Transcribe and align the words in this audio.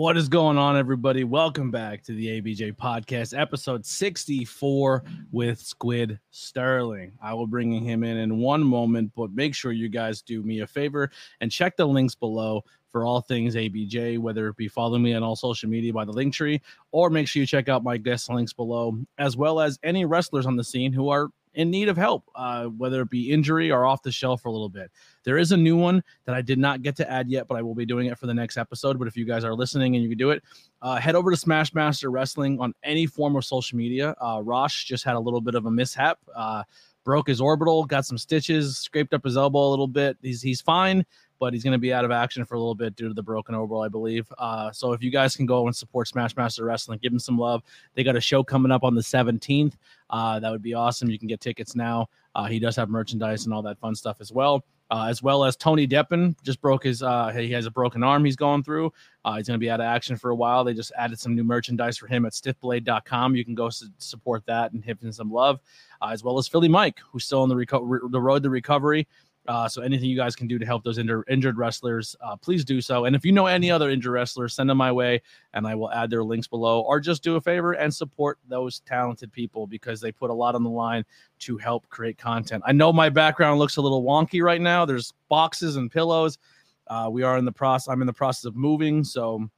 What 0.00 0.16
is 0.16 0.30
going 0.30 0.56
on, 0.56 0.78
everybody? 0.78 1.24
Welcome 1.24 1.70
back 1.70 2.02
to 2.04 2.14
the 2.14 2.40
ABJ 2.40 2.74
podcast, 2.76 3.38
episode 3.38 3.84
64 3.84 5.04
with 5.30 5.60
Squid 5.60 6.18
Sterling. 6.30 7.12
I 7.22 7.34
will 7.34 7.46
bring 7.46 7.70
him 7.84 8.02
in 8.02 8.16
in 8.16 8.38
one 8.38 8.62
moment, 8.62 9.12
but 9.14 9.30
make 9.34 9.54
sure 9.54 9.72
you 9.72 9.90
guys 9.90 10.22
do 10.22 10.42
me 10.42 10.60
a 10.60 10.66
favor 10.66 11.10
and 11.42 11.52
check 11.52 11.76
the 11.76 11.84
links 11.84 12.14
below 12.14 12.62
for 12.90 13.04
all 13.04 13.20
things 13.20 13.54
ABJ, 13.54 14.18
whether 14.18 14.48
it 14.48 14.56
be 14.56 14.68
following 14.68 15.02
me 15.02 15.12
on 15.12 15.22
all 15.22 15.36
social 15.36 15.68
media 15.68 15.92
by 15.92 16.06
the 16.06 16.14
Linktree, 16.14 16.62
or 16.92 17.10
make 17.10 17.28
sure 17.28 17.40
you 17.40 17.46
check 17.46 17.68
out 17.68 17.84
my 17.84 17.98
guest 17.98 18.30
links 18.30 18.54
below, 18.54 18.96
as 19.18 19.36
well 19.36 19.60
as 19.60 19.78
any 19.82 20.06
wrestlers 20.06 20.46
on 20.46 20.56
the 20.56 20.64
scene 20.64 20.94
who 20.94 21.10
are 21.10 21.28
in 21.54 21.70
need 21.70 21.88
of 21.88 21.96
help, 21.96 22.24
uh, 22.34 22.66
whether 22.66 23.02
it 23.02 23.10
be 23.10 23.30
injury 23.30 23.70
or 23.70 23.84
off 23.84 24.02
the 24.02 24.12
shelf 24.12 24.42
for 24.42 24.48
a 24.48 24.52
little 24.52 24.68
bit. 24.68 24.90
There 25.24 25.38
is 25.38 25.52
a 25.52 25.56
new 25.56 25.76
one 25.76 26.02
that 26.24 26.34
I 26.34 26.42
did 26.42 26.58
not 26.58 26.82
get 26.82 26.96
to 26.96 27.10
add 27.10 27.28
yet, 27.28 27.48
but 27.48 27.56
I 27.56 27.62
will 27.62 27.74
be 27.74 27.86
doing 27.86 28.06
it 28.06 28.18
for 28.18 28.26
the 28.26 28.34
next 28.34 28.56
episode. 28.56 28.98
But 28.98 29.08
if 29.08 29.16
you 29.16 29.24
guys 29.24 29.44
are 29.44 29.54
listening 29.54 29.94
and 29.94 30.02
you 30.02 30.08
can 30.08 30.18
do 30.18 30.30
it, 30.30 30.42
uh, 30.82 30.96
head 30.96 31.14
over 31.14 31.30
to 31.30 31.36
Smash 31.36 31.74
Master 31.74 32.10
Wrestling 32.10 32.60
on 32.60 32.72
any 32.82 33.06
form 33.06 33.36
of 33.36 33.44
social 33.44 33.76
media. 33.76 34.14
Uh, 34.20 34.40
Rosh 34.42 34.84
just 34.84 35.04
had 35.04 35.16
a 35.16 35.20
little 35.20 35.40
bit 35.40 35.54
of 35.54 35.66
a 35.66 35.70
mishap. 35.70 36.18
Uh, 36.34 36.62
broke 37.04 37.28
his 37.28 37.40
orbital, 37.40 37.84
got 37.84 38.04
some 38.04 38.18
stitches, 38.18 38.78
scraped 38.78 39.14
up 39.14 39.24
his 39.24 39.36
elbow 39.36 39.66
a 39.66 39.70
little 39.70 39.88
bit. 39.88 40.16
He's 40.22 40.42
he's 40.42 40.60
fine, 40.60 41.04
but 41.38 41.52
he's 41.52 41.64
going 41.64 41.72
to 41.72 41.78
be 41.78 41.92
out 41.92 42.04
of 42.04 42.10
action 42.10 42.44
for 42.44 42.54
a 42.54 42.58
little 42.58 42.74
bit 42.74 42.94
due 42.96 43.08
to 43.08 43.14
the 43.14 43.22
broken 43.22 43.54
orbital, 43.54 43.82
I 43.82 43.88
believe. 43.88 44.30
Uh, 44.38 44.70
so 44.70 44.92
if 44.92 45.02
you 45.02 45.10
guys 45.10 45.34
can 45.34 45.46
go 45.46 45.66
and 45.66 45.74
support 45.74 46.08
Smash 46.08 46.36
Master 46.36 46.64
Wrestling, 46.64 46.98
give 47.02 47.12
him 47.12 47.18
some 47.18 47.38
love. 47.38 47.62
They 47.94 48.04
got 48.04 48.16
a 48.16 48.20
show 48.20 48.44
coming 48.44 48.70
up 48.70 48.84
on 48.84 48.94
the 48.94 49.00
17th. 49.00 49.74
Uh, 50.10 50.40
that 50.40 50.50
would 50.50 50.62
be 50.62 50.74
awesome. 50.74 51.08
You 51.08 51.18
can 51.18 51.28
get 51.28 51.40
tickets 51.40 51.74
now. 51.74 52.08
Uh, 52.34 52.46
he 52.46 52.58
does 52.58 52.76
have 52.76 52.88
merchandise 52.88 53.44
and 53.44 53.54
all 53.54 53.62
that 53.62 53.78
fun 53.78 53.94
stuff 53.94 54.18
as 54.20 54.32
well. 54.32 54.64
Uh, 54.92 55.06
as 55.08 55.22
well 55.22 55.44
as 55.44 55.54
Tony 55.54 55.86
Deppen 55.86 56.34
just 56.42 56.60
broke 56.60 56.82
his 56.82 57.00
uh, 57.00 57.28
he 57.28 57.52
has 57.52 57.64
a 57.64 57.70
broken 57.70 58.02
arm 58.02 58.24
he's 58.24 58.34
going 58.34 58.64
through. 58.64 58.92
Uh, 59.24 59.36
he's 59.36 59.46
going 59.46 59.54
to 59.54 59.60
be 59.60 59.70
out 59.70 59.78
of 59.78 59.86
action 59.86 60.16
for 60.16 60.30
a 60.30 60.34
while. 60.34 60.64
They 60.64 60.74
just 60.74 60.90
added 60.98 61.20
some 61.20 61.36
new 61.36 61.44
merchandise 61.44 61.96
for 61.96 62.08
him 62.08 62.26
at 62.26 62.32
stiffblade.com. 62.32 63.36
You 63.36 63.44
can 63.44 63.54
go 63.54 63.70
su- 63.70 63.86
support 63.98 64.44
that 64.46 64.72
and 64.72 64.84
give 64.84 65.00
him 65.00 65.12
some 65.12 65.30
love, 65.30 65.60
uh, 66.02 66.08
as 66.08 66.24
well 66.24 66.38
as 66.38 66.48
Philly 66.48 66.66
Mike, 66.66 66.98
who's 67.08 67.24
still 67.24 67.42
on 67.42 67.48
the 67.48 67.54
reco- 67.54 68.10
the 68.10 68.20
road 68.20 68.42
to 68.42 68.50
recovery. 68.50 69.06
Uh, 69.50 69.68
so 69.68 69.82
anything 69.82 70.08
you 70.08 70.16
guys 70.16 70.36
can 70.36 70.46
do 70.46 70.60
to 70.60 70.64
help 70.64 70.84
those 70.84 70.98
inter- 70.98 71.24
injured 71.28 71.58
wrestlers, 71.58 72.14
uh, 72.20 72.36
please 72.36 72.64
do 72.64 72.80
so. 72.80 73.06
And 73.06 73.16
if 73.16 73.24
you 73.24 73.32
know 73.32 73.46
any 73.46 73.68
other 73.68 73.90
injured 73.90 74.12
wrestlers, 74.12 74.54
send 74.54 74.70
them 74.70 74.78
my 74.78 74.92
way, 74.92 75.20
and 75.54 75.66
I 75.66 75.74
will 75.74 75.90
add 75.90 76.08
their 76.08 76.22
links 76.22 76.46
below. 76.46 76.82
Or 76.82 77.00
just 77.00 77.24
do 77.24 77.34
a 77.34 77.40
favor 77.40 77.72
and 77.72 77.92
support 77.92 78.38
those 78.48 78.78
talented 78.86 79.32
people 79.32 79.66
because 79.66 80.00
they 80.00 80.12
put 80.12 80.30
a 80.30 80.32
lot 80.32 80.54
on 80.54 80.62
the 80.62 80.70
line 80.70 81.04
to 81.40 81.58
help 81.58 81.88
create 81.88 82.16
content. 82.16 82.62
I 82.64 82.70
know 82.70 82.92
my 82.92 83.08
background 83.08 83.58
looks 83.58 83.76
a 83.76 83.82
little 83.82 84.04
wonky 84.04 84.40
right 84.40 84.60
now. 84.60 84.84
There's 84.84 85.12
boxes 85.28 85.74
and 85.74 85.90
pillows. 85.90 86.38
Uh, 86.86 87.08
we 87.10 87.24
are 87.24 87.36
in 87.36 87.44
the 87.44 87.50
process. 87.50 87.88
I'm 87.88 88.02
in 88.02 88.06
the 88.06 88.12
process 88.12 88.44
of 88.44 88.54
moving, 88.54 89.02
so 89.02 89.50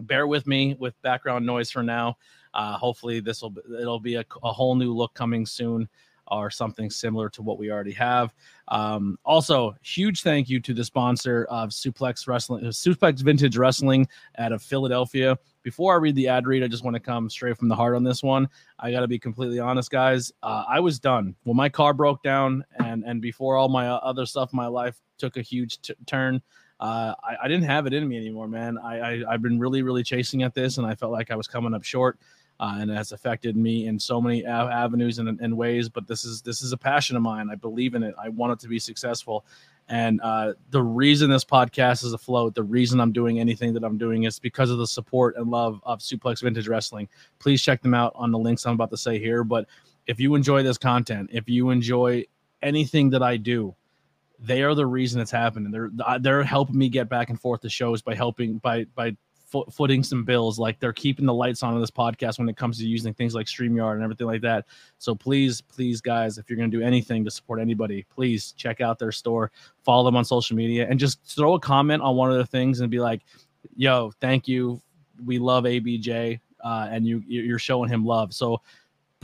bear 0.00 0.26
with 0.26 0.46
me 0.46 0.76
with 0.78 1.00
background 1.00 1.46
noise 1.46 1.70
for 1.70 1.82
now. 1.82 2.18
Uh, 2.52 2.76
hopefully, 2.76 3.20
this 3.20 3.40
will 3.40 3.54
it'll 3.80 4.00
be 4.00 4.16
a, 4.16 4.24
a 4.42 4.52
whole 4.52 4.74
new 4.74 4.92
look 4.92 5.14
coming 5.14 5.46
soon 5.46 5.88
or 6.28 6.50
something 6.50 6.90
similar 6.90 7.28
to 7.30 7.42
what 7.42 7.58
we 7.58 7.70
already 7.70 7.92
have. 7.92 8.32
Um, 8.68 9.18
also, 9.24 9.76
huge 9.82 10.22
thank 10.22 10.48
you 10.48 10.60
to 10.60 10.74
the 10.74 10.84
sponsor 10.84 11.44
of 11.50 11.70
Suplex 11.70 12.26
Wrestling, 12.26 12.64
uh, 12.64 12.70
Suplex 12.70 13.20
Vintage 13.20 13.56
Wrestling 13.56 14.08
out 14.38 14.52
of 14.52 14.62
Philadelphia. 14.62 15.38
Before 15.62 15.94
I 15.94 15.96
read 15.96 16.14
the 16.14 16.28
ad 16.28 16.46
read, 16.46 16.62
I 16.62 16.68
just 16.68 16.84
want 16.84 16.94
to 16.94 17.00
come 17.00 17.28
straight 17.30 17.56
from 17.56 17.68
the 17.68 17.76
heart 17.76 17.96
on 17.96 18.04
this 18.04 18.22
one. 18.22 18.48
I 18.78 18.90
got 18.90 19.00
to 19.00 19.08
be 19.08 19.18
completely 19.18 19.58
honest, 19.58 19.90
guys. 19.90 20.32
Uh, 20.42 20.64
I 20.68 20.80
was 20.80 20.98
done 20.98 21.34
when 21.44 21.56
my 21.56 21.68
car 21.68 21.94
broke 21.94 22.22
down, 22.22 22.64
and 22.78 23.04
and 23.04 23.20
before 23.20 23.56
all 23.56 23.68
my 23.68 23.88
other 23.88 24.26
stuff 24.26 24.52
my 24.52 24.66
life 24.66 25.00
took 25.18 25.36
a 25.36 25.42
huge 25.42 25.80
t- 25.80 25.94
turn. 26.06 26.42
Uh, 26.80 27.14
I, 27.22 27.36
I, 27.44 27.48
didn't 27.48 27.64
have 27.64 27.86
it 27.86 27.94
in 27.94 28.06
me 28.06 28.16
anymore, 28.16 28.48
man. 28.48 28.76
I, 28.78 29.22
I 29.22 29.32
have 29.32 29.42
been 29.42 29.60
really, 29.60 29.82
really 29.82 30.02
chasing 30.02 30.42
at 30.42 30.54
this, 30.54 30.76
and 30.76 30.86
I 30.86 30.96
felt 30.96 31.12
like 31.12 31.30
I 31.30 31.36
was 31.36 31.46
coming 31.46 31.72
up 31.72 31.84
short 31.84 32.18
uh, 32.60 32.76
and 32.78 32.90
it 32.90 32.94
has 32.94 33.12
affected 33.12 33.56
me 33.56 33.86
in 33.86 33.98
so 33.98 34.20
many 34.20 34.44
avenues 34.46 35.18
and, 35.18 35.40
and, 35.40 35.56
ways. 35.56 35.88
But 35.88 36.06
this 36.06 36.24
is 36.24 36.40
this 36.42 36.62
is 36.62 36.72
a 36.72 36.76
passion 36.76 37.16
of 37.16 37.22
mine. 37.22 37.48
I 37.50 37.56
believe 37.56 37.94
in 37.94 38.02
it. 38.02 38.14
I 38.22 38.28
want 38.28 38.52
it 38.52 38.60
to 38.60 38.68
be 38.68 38.78
successful. 38.78 39.44
And 39.88 40.20
uh, 40.22 40.54
the 40.70 40.82
reason 40.82 41.28
this 41.28 41.44
podcast 41.44 42.04
is 42.04 42.12
afloat, 42.14 42.54
the 42.54 42.62
reason 42.62 43.00
I'm 43.00 43.12
doing 43.12 43.38
anything 43.38 43.74
that 43.74 43.84
I'm 43.84 43.98
doing 43.98 44.22
is 44.22 44.38
because 44.38 44.70
of 44.70 44.78
the 44.78 44.86
support 44.86 45.36
and 45.36 45.50
love 45.50 45.80
of 45.82 45.98
Suplex 45.98 46.42
Vintage 46.42 46.68
Wrestling. 46.68 47.08
Please 47.38 47.60
check 47.60 47.82
them 47.82 47.92
out 47.92 48.12
on 48.14 48.30
the 48.30 48.38
links 48.38 48.64
I'm 48.64 48.74
about 48.74 48.90
to 48.90 48.96
say 48.96 49.18
here. 49.18 49.44
But 49.44 49.66
if 50.06 50.20
you 50.20 50.34
enjoy 50.36 50.62
this 50.62 50.78
content, 50.78 51.30
if 51.32 51.48
you 51.48 51.70
enjoy 51.70 52.24
anything 52.62 53.10
that 53.10 53.22
I 53.22 53.36
do, 53.36 53.74
they 54.38 54.62
are 54.62 54.74
the 54.74 54.86
reason 54.86 55.20
it's 55.20 55.30
happening. 55.30 55.70
They're 55.70 55.90
they're 56.20 56.42
helping 56.42 56.78
me 56.78 56.88
get 56.88 57.08
back 57.08 57.30
and 57.30 57.40
forth 57.40 57.60
to 57.62 57.68
shows 57.68 58.00
by 58.00 58.14
helping 58.14 58.58
by 58.58 58.84
by 58.94 59.16
footing 59.70 60.02
some 60.02 60.24
bills. 60.24 60.58
Like 60.58 60.80
they're 60.80 60.92
keeping 60.92 61.26
the 61.26 61.34
lights 61.34 61.62
on 61.62 61.74
in 61.74 61.80
this 61.80 61.90
podcast 61.90 62.38
when 62.38 62.48
it 62.48 62.56
comes 62.56 62.78
to 62.78 62.86
using 62.86 63.14
things 63.14 63.34
like 63.34 63.46
StreamYard 63.46 63.94
and 63.94 64.02
everything 64.02 64.26
like 64.26 64.42
that. 64.42 64.66
So 64.98 65.14
please, 65.14 65.60
please, 65.60 66.00
guys, 66.00 66.38
if 66.38 66.48
you're 66.48 66.56
going 66.56 66.70
to 66.70 66.76
do 66.76 66.84
anything 66.84 67.24
to 67.24 67.30
support 67.30 67.60
anybody, 67.60 68.06
please 68.14 68.52
check 68.52 68.80
out 68.80 68.98
their 68.98 69.12
store, 69.12 69.50
follow 69.84 70.04
them 70.04 70.16
on 70.16 70.24
social 70.24 70.56
media, 70.56 70.86
and 70.88 70.98
just 70.98 71.24
throw 71.24 71.54
a 71.54 71.60
comment 71.60 72.02
on 72.02 72.16
one 72.16 72.30
of 72.30 72.38
the 72.38 72.46
things 72.46 72.80
and 72.80 72.90
be 72.90 73.00
like, 73.00 73.22
yo, 73.76 74.12
thank 74.20 74.48
you. 74.48 74.80
We 75.24 75.38
love 75.38 75.64
ABJ. 75.64 76.40
Uh, 76.62 76.88
and 76.90 77.06
you 77.06 77.22
you're 77.26 77.58
showing 77.58 77.90
him 77.90 78.06
love. 78.06 78.32
So 78.32 78.62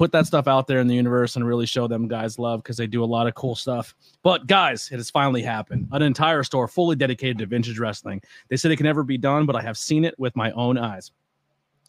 put 0.01 0.13
that 0.13 0.27
stuff 0.27 0.49
out 0.49 0.67
there 0.67 0.81
in 0.81 0.87
the 0.87 0.95
universe 0.95 1.37
and 1.37 1.47
really 1.47 1.67
show 1.67 1.87
them 1.87 2.09
guys 2.09 2.39
love 2.39 2.63
because 2.63 2.79
they 2.79 2.87
do 2.87 3.05
a 3.05 3.13
lot 3.17 3.27
of 3.27 3.35
cool 3.35 3.55
stuff. 3.55 3.95
But 4.23 4.47
guys, 4.47 4.89
it 4.91 4.97
has 4.97 5.11
finally 5.11 5.43
happened. 5.43 5.89
An 5.93 6.01
entire 6.01 6.43
store 6.43 6.69
fully 6.69 6.97
dedicated 6.97 7.37
to 7.37 7.45
vintage 7.45 7.79
wrestling. 7.79 8.23
They 8.49 8.57
said 8.57 8.71
it 8.71 8.77
can 8.77 8.87
never 8.87 9.03
be 9.03 9.19
done, 9.19 9.45
but 9.45 9.57
I 9.57 9.61
have 9.61 9.77
seen 9.77 10.07
it 10.07 10.19
with 10.19 10.35
my 10.35 10.53
own 10.53 10.79
eyes. 10.79 11.11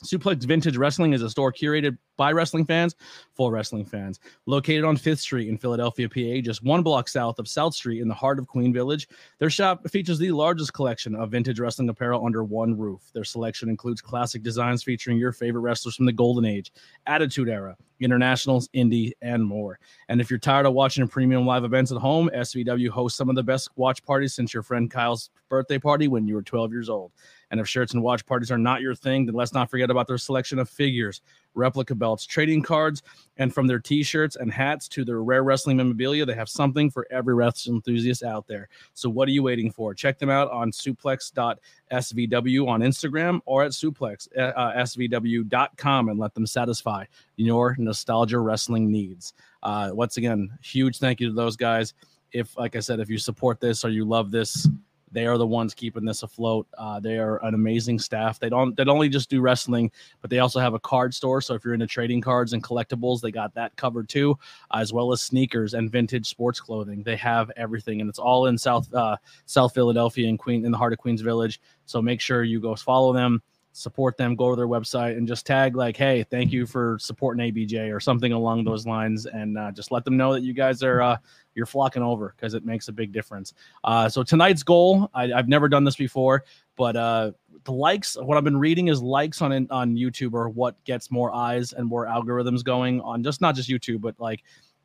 Suplex 0.03 0.43
Vintage 0.43 0.77
Wrestling 0.77 1.13
is 1.13 1.21
a 1.21 1.29
store 1.29 1.53
curated 1.53 1.97
by 2.17 2.31
wrestling 2.31 2.65
fans 2.65 2.95
for 3.33 3.51
wrestling 3.51 3.85
fans. 3.85 4.19
Located 4.47 4.83
on 4.83 4.97
5th 4.97 5.19
Street 5.19 5.47
in 5.47 5.57
Philadelphia, 5.57 6.09
PA, 6.09 6.41
just 6.41 6.63
one 6.63 6.81
block 6.81 7.07
south 7.07 7.37
of 7.37 7.47
South 7.47 7.75
Street 7.75 8.01
in 8.01 8.07
the 8.07 8.13
heart 8.13 8.39
of 8.39 8.47
Queen 8.47 8.73
Village, 8.73 9.07
their 9.37 9.49
shop 9.49 9.87
features 9.89 10.17
the 10.17 10.31
largest 10.31 10.73
collection 10.73 11.15
of 11.15 11.31
vintage 11.31 11.59
wrestling 11.59 11.89
apparel 11.89 12.25
under 12.25 12.43
one 12.43 12.77
roof. 12.77 13.01
Their 13.13 13.23
selection 13.23 13.69
includes 13.69 14.01
classic 14.01 14.41
designs 14.41 14.83
featuring 14.83 15.17
your 15.17 15.31
favorite 15.31 15.61
wrestlers 15.61 15.95
from 15.95 16.05
the 16.05 16.13
Golden 16.13 16.45
Age, 16.45 16.71
Attitude 17.05 17.49
Era, 17.49 17.77
Internationals, 17.99 18.69
Indie, 18.69 19.11
and 19.21 19.45
more. 19.45 19.79
And 20.09 20.19
if 20.19 20.31
you're 20.31 20.39
tired 20.39 20.65
of 20.65 20.73
watching 20.73 21.07
premium 21.07 21.45
live 21.45 21.63
events 21.63 21.91
at 21.91 21.99
home, 21.99 22.29
SVW 22.33 22.89
hosts 22.89 23.17
some 23.17 23.29
of 23.29 23.35
the 23.35 23.43
best 23.43 23.69
watch 23.75 24.03
parties 24.03 24.33
since 24.33 24.53
your 24.53 24.63
friend 24.63 24.89
Kyle's 24.89 25.29
birthday 25.49 25.77
party 25.77 26.07
when 26.07 26.27
you 26.27 26.35
were 26.35 26.41
12 26.41 26.71
years 26.71 26.89
old. 26.89 27.11
And 27.51 27.59
if 27.59 27.67
shirts 27.67 27.93
and 27.93 28.01
watch 28.01 28.25
parties 28.25 28.49
are 28.49 28.57
not 28.57 28.81
your 28.81 28.95
thing, 28.95 29.25
then 29.25 29.35
let's 29.35 29.53
not 29.53 29.69
forget 29.69 29.91
about 29.91 30.07
their 30.07 30.17
selection 30.17 30.57
of 30.57 30.69
figures, 30.69 31.21
replica 31.53 31.93
belts, 31.93 32.25
trading 32.25 32.63
cards, 32.63 33.03
and 33.37 33.53
from 33.53 33.67
their 33.67 33.79
t-shirts 33.79 34.37
and 34.37 34.51
hats 34.51 34.87
to 34.87 35.03
their 35.03 35.21
rare 35.21 35.43
wrestling 35.43 35.77
memorabilia, 35.77 36.25
they 36.25 36.33
have 36.33 36.49
something 36.49 36.89
for 36.89 37.05
every 37.11 37.35
wrestling 37.35 37.75
enthusiast 37.75 38.23
out 38.23 38.47
there. 38.47 38.69
So 38.93 39.09
what 39.09 39.27
are 39.27 39.31
you 39.31 39.43
waiting 39.43 39.69
for? 39.69 39.93
Check 39.93 40.17
them 40.17 40.29
out 40.29 40.49
on 40.49 40.71
suplex.svw 40.71 42.67
on 42.67 42.81
Instagram 42.81 43.41
or 43.45 43.63
at 43.63 43.71
suplexsvw.com 43.71 46.07
uh, 46.07 46.11
and 46.11 46.19
let 46.19 46.33
them 46.33 46.47
satisfy 46.47 47.05
your 47.35 47.75
nostalgia 47.77 48.39
wrestling 48.39 48.89
needs. 48.91 49.33
Uh, 49.61 49.91
once 49.93 50.17
again, 50.17 50.57
huge 50.61 50.99
thank 50.99 51.19
you 51.19 51.27
to 51.27 51.33
those 51.33 51.57
guys. 51.57 51.93
If, 52.31 52.57
like 52.57 52.77
I 52.77 52.79
said, 52.79 53.01
if 53.01 53.09
you 53.09 53.17
support 53.17 53.59
this 53.59 53.83
or 53.83 53.89
you 53.89 54.05
love 54.05 54.31
this, 54.31 54.69
they 55.11 55.25
are 55.25 55.37
the 55.37 55.47
ones 55.47 55.73
keeping 55.73 56.05
this 56.05 56.23
afloat. 56.23 56.67
Uh, 56.77 56.99
they 56.99 57.17
are 57.17 57.43
an 57.45 57.53
amazing 57.53 57.99
staff. 57.99 58.39
They 58.39 58.49
don't 58.49 58.75
they 58.75 58.83
don't 58.83 58.95
only 58.95 59.09
just 59.09 59.29
do 59.29 59.41
wrestling, 59.41 59.91
but 60.21 60.29
they 60.29 60.39
also 60.39 60.59
have 60.59 60.73
a 60.73 60.79
card 60.79 61.13
store. 61.13 61.41
So 61.41 61.53
if 61.53 61.65
you're 61.65 61.73
into 61.73 61.87
trading 61.87 62.21
cards 62.21 62.53
and 62.53 62.63
collectibles, 62.63 63.21
they 63.21 63.31
got 63.31 63.53
that 63.55 63.75
covered 63.75 64.09
too, 64.09 64.37
as 64.73 64.93
well 64.93 65.11
as 65.11 65.21
sneakers 65.21 65.73
and 65.73 65.91
vintage 65.91 66.27
sports 66.27 66.59
clothing. 66.59 67.03
They 67.03 67.15
have 67.17 67.51
everything, 67.57 68.01
and 68.01 68.09
it's 68.09 68.19
all 68.19 68.47
in 68.47 68.57
South 68.57 68.93
uh, 68.93 69.17
South 69.45 69.73
Philadelphia 69.73 70.27
in 70.27 70.37
Queen 70.37 70.65
in 70.65 70.71
the 70.71 70.77
heart 70.77 70.93
of 70.93 70.99
Queens 70.99 71.21
Village. 71.21 71.59
So 71.85 72.01
make 72.01 72.21
sure 72.21 72.43
you 72.43 72.59
go 72.59 72.75
follow 72.75 73.13
them 73.13 73.41
support 73.73 74.17
them, 74.17 74.35
go 74.35 74.49
to 74.49 74.55
their 74.55 74.67
website 74.67 75.17
and 75.17 75.27
just 75.27 75.45
tag 75.45 75.75
like, 75.75 75.95
"Hey, 75.95 76.23
thank 76.23 76.51
you 76.51 76.65
for 76.65 76.97
supporting 76.99 77.51
ABJ" 77.51 77.93
or 77.93 77.99
something 77.99 78.31
along 78.33 78.63
those 78.63 78.85
lines, 78.85 79.25
and 79.25 79.57
uh, 79.57 79.71
just 79.71 79.91
let 79.91 80.05
them 80.05 80.17
know 80.17 80.33
that 80.33 80.41
you 80.41 80.53
guys 80.53 80.83
are 80.83 81.01
uh, 81.01 81.17
you're 81.55 81.65
flocking 81.65 82.03
over 82.03 82.33
because 82.35 82.53
it 82.53 82.65
makes 82.65 82.87
a 82.87 82.91
big 82.91 83.11
difference. 83.11 83.53
Uh, 83.83 84.09
so 84.09 84.23
tonight's 84.23 84.63
goal, 84.63 85.09
I, 85.13 85.27
have 85.27 85.47
never 85.47 85.69
done 85.69 85.83
this 85.83 85.95
before, 85.95 86.43
but 86.75 86.95
uh, 86.95 87.31
the 87.63 87.71
likes. 87.71 88.17
What 88.19 88.37
I've 88.37 88.43
been 88.43 88.59
reading 88.59 88.87
is 88.87 89.01
likes 89.01 89.41
on 89.41 89.67
on 89.69 89.95
YouTube 89.95 90.33
are 90.33 90.49
what 90.49 90.81
gets 90.83 91.11
more 91.11 91.33
eyes 91.33 91.73
and 91.73 91.87
more 91.87 92.05
algorithms 92.05 92.63
going 92.63 93.01
on 93.01 93.23
just 93.23 93.41
not 93.41 93.55
just 93.55 93.69
YouTube, 93.69 94.01
but 94.01 94.19
like 94.19 94.43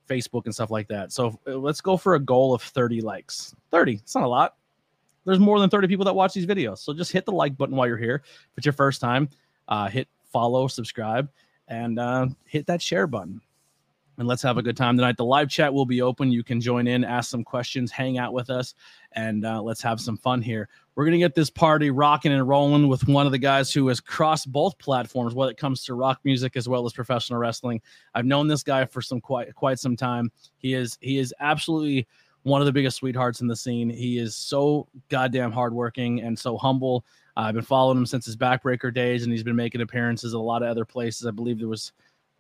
Facebook 0.09 0.45
and 0.45 0.55
stuff 0.55 0.71
like 0.71 0.89
that. 0.89 1.13
So 1.13 1.39
uh, 1.47 1.57
let's 1.57 1.81
go 1.81 1.97
for 1.97 2.15
a 2.15 2.21
goal 2.21 2.55
of 2.55 2.63
30 2.63 3.01
likes. 3.01 3.55
30, 3.71 3.95
it's 3.95 4.15
not 4.15 4.25
a 4.25 4.29
lot 4.29 4.55
there's 5.27 5.39
more 5.41 5.61
than 5.61 5.69
30 5.69 5.89
people 5.89 6.05
that 6.07 6.15
watch 6.15 6.33
these 6.33 6.47
videos. 6.47 6.79
So 6.79 6.95
just 6.95 7.13
hit 7.13 7.27
the 7.27 7.33
like 7.33 7.57
button 7.57 7.77
while 7.77 7.87
you're 7.87 7.97
here. 7.99 8.23
If 8.25 8.59
it's 8.59 8.67
your 8.67 8.73
first 8.73 9.01
time, 9.01 9.29
uh, 9.69 9.89
hit 9.89 10.09
follow, 10.33 10.69
subscribe, 10.69 11.29
and 11.69 11.99
uh, 11.99 12.29
hit 12.45 12.67
that 12.67 12.81
share 12.81 13.07
button. 13.07 13.41
and 14.19 14.27
let's 14.27 14.43
have 14.43 14.57
a 14.57 14.63
good 14.63 14.77
time 14.77 14.97
tonight. 14.97 15.17
The 15.17 15.25
live 15.25 15.49
chat 15.51 15.73
will 15.73 15.85
be 15.85 16.01
open. 16.01 16.33
You 16.33 16.43
can 16.43 16.61
join 16.61 16.87
in, 16.87 17.05
ask 17.05 17.29
some 17.31 17.45
questions, 17.45 17.91
hang 17.91 18.19
out 18.19 18.33
with 18.33 18.51
us, 18.51 18.75
and 19.13 19.45
uh, 19.45 19.61
let's 19.61 19.83
have 19.83 20.01
some 20.01 20.17
fun 20.17 20.41
here. 20.41 20.69
We're 20.95 21.05
going 21.05 21.13
to 21.13 21.19
get 21.19 21.35
this 21.35 21.51
party 21.51 21.91
rocking 21.91 22.33
and 22.33 22.49
rolling 22.49 22.89
with 22.89 23.07
one 23.07 23.27
of 23.27 23.33
the 23.33 23.39
guys 23.39 23.73
who 23.73 23.89
has 23.89 24.01
crossed 24.01 24.51
both 24.51 24.79
platforms 24.79 25.35
when 25.35 25.51
it 25.51 25.59
comes 25.59 25.85
to 25.85 25.95
rock 25.95 26.21
music 26.25 26.57
as 26.57 26.69
well 26.69 26.87
as 26.87 26.95
professional 26.95 27.39
wrestling. 27.39 27.83
I've 28.15 28.25
known 28.25 28.49
this 28.49 28.63
guy 28.63 28.87
for 28.87 29.03
some 29.03 29.21
quite 29.21 29.55
quite 29.55 29.79
some 29.79 29.97
time. 29.97 30.31
He 30.57 30.73
is 30.73 30.97
he 31.01 31.19
is 31.19 31.35
absolutely 31.41 32.07
one 32.47 32.63
of 32.63 32.67
the 32.67 32.73
biggest 32.73 32.99
sweethearts 32.99 33.41
in 33.41 33.49
the 33.49 33.57
scene. 33.57 33.91
He 33.91 34.19
is 34.19 34.37
so 34.37 34.87
goddamn 35.09 35.51
hardworking 35.51 36.23
and 36.23 36.39
so 36.39 36.57
humble. 36.57 37.05
Uh, 37.37 37.41
I've 37.41 37.55
been 37.55 37.65
following 37.65 37.99
him 37.99 38.07
since 38.07 38.25
his 38.25 38.37
backbreaker 38.37 38.95
days, 38.95 39.25
and 39.25 39.33
he's 39.33 39.43
been 39.43 39.57
making 39.57 39.81
appearances 39.81 40.33
at 40.33 40.39
a 40.39 40.41
lot 40.41 40.63
of 40.63 40.69
other 40.69 40.85
places. 40.85 41.27
I 41.27 41.33
believe 41.33 41.59
there 41.59 41.67
was 41.67 41.91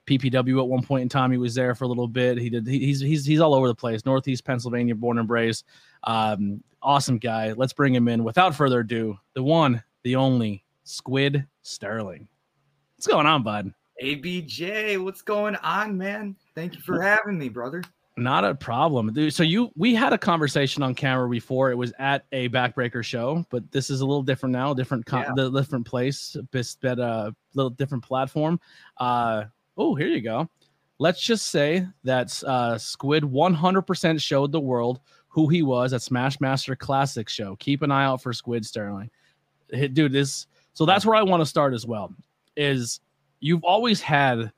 PPW 0.06 0.60
at 0.60 0.68
one 0.68 0.84
point 0.84 1.02
in 1.02 1.08
time. 1.08 1.32
He 1.32 1.38
was 1.38 1.56
there 1.56 1.74
for 1.74 1.84
a 1.84 1.88
little 1.88 2.06
bit. 2.06 2.38
He 2.38 2.48
did. 2.48 2.68
He, 2.68 2.78
he's 2.78 3.00
he's 3.00 3.26
he's 3.26 3.40
all 3.40 3.52
over 3.52 3.66
the 3.66 3.74
place. 3.74 4.06
Northeast 4.06 4.44
Pennsylvania, 4.44 4.94
born 4.94 5.18
and 5.18 5.28
raised. 5.28 5.64
Um, 6.04 6.62
awesome 6.82 7.18
guy. 7.18 7.52
Let's 7.54 7.72
bring 7.72 7.92
him 7.92 8.06
in. 8.06 8.22
Without 8.22 8.54
further 8.54 8.80
ado, 8.80 9.18
the 9.34 9.42
one, 9.42 9.82
the 10.04 10.14
only 10.14 10.64
Squid 10.84 11.44
Sterling. 11.62 12.28
What's 12.94 13.08
going 13.08 13.26
on, 13.26 13.42
bud? 13.42 13.74
ABJ, 14.00 15.02
what's 15.02 15.22
going 15.22 15.56
on, 15.56 15.98
man? 15.98 16.36
Thank 16.54 16.76
you 16.76 16.80
for 16.82 17.00
having 17.00 17.38
me, 17.38 17.48
brother. 17.48 17.82
Not 18.18 18.44
a 18.44 18.54
problem, 18.54 19.12
dude. 19.12 19.34
So 19.34 19.42
you, 19.42 19.70
we 19.76 19.94
had 19.94 20.14
a 20.14 20.18
conversation 20.18 20.82
on 20.82 20.94
camera 20.94 21.28
before. 21.28 21.70
It 21.70 21.74
was 21.74 21.92
at 21.98 22.24
a 22.32 22.48
backbreaker 22.48 23.04
show, 23.04 23.44
but 23.50 23.70
this 23.70 23.90
is 23.90 24.00
a 24.00 24.06
little 24.06 24.22
different 24.22 24.54
now, 24.54 24.72
different, 24.72 25.04
con- 25.04 25.24
yeah. 25.26 25.32
the 25.34 25.50
different 25.50 25.86
place, 25.86 26.34
but 26.50 26.98
a 26.98 27.02
uh, 27.02 27.30
little 27.54 27.70
different 27.70 28.02
platform. 28.02 28.58
Uh, 28.96 29.44
oh, 29.76 29.94
here 29.94 30.08
you 30.08 30.22
go. 30.22 30.48
Let's 30.98 31.20
just 31.20 31.48
say 31.48 31.86
that 32.04 32.42
uh, 32.44 32.78
Squid 32.78 33.22
100% 33.22 34.22
showed 34.22 34.50
the 34.50 34.60
world 34.60 35.00
who 35.28 35.48
he 35.48 35.62
was 35.62 35.92
at 35.92 36.00
Smash 36.00 36.40
Master 36.40 36.74
Classic 36.74 37.28
show. 37.28 37.56
Keep 37.56 37.82
an 37.82 37.90
eye 37.90 38.06
out 38.06 38.22
for 38.22 38.32
Squid 38.32 38.64
Sterling. 38.64 39.10
Dude, 39.92 40.12
this 40.12 40.46
so 40.72 40.86
that's 40.86 41.04
where 41.04 41.14
I 41.14 41.22
want 41.22 41.42
to 41.42 41.46
start 41.46 41.74
as 41.74 41.84
well. 41.84 42.14
Is 42.56 43.00
you've 43.40 43.62
always 43.62 44.00
had 44.00 44.50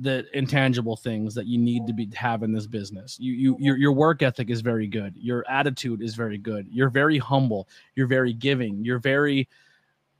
the 0.00 0.24
intangible 0.32 0.96
things 0.96 1.34
that 1.34 1.46
you 1.46 1.58
need 1.58 1.86
to 1.86 1.92
be 1.92 2.08
have 2.14 2.42
in 2.42 2.52
this 2.52 2.66
business. 2.66 3.18
You 3.20 3.32
you 3.34 3.56
your 3.60 3.76
your 3.76 3.92
work 3.92 4.22
ethic 4.22 4.50
is 4.50 4.62
very 4.62 4.86
good. 4.86 5.14
Your 5.16 5.44
attitude 5.48 6.00
is 6.02 6.14
very 6.14 6.38
good. 6.38 6.66
You're 6.70 6.88
very 6.88 7.18
humble. 7.18 7.68
You're 7.94 8.06
very 8.06 8.32
giving. 8.32 8.82
You're 8.82 8.98
very 8.98 9.48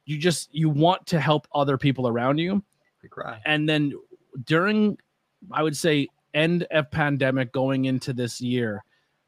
you 0.05 0.19
just 0.19 0.55
you 0.55 0.69
want 0.69 1.07
to 1.07 1.21
help 1.21 1.49
other 1.55 1.79
people 1.79 2.07
around 2.07 2.39
you. 2.39 2.63
And 3.47 3.69
then 3.69 3.95
during 4.45 4.99
I 5.51 5.63
would 5.63 5.77
say 5.77 6.09
end 6.35 6.67
of 6.71 6.91
pandemic 6.91 7.51
going 7.51 7.87
into 7.87 8.13
this 8.13 8.41
year, 8.41 8.85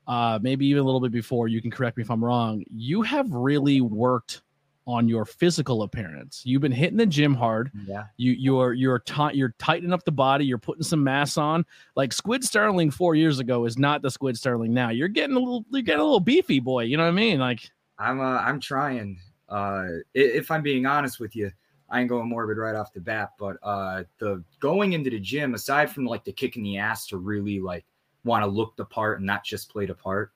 uh, 0.07 0.39
maybe 0.43 0.67
even 0.67 0.83
a 0.83 0.85
little 0.85 1.01
bit 1.01 1.13
before, 1.13 1.49
you 1.49 1.63
can 1.63 1.71
correct 1.71 1.97
me 1.97 2.03
if 2.03 2.11
I'm 2.11 2.23
wrong. 2.23 2.63
You 2.69 3.01
have 3.03 3.33
really 3.33 3.81
worked 3.81 4.43
on 4.87 5.09
your 5.09 5.25
physical 5.25 5.83
appearance. 5.83 6.43
You've 6.45 6.63
been 6.63 6.73
hitting 6.73 6.97
the 6.97 7.07
gym 7.07 7.35
hard. 7.35 7.71
Yeah. 7.87 8.05
You 8.17 8.33
you're 8.33 8.73
you're 8.73 8.99
t- 8.99 9.35
you're 9.35 9.55
tightening 9.59 9.93
up 9.93 10.05
the 10.05 10.13
body. 10.13 10.45
You're 10.45 10.59
putting 10.59 10.83
some 10.83 11.05
mass 11.05 11.37
on. 11.37 11.65
Like 11.97 12.13
Squid 12.13 12.45
Sterling 12.45 12.91
four 12.91 13.15
years 13.15 13.39
ago 13.39 13.65
is 13.65 13.79
not 13.79 14.03
the 14.03 14.11
Squid 14.11 14.37
Sterling 14.37 14.73
now. 14.73 14.91
You're 14.91 15.09
getting 15.09 15.37
a 15.37 15.39
little 15.39 15.65
you're 15.71 15.83
getting 15.83 16.01
a 16.01 16.05
little 16.05 16.21
beefy 16.21 16.61
boy. 16.61 16.85
You 16.85 16.97
know 16.97 17.05
what 17.05 17.11
I 17.11 17.13
mean? 17.13 17.39
Like 17.39 17.71
I'm 17.99 18.21
uh 18.21 18.39
I'm 18.39 18.61
trying. 18.61 19.19
Uh, 19.49 19.87
if 20.15 20.51
I'm 20.51 20.63
being 20.63 20.87
honest 20.87 21.21
with 21.21 21.37
you, 21.37 21.53
I 21.91 22.01
ain't 22.01 22.09
going 22.09 22.27
morbid 22.27 22.57
right 22.57 22.75
off 22.75 22.95
the 22.95 23.01
bat, 23.01 23.33
but 23.39 23.59
uh, 23.63 24.05
the 24.19 24.43
going 24.61 24.95
into 24.95 25.11
the 25.11 25.21
gym, 25.21 25.53
aside 25.53 25.91
from 25.91 26.07
like 26.07 26.25
the 26.25 26.33
kick 26.33 26.57
in 26.57 26.63
the 26.63 26.79
ass 26.79 27.07
to 27.09 27.19
really 27.19 27.61
like 27.61 27.85
want 28.25 28.43
to 28.43 28.51
look 28.51 28.77
the 28.77 28.85
part 28.87 29.19
and 29.19 29.27
not 29.27 29.45
just 29.45 29.71
play 29.71 29.85
the 29.85 29.95
part, 29.95 30.33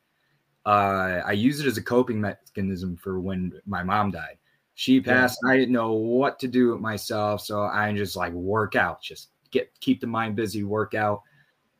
uh, 0.66 1.22
I 1.24 1.32
use 1.32 1.60
it 1.60 1.66
as 1.66 1.78
a 1.78 1.82
coping 1.82 2.20
mechanism 2.20 2.96
for 2.96 3.20
when 3.20 3.52
my 3.66 3.84
mom 3.84 4.10
died. 4.10 4.38
She 4.74 5.00
passed. 5.00 5.38
Yeah. 5.44 5.52
I 5.52 5.56
didn't 5.56 5.72
know 5.72 5.92
what 5.92 6.38
to 6.40 6.48
do 6.48 6.72
with 6.72 6.80
myself, 6.80 7.40
so 7.40 7.62
I 7.62 7.90
just 7.94 8.16
like 8.16 8.32
work 8.32 8.74
out, 8.74 9.00
just 9.00 9.30
get 9.52 9.70
keep 9.80 10.00
the 10.00 10.06
mind 10.08 10.34
busy, 10.34 10.64
work 10.64 10.94
out, 10.94 11.22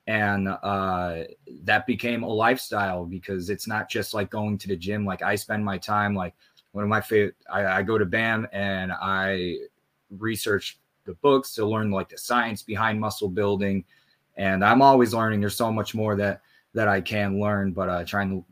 and 0.07 0.49
uh, 0.49 1.25
that 1.65 1.87
became 1.87 2.23
a 2.23 2.29
lifestyle 2.29 3.05
because 3.05 3.51
it's 3.51 3.67
not 3.67 3.91
just 3.91 4.15
like 4.15 4.31
going 4.31 4.57
to 4.59 4.69
the 4.69 4.77
gym. 4.77 5.05
Like 5.05 5.21
I 5.21 5.35
spend 5.35 5.65
my 5.65 5.79
time 5.79 6.15
like 6.15 6.35
one 6.71 6.85
of 6.85 6.89
my 6.89 7.01
favorite 7.01 7.35
I, 7.53 7.67
I, 7.67 7.83
go 7.83 7.99
to 7.99 8.05
BAM 8.05 8.47
and 8.53 8.93
I 8.93 9.57
research 10.11 10.79
the 11.05 11.15
books 11.15 11.55
to 11.55 11.67
learn 11.67 11.91
like 11.91 12.11
the 12.11 12.19
science 12.19 12.63
behind 12.63 13.01
muscle 13.01 13.29
building. 13.29 13.85
And 14.37 14.65
I'm 14.65 14.83
always 14.83 15.13
learning. 15.13 15.41
There's 15.41 15.57
so 15.57 15.73
much 15.73 15.95
more 15.95 16.15
that 16.17 16.43
that 16.75 16.87
I 16.89 17.01
can 17.01 17.41
learn, 17.41 17.73
but 17.73 17.89
uh, 17.89 18.05
trying 18.05 18.31
to 18.31 18.45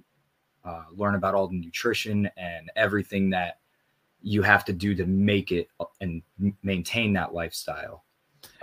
uh, 0.64 0.84
learn 0.92 1.14
about 1.14 1.34
all 1.34 1.48
the 1.48 1.58
nutrition 1.58 2.28
and 2.36 2.70
everything 2.76 3.30
that 3.30 3.58
you 4.22 4.42
have 4.42 4.64
to 4.64 4.72
do 4.72 4.94
to 4.94 5.04
make 5.06 5.52
it 5.52 5.68
uh, 5.80 5.84
and 6.00 6.22
maintain 6.62 7.12
that 7.12 7.34
lifestyle. 7.34 8.04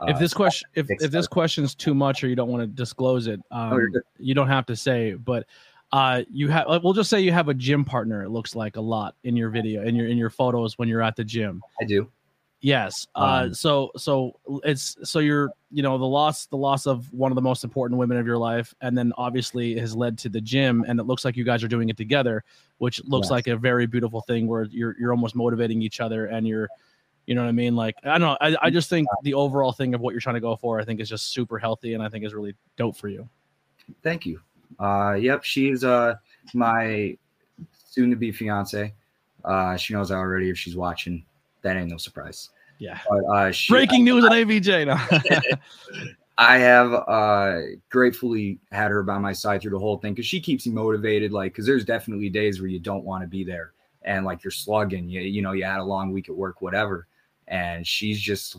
If 0.08 0.20
this 0.20 0.34
uh, 0.34 0.38
question, 0.38 0.70
if, 0.76 0.88
if 0.90 1.12
this 1.12 1.28
question 1.28 1.64
is 1.64 1.76
too 1.76 1.94
much 1.94 2.24
or 2.24 2.28
you 2.28 2.36
don't 2.36 2.50
want 2.50 2.62
to 2.62 2.68
disclose 2.68 3.28
it, 3.28 3.40
oh, 3.52 3.58
um, 3.58 3.92
oh, 3.96 4.00
you 4.18 4.34
don't 4.34 4.48
have 4.48 4.66
to 4.68 4.76
say. 4.76 5.14
But 5.14 5.46
uh 5.92 6.24
you 6.32 6.48
have 6.48 6.68
we'll 6.84 6.94
just 6.94 7.10
say 7.10 7.20
you 7.20 7.32
have 7.32 7.50
a 7.50 7.54
gym 7.54 7.84
partner 7.84 8.24
it 8.24 8.30
looks 8.30 8.56
like 8.56 8.78
a 8.78 8.82
lot 8.82 9.16
in 9.24 9.36
your 9.36 9.50
video 9.50 9.84
in 9.84 9.94
your 9.94 10.08
in 10.08 10.18
your 10.18 10.30
photos 10.30 10.78
when 10.78 10.88
you're 10.88 11.02
at 11.02 11.16
the 11.16 11.24
gym 11.24 11.62
i 11.82 11.86
do 11.86 12.10
yes 12.62 13.08
uh 13.16 13.44
um, 13.46 13.54
so 13.54 13.92
so 13.98 14.40
it's 14.64 14.96
so 15.04 15.20
you're 15.20 15.52
you 15.72 15.82
know 15.82 15.98
the 15.98 16.06
loss 16.06 16.46
the 16.46 16.58
loss 16.58 16.86
of 16.86 17.12
one 17.12 17.32
of 17.32 17.36
the 17.36 17.42
most 17.42 17.64
important 17.64 17.98
women 17.98 18.18
of 18.18 18.26
your 18.26 18.38
life 18.38 18.74
and 18.82 18.96
then 18.96 19.12
obviously 19.18 19.78
has 19.78 19.96
led 19.96 20.18
to 20.18 20.30
the 20.30 20.40
gym 20.40 20.86
and 20.88 21.00
it 21.00 21.04
looks 21.04 21.26
like 21.26 21.36
you 21.36 21.44
guys 21.44 21.64
are 21.64 21.68
doing 21.68 21.90
it 21.90 21.98
together 21.98 22.44
which 22.78 23.04
looks 23.06 23.26
yes. 23.26 23.32
like 23.32 23.48
a 23.48 23.58
very 23.58 23.88
beautiful 23.88 24.22
thing 24.22 24.48
where 24.48 24.66
you're 24.66 24.96
you're 25.00 25.12
almost 25.12 25.36
motivating 25.36 25.82
each 25.82 26.00
other 26.00 26.28
and 26.28 26.48
you're 26.48 26.70
you 27.28 27.36
know 27.36 27.44
what 27.44 27.50
I 27.50 27.54
mean? 27.54 27.76
Like, 27.76 27.96
I 28.04 28.18
don't 28.18 28.22
know. 28.22 28.38
I, 28.42 28.58
I 28.64 28.70
just 28.70 28.90
think 28.90 29.08
the 29.24 29.36
overall 29.36 29.72
thing 29.72 29.94
of 29.94 30.02
what 30.02 30.12
you're 30.12 30.22
trying 30.22 30.36
to 30.36 30.42
go 30.42 30.56
for, 30.56 30.80
I 30.80 30.84
think 30.84 31.00
is 31.00 31.08
just 31.08 31.32
super 31.32 31.60
healthy 31.60 31.94
and 31.94 32.04
I 32.04 32.10
think 32.10 32.26
is 32.26 32.34
really 32.34 32.56
dope 32.78 32.98
for 32.98 33.08
you. 33.08 33.30
Thank 34.04 34.26
you. 34.26 34.42
Uh, 34.80 35.14
yep, 35.14 35.44
she's 35.44 35.84
uh 35.84 36.16
my 36.54 37.18
soon-to-be 37.86 38.32
fiance. 38.32 38.94
Uh, 39.44 39.78
she 39.78 39.94
knows 39.94 40.12
already 40.12 40.50
if 40.50 40.58
she's 40.58 40.76
watching. 40.76 41.26
That 41.62 41.78
ain't 41.78 41.90
no 41.90 41.98
surprise. 41.98 42.50
Yeah. 42.80 43.00
But, 43.10 43.24
uh, 43.26 43.54
Breaking 43.70 44.04
news 44.04 44.26
on 44.26 44.32
ABJ 44.32 44.88
now. 44.88 45.58
I 46.38 46.58
have 46.58 46.94
uh 46.94 47.60
gratefully 47.90 48.60
had 48.72 48.90
her 48.90 49.04
by 49.04 49.20
my 49.20 49.34
side 49.34 49.62
through 49.62 49.72
the 49.72 49.80
whole 49.80 49.98
thing 49.98 50.14
because 50.14 50.26
she 50.26 50.40
keeps 50.40 50.66
me 50.66 50.74
motivated. 50.74 51.32
Like, 51.32 51.52
because 51.52 51.68
there's 51.68 51.86
definitely 51.86 52.30
days 52.30 52.60
where 52.60 52.70
you 52.70 52.80
don't 52.80 53.04
want 53.04 53.22
to 53.22 53.28
be 53.28 53.44
there 53.44 53.74
and 54.04 54.26
like 54.26 54.44
you're 54.44 54.52
slugging. 54.52 55.10
You 55.10 55.22
you 55.22 55.42
know 55.42 55.52
you 55.52 55.64
had 55.64 55.80
a 55.80 55.84
long 55.84 56.12
week 56.12 56.30
at 56.30 56.36
work, 56.36 56.62
whatever, 56.62 57.08
and 57.48 57.86
she's 57.86 58.20
just 58.20 58.58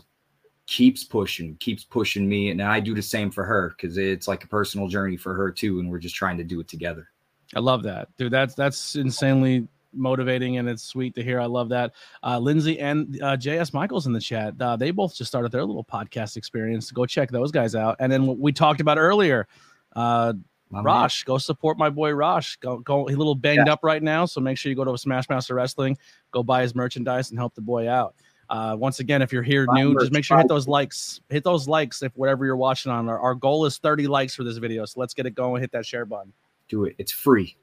keeps 0.65 1.03
pushing, 1.03 1.55
keeps 1.57 1.83
pushing 1.83 2.27
me, 2.27 2.51
and 2.51 2.61
I 2.61 2.79
do 2.79 2.95
the 2.95 3.01
same 3.01 3.31
for 3.31 3.43
her 3.43 3.73
because 3.75 3.97
it's 3.97 4.27
like 4.27 4.43
a 4.43 4.47
personal 4.47 4.87
journey 4.87 5.17
for 5.17 5.33
her 5.33 5.51
too, 5.51 5.79
and 5.79 5.89
we're 5.89 5.99
just 5.99 6.15
trying 6.15 6.37
to 6.37 6.43
do 6.43 6.59
it 6.59 6.67
together. 6.67 7.09
I 7.55 7.59
love 7.59 7.83
that, 7.83 8.09
dude. 8.17 8.31
That's 8.31 8.55
that's 8.55 8.95
insanely 8.95 9.67
motivating 9.93 10.57
and 10.57 10.67
it's 10.67 10.83
sweet 10.83 11.15
to 11.15 11.23
hear. 11.23 11.39
I 11.39 11.45
love 11.45 11.69
that. 11.69 11.93
Uh, 12.23 12.39
Lindsay 12.39 12.79
and 12.79 13.21
uh, 13.21 13.37
JS 13.37 13.73
Michaels 13.73 14.07
in 14.07 14.13
the 14.13 14.19
chat. 14.19 14.53
Uh, 14.59 14.75
they 14.75 14.91
both 14.91 15.15
just 15.15 15.29
started 15.29 15.51
their 15.51 15.65
little 15.65 15.83
podcast 15.83 16.37
experience. 16.37 16.91
Go 16.91 17.05
check 17.05 17.29
those 17.31 17.51
guys 17.51 17.75
out. 17.75 17.95
And 17.99 18.11
then 18.11 18.39
we 18.39 18.51
talked 18.51 18.81
about 18.81 18.97
earlier, 18.97 19.47
uh, 19.95 20.33
Rosh, 20.71 21.23
go 21.23 21.37
support 21.37 21.77
my 21.77 21.89
boy 21.89 22.11
Rosh. 22.11 22.55
Go, 22.57 22.79
go. 22.79 23.05
He's 23.05 23.15
a 23.15 23.19
little 23.19 23.35
banged 23.35 23.67
yeah. 23.67 23.73
up 23.73 23.81
right 23.83 24.01
now, 24.01 24.25
so 24.25 24.41
make 24.41 24.57
sure 24.57 24.69
you 24.69 24.75
go 24.75 24.83
to 24.83 24.97
Smash 24.97 25.29
Master 25.29 25.53
Wrestling, 25.53 25.97
go 26.31 26.41
buy 26.41 26.63
his 26.63 26.73
merchandise, 26.73 27.29
and 27.29 27.37
help 27.37 27.53
the 27.53 27.61
boy 27.61 27.87
out. 27.87 28.15
Uh, 28.49 28.75
once 28.77 28.99
again, 28.99 29.21
if 29.21 29.31
you're 29.31 29.43
here 29.43 29.65
new, 29.71 29.97
just 29.99 30.11
make 30.11 30.23
sure 30.23 30.37
you 30.37 30.41
hit 30.41 30.47
those 30.47 30.67
likes. 30.67 31.21
Hit 31.29 31.43
those 31.43 31.67
likes 31.67 32.03
if 32.03 32.15
whatever 32.15 32.45
you're 32.45 32.57
watching 32.57 32.91
on. 32.91 33.07
Our, 33.07 33.19
our 33.19 33.35
goal 33.35 33.65
is 33.65 33.77
30 33.77 34.07
likes 34.07 34.35
for 34.35 34.43
this 34.43 34.57
video, 34.57 34.85
so 34.85 34.99
let's 34.99 35.13
get 35.13 35.25
it 35.25 35.35
going. 35.35 35.61
Hit 35.61 35.71
that 35.71 35.85
share 35.85 36.05
button. 36.05 36.33
Do 36.67 36.85
it. 36.85 36.95
It's 36.97 37.11
free. 37.11 37.55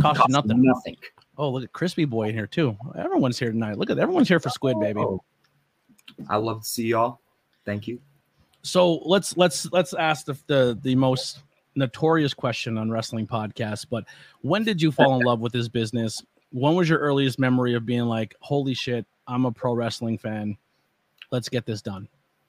Cost, 0.00 0.20
Cost 0.20 0.30
nothing. 0.30 0.62
Nothing. 0.62 0.96
Oh, 1.38 1.50
look 1.50 1.62
at 1.62 1.72
Crispy 1.72 2.04
Boy 2.04 2.28
in 2.28 2.34
here 2.34 2.48
too. 2.48 2.76
Everyone's 2.98 3.38
here 3.38 3.52
tonight. 3.52 3.78
Look 3.78 3.90
at 3.90 3.98
everyone's 3.98 4.28
here 4.28 4.40
for 4.40 4.50
Squid, 4.50 4.78
baby. 4.80 5.00
Oh, 5.00 5.22
I 6.28 6.36
love 6.36 6.62
to 6.62 6.68
see 6.68 6.88
y'all. 6.88 7.20
Thank 7.64 7.86
you. 7.86 8.00
So 8.62 8.96
let's 9.04 9.36
let's 9.36 9.70
let's 9.72 9.94
ask 9.94 10.26
the 10.26 10.36
the, 10.48 10.78
the 10.82 10.94
most 10.96 11.42
notorious 11.76 12.34
question 12.34 12.76
on 12.76 12.90
wrestling 12.90 13.26
podcasts. 13.26 13.86
But 13.88 14.04
when 14.42 14.64
did 14.64 14.82
you 14.82 14.90
fall 14.90 15.18
in 15.20 15.24
love 15.24 15.38
with 15.38 15.52
this 15.52 15.68
business? 15.68 16.22
When 16.50 16.74
was 16.74 16.88
your 16.88 16.98
earliest 16.98 17.38
memory 17.38 17.74
of 17.74 17.86
being 17.86 18.06
like, 18.06 18.34
"Holy 18.40 18.74
shit, 18.74 19.06
I'm 19.28 19.44
a 19.44 19.52
pro 19.52 19.74
wrestling 19.74 20.18
fan. 20.18 20.56
Let's 21.30 21.48
get 21.48 21.66
this 21.66 21.82
done. 21.82 22.08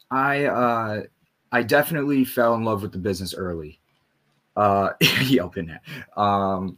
I 0.10 0.46
uh 0.46 1.03
I 1.51 1.62
definitely 1.63 2.25
fell 2.25 2.55
in 2.55 2.63
love 2.63 2.81
with 2.81 2.91
the 2.91 2.98
business 2.98 3.36
early. 3.36 3.79
Uh 4.55 4.93
yelping 5.22 5.67
that. 5.67 5.84
Um 6.19 6.77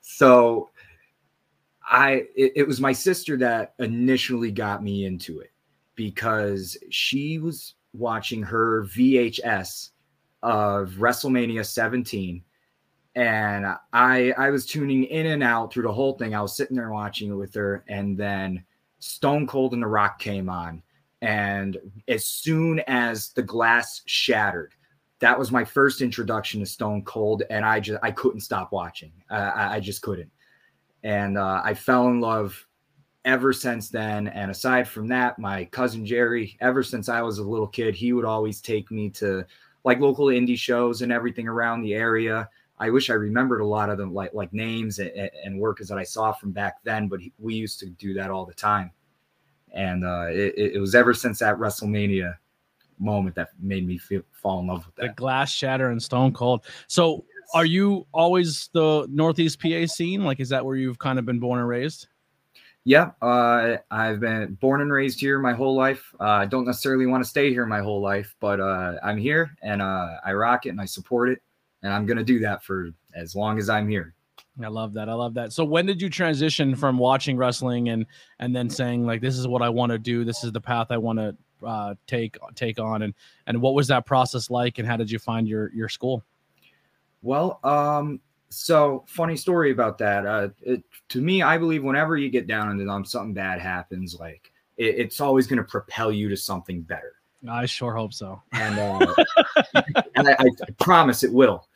so 0.00 0.70
I 1.90 2.26
it, 2.36 2.52
it 2.56 2.66
was 2.66 2.80
my 2.80 2.92
sister 2.92 3.36
that 3.38 3.74
initially 3.78 4.52
got 4.52 4.82
me 4.82 5.04
into 5.04 5.40
it 5.40 5.50
because 5.96 6.78
she 6.90 7.38
was 7.38 7.74
watching 7.92 8.42
her 8.42 8.84
VHS 8.84 9.90
of 10.42 10.92
WrestleMania 10.92 11.66
17 11.66 12.42
and 13.14 13.66
I 13.92 14.32
I 14.36 14.50
was 14.50 14.66
tuning 14.66 15.04
in 15.04 15.26
and 15.26 15.42
out 15.42 15.72
through 15.72 15.84
the 15.84 15.92
whole 15.92 16.16
thing. 16.16 16.34
I 16.34 16.42
was 16.42 16.56
sitting 16.56 16.76
there 16.76 16.90
watching 16.90 17.30
it 17.30 17.34
with 17.34 17.54
her, 17.54 17.84
and 17.88 18.16
then 18.16 18.64
Stone 19.00 19.46
Cold 19.46 19.74
and 19.74 19.82
The 19.82 19.88
Rock 19.88 20.18
came 20.18 20.48
on, 20.48 20.82
and 21.20 21.76
as 22.08 22.26
soon 22.26 22.80
as 22.86 23.30
the 23.32 23.42
glass 23.42 24.02
shattered, 24.06 24.74
that 25.18 25.38
was 25.38 25.50
my 25.50 25.64
first 25.64 26.02
introduction 26.02 26.60
to 26.60 26.66
Stone 26.66 27.04
Cold, 27.04 27.42
and 27.50 27.64
I 27.64 27.80
just 27.80 27.98
I 28.02 28.12
couldn't 28.12 28.40
stop 28.40 28.72
watching. 28.72 29.12
I, 29.28 29.76
I 29.76 29.80
just 29.80 30.02
couldn't, 30.02 30.30
and 31.02 31.38
uh, 31.38 31.62
I 31.64 31.74
fell 31.74 32.08
in 32.08 32.20
love 32.20 32.66
ever 33.24 33.52
since 33.52 33.88
then. 33.88 34.28
And 34.28 34.50
aside 34.50 34.88
from 34.88 35.08
that, 35.08 35.38
my 35.38 35.64
cousin 35.66 36.04
Jerry, 36.06 36.56
ever 36.60 36.82
since 36.82 37.08
I 37.08 37.22
was 37.22 37.38
a 37.38 37.44
little 37.44 37.66
kid, 37.66 37.94
he 37.94 38.12
would 38.12 38.24
always 38.24 38.60
take 38.60 38.90
me 38.90 39.10
to 39.10 39.44
like 39.84 40.00
local 40.00 40.26
indie 40.26 40.58
shows 40.58 41.02
and 41.02 41.12
everything 41.12 41.48
around 41.48 41.82
the 41.82 41.94
area 41.94 42.48
I 42.80 42.88
wish 42.88 43.10
I 43.10 43.14
remembered 43.14 43.60
a 43.60 43.66
lot 43.66 43.90
of 43.90 43.98
them, 43.98 44.14
like 44.14 44.32
like 44.32 44.52
names 44.54 44.98
and, 44.98 45.10
and 45.44 45.60
workers 45.60 45.88
that 45.88 45.98
I 45.98 46.02
saw 46.02 46.32
from 46.32 46.50
back 46.50 46.76
then. 46.82 47.08
But 47.08 47.20
he, 47.20 47.32
we 47.38 47.54
used 47.54 47.78
to 47.80 47.86
do 47.90 48.14
that 48.14 48.30
all 48.30 48.46
the 48.46 48.54
time, 48.54 48.90
and 49.74 50.04
uh, 50.04 50.28
it, 50.30 50.54
it, 50.74 50.80
was 50.80 50.94
ever 50.94 51.12
since 51.12 51.38
that 51.40 51.58
WrestleMania 51.58 52.34
moment 52.98 53.36
that 53.36 53.50
made 53.60 53.86
me 53.86 53.98
feel 53.98 54.22
fall 54.32 54.60
in 54.60 54.66
love 54.66 54.86
with 54.86 54.94
that. 54.96 55.02
The 55.02 55.12
glass 55.12 55.52
shatter 55.52 55.90
and 55.90 56.02
Stone 56.02 56.32
Cold. 56.32 56.64
So, 56.86 57.26
are 57.54 57.64
you 57.64 58.06
always 58.12 58.68
the 58.72 59.06
Northeast 59.10 59.60
PA 59.60 59.86
scene? 59.86 60.24
Like, 60.24 60.40
is 60.40 60.48
that 60.50 60.64
where 60.64 60.76
you've 60.76 60.98
kind 60.98 61.18
of 61.18 61.26
been 61.26 61.40
born 61.40 61.58
and 61.58 61.68
raised? 61.68 62.08
Yeah, 62.84 63.10
uh, 63.20 63.76
I've 63.90 64.20
been 64.20 64.54
born 64.54 64.80
and 64.80 64.90
raised 64.90 65.20
here 65.20 65.38
my 65.38 65.52
whole 65.52 65.76
life. 65.76 66.14
Uh, 66.18 66.24
I 66.24 66.46
don't 66.46 66.64
necessarily 66.64 67.06
want 67.06 67.22
to 67.22 67.28
stay 67.28 67.50
here 67.50 67.66
my 67.66 67.80
whole 67.80 68.00
life, 68.00 68.34
but 68.40 68.58
uh, 68.58 68.94
I'm 69.02 69.18
here 69.18 69.54
and 69.62 69.82
uh, 69.82 70.14
I 70.24 70.32
rock 70.32 70.64
it 70.64 70.70
and 70.70 70.80
I 70.80 70.86
support 70.86 71.28
it 71.28 71.42
and 71.82 71.92
I'm 71.92 72.06
going 72.06 72.16
to 72.16 72.24
do 72.24 72.38
that 72.40 72.62
for 72.62 72.90
as 73.14 73.34
long 73.34 73.58
as 73.58 73.68
I'm 73.68 73.88
here. 73.88 74.14
I 74.62 74.68
love 74.68 74.94
that. 74.94 75.08
I 75.08 75.12
love 75.12 75.34
that. 75.34 75.52
So 75.52 75.64
when 75.64 75.86
did 75.86 76.00
you 76.02 76.10
transition 76.10 76.74
from 76.74 76.98
watching 76.98 77.36
wrestling 77.36 77.90
and 77.90 78.06
and 78.38 78.54
then 78.54 78.68
saying 78.68 79.06
like 79.06 79.20
this 79.20 79.38
is 79.38 79.46
what 79.46 79.62
I 79.62 79.68
want 79.68 79.92
to 79.92 79.98
do, 79.98 80.24
this 80.24 80.44
is 80.44 80.52
the 80.52 80.60
path 80.60 80.88
I 80.90 80.98
want 80.98 81.18
to 81.18 81.36
uh, 81.66 81.94
take 82.06 82.36
take 82.54 82.78
on 82.78 83.02
and 83.02 83.14
and 83.46 83.60
what 83.60 83.74
was 83.74 83.88
that 83.88 84.06
process 84.06 84.50
like 84.50 84.78
and 84.78 84.86
how 84.86 84.96
did 84.96 85.10
you 85.10 85.18
find 85.18 85.48
your 85.48 85.72
your 85.72 85.88
school? 85.88 86.24
Well, 87.22 87.60
um 87.64 88.20
so 88.52 89.04
funny 89.06 89.36
story 89.36 89.70
about 89.70 89.98
that. 89.98 90.26
Uh 90.26 90.48
it, 90.62 90.82
to 91.10 91.20
me 91.20 91.42
I 91.42 91.58
believe 91.58 91.84
whenever 91.84 92.16
you 92.16 92.30
get 92.30 92.46
down 92.46 92.68
and 92.70 92.90
um, 92.90 93.04
something 93.04 93.34
bad 93.34 93.60
happens 93.60 94.18
like 94.18 94.52
it, 94.76 94.96
it's 94.98 95.20
always 95.20 95.46
going 95.46 95.58
to 95.58 95.64
propel 95.64 96.10
you 96.10 96.28
to 96.28 96.36
something 96.36 96.82
better. 96.82 97.14
I 97.48 97.66
sure 97.66 97.94
hope 97.94 98.12
so. 98.12 98.42
And, 98.52 98.78
uh, 98.78 99.14
and 100.14 100.28
I, 100.28 100.34
I 100.42 100.72
promise 100.78 101.22
it 101.22 101.32
will 101.32 101.68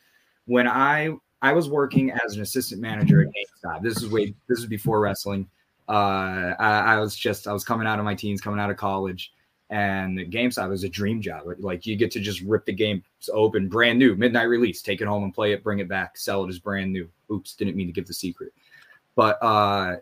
when 0.47 0.67
I 0.67 1.15
I 1.43 1.53
was 1.53 1.69
working 1.69 2.11
as 2.11 2.37
an 2.37 2.43
assistant 2.43 2.81
manager 2.81 3.21
at 3.21 3.29
GameStop. 3.29 3.83
This 3.83 4.03
is 4.03 4.09
way 4.09 4.35
this 4.49 4.59
is 4.59 4.67
before 4.67 5.01
wrestling. 5.01 5.49
Uh, 5.87 6.55
I, 6.59 6.95
I, 6.95 6.97
was 7.01 7.15
just 7.15 7.47
I 7.47 7.53
was 7.53 7.65
coming 7.65 7.87
out 7.87 7.99
of 7.99 8.07
my 8.07 8.15
teens, 8.15 8.41
coming 8.41 8.59
out 8.59 8.71
of 8.71 8.79
college, 8.79 9.34
and 9.71 10.19
GameStop 10.19 10.69
was 10.69 10.85
a 10.85 10.89
dream 10.89 11.21
job. 11.21 11.45
Like 11.59 11.87
you 11.87 11.97
get 11.97 12.11
to 12.13 12.21
just 12.21 12.41
rip 12.43 12.67
the 12.67 12.73
games 12.73 13.03
open, 13.33 13.69
brand 13.69 13.99
new, 13.99 14.15
midnight 14.15 14.49
release, 14.49 14.83
take 14.83 15.01
it 15.01 15.09
home 15.09 15.25
and 15.25 15.35
play 15.35 15.53
it, 15.53 15.65
bring 15.65 15.79
it 15.79 15.89
back, 15.89 16.17
sell 16.17 16.45
it 16.45 16.49
as 16.49 16.59
brand 16.59 16.93
new. 16.93 17.09
Oops, 17.31 17.55
didn't 17.55 17.77
mean 17.77 17.87
to 17.87 17.93
give 17.93 18.07
the 18.07 18.15
secret, 18.15 18.53
but 19.15 19.43
uh, 19.43 19.97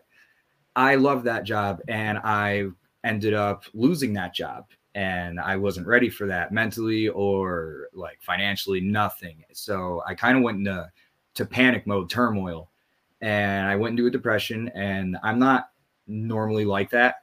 I 0.75 0.95
love 0.95 1.23
that 1.23 1.43
job, 1.43 1.81
and 1.87 2.17
I 2.17 2.67
ended 3.03 3.33
up 3.33 3.65
losing 3.73 4.13
that 4.13 4.33
job 4.33 4.65
and 4.95 5.39
I 5.39 5.55
wasn't 5.55 5.87
ready 5.87 6.09
for 6.09 6.27
that 6.27 6.51
mentally 6.51 7.07
or 7.09 7.89
like 7.93 8.19
financially, 8.21 8.79
nothing. 8.79 9.43
So 9.51 10.03
I 10.05 10.13
kind 10.13 10.37
of 10.37 10.43
went 10.43 10.59
into 10.59 10.89
to 11.35 11.45
panic 11.45 11.87
mode, 11.87 12.09
turmoil, 12.09 12.69
and 13.21 13.67
I 13.67 13.75
went 13.75 13.93
into 13.93 14.07
a 14.07 14.11
depression. 14.11 14.69
And 14.75 15.17
I'm 15.23 15.39
not 15.39 15.69
normally 16.05 16.65
like 16.65 16.91
that, 16.91 17.22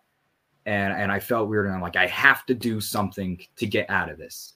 and 0.70 0.92
and 0.92 1.10
I 1.10 1.18
felt 1.18 1.48
weird, 1.48 1.66
and 1.66 1.74
I'm 1.74 1.80
like, 1.82 1.96
I 1.96 2.06
have 2.06 2.46
to 2.46 2.54
do 2.54 2.80
something 2.80 3.44
to 3.56 3.66
get 3.66 3.90
out 3.90 4.08
of 4.08 4.18
this. 4.18 4.54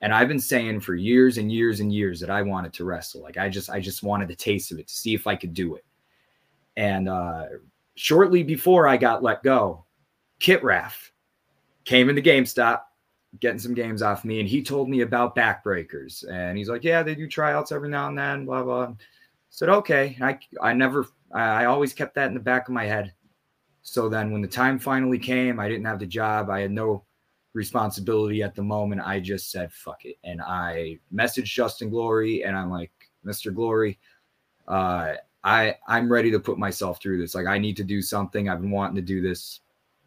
And 0.00 0.14
I've 0.14 0.28
been 0.28 0.38
saying 0.38 0.80
for 0.80 0.94
years 0.94 1.38
and 1.38 1.50
years 1.50 1.80
and 1.80 1.92
years 1.92 2.20
that 2.20 2.30
I 2.30 2.42
wanted 2.42 2.72
to 2.74 2.84
wrestle. 2.84 3.20
Like 3.22 3.36
I 3.36 3.48
just 3.48 3.68
I 3.68 3.80
just 3.80 4.04
wanted 4.04 4.28
the 4.28 4.36
taste 4.36 4.70
of 4.70 4.78
it 4.78 4.86
to 4.86 4.94
see 4.94 5.12
if 5.12 5.26
I 5.26 5.34
could 5.34 5.54
do 5.54 5.74
it. 5.74 5.84
And 6.76 7.08
uh, 7.08 7.46
shortly 7.96 8.44
before 8.44 8.86
I 8.86 8.96
got 8.96 9.24
let 9.24 9.42
go, 9.42 9.84
Kit 10.38 10.62
Raff 10.62 11.12
came 11.84 12.08
into 12.10 12.22
GameStop, 12.22 12.82
getting 13.40 13.58
some 13.58 13.74
games 13.74 14.02
off 14.02 14.24
me, 14.24 14.38
and 14.38 14.48
he 14.48 14.62
told 14.62 14.88
me 14.88 15.00
about 15.00 15.34
backbreakers. 15.34 16.24
And 16.30 16.56
he's 16.56 16.68
like, 16.68 16.84
Yeah, 16.84 17.02
they 17.02 17.16
do 17.16 17.26
tryouts 17.26 17.72
every 17.72 17.88
now 17.88 18.06
and 18.06 18.16
then, 18.16 18.44
blah, 18.44 18.62
blah. 18.62 18.92
said, 19.50 19.68
Okay. 19.68 20.16
I 20.20 20.38
I 20.62 20.74
never 20.74 21.06
I 21.34 21.64
always 21.64 21.92
kept 21.92 22.14
that 22.14 22.28
in 22.28 22.34
the 22.34 22.40
back 22.40 22.68
of 22.68 22.74
my 22.74 22.84
head. 22.84 23.14
So 23.88 24.08
then 24.08 24.32
when 24.32 24.42
the 24.42 24.48
time 24.48 24.80
finally 24.80 25.16
came, 25.16 25.60
I 25.60 25.68
didn't 25.68 25.84
have 25.84 26.00
the 26.00 26.06
job. 26.06 26.50
I 26.50 26.58
had 26.58 26.72
no 26.72 27.04
responsibility 27.52 28.42
at 28.42 28.56
the 28.56 28.62
moment. 28.62 29.00
I 29.00 29.20
just 29.20 29.52
said, 29.52 29.72
fuck 29.72 30.04
it. 30.04 30.16
And 30.24 30.42
I 30.42 30.98
messaged 31.14 31.44
Justin 31.44 31.88
Glory 31.88 32.42
and 32.42 32.56
I'm 32.56 32.68
like, 32.68 32.90
Mr. 33.24 33.54
Glory, 33.54 34.00
uh, 34.66 35.12
I 35.44 35.76
I'm 35.86 36.10
ready 36.10 36.32
to 36.32 36.40
put 36.40 36.58
myself 36.58 37.00
through 37.00 37.20
this. 37.20 37.36
Like 37.36 37.46
I 37.46 37.58
need 37.58 37.76
to 37.76 37.84
do 37.84 38.02
something. 38.02 38.48
I've 38.48 38.60
been 38.60 38.72
wanting 38.72 38.96
to 38.96 39.02
do 39.02 39.22
this, 39.22 39.60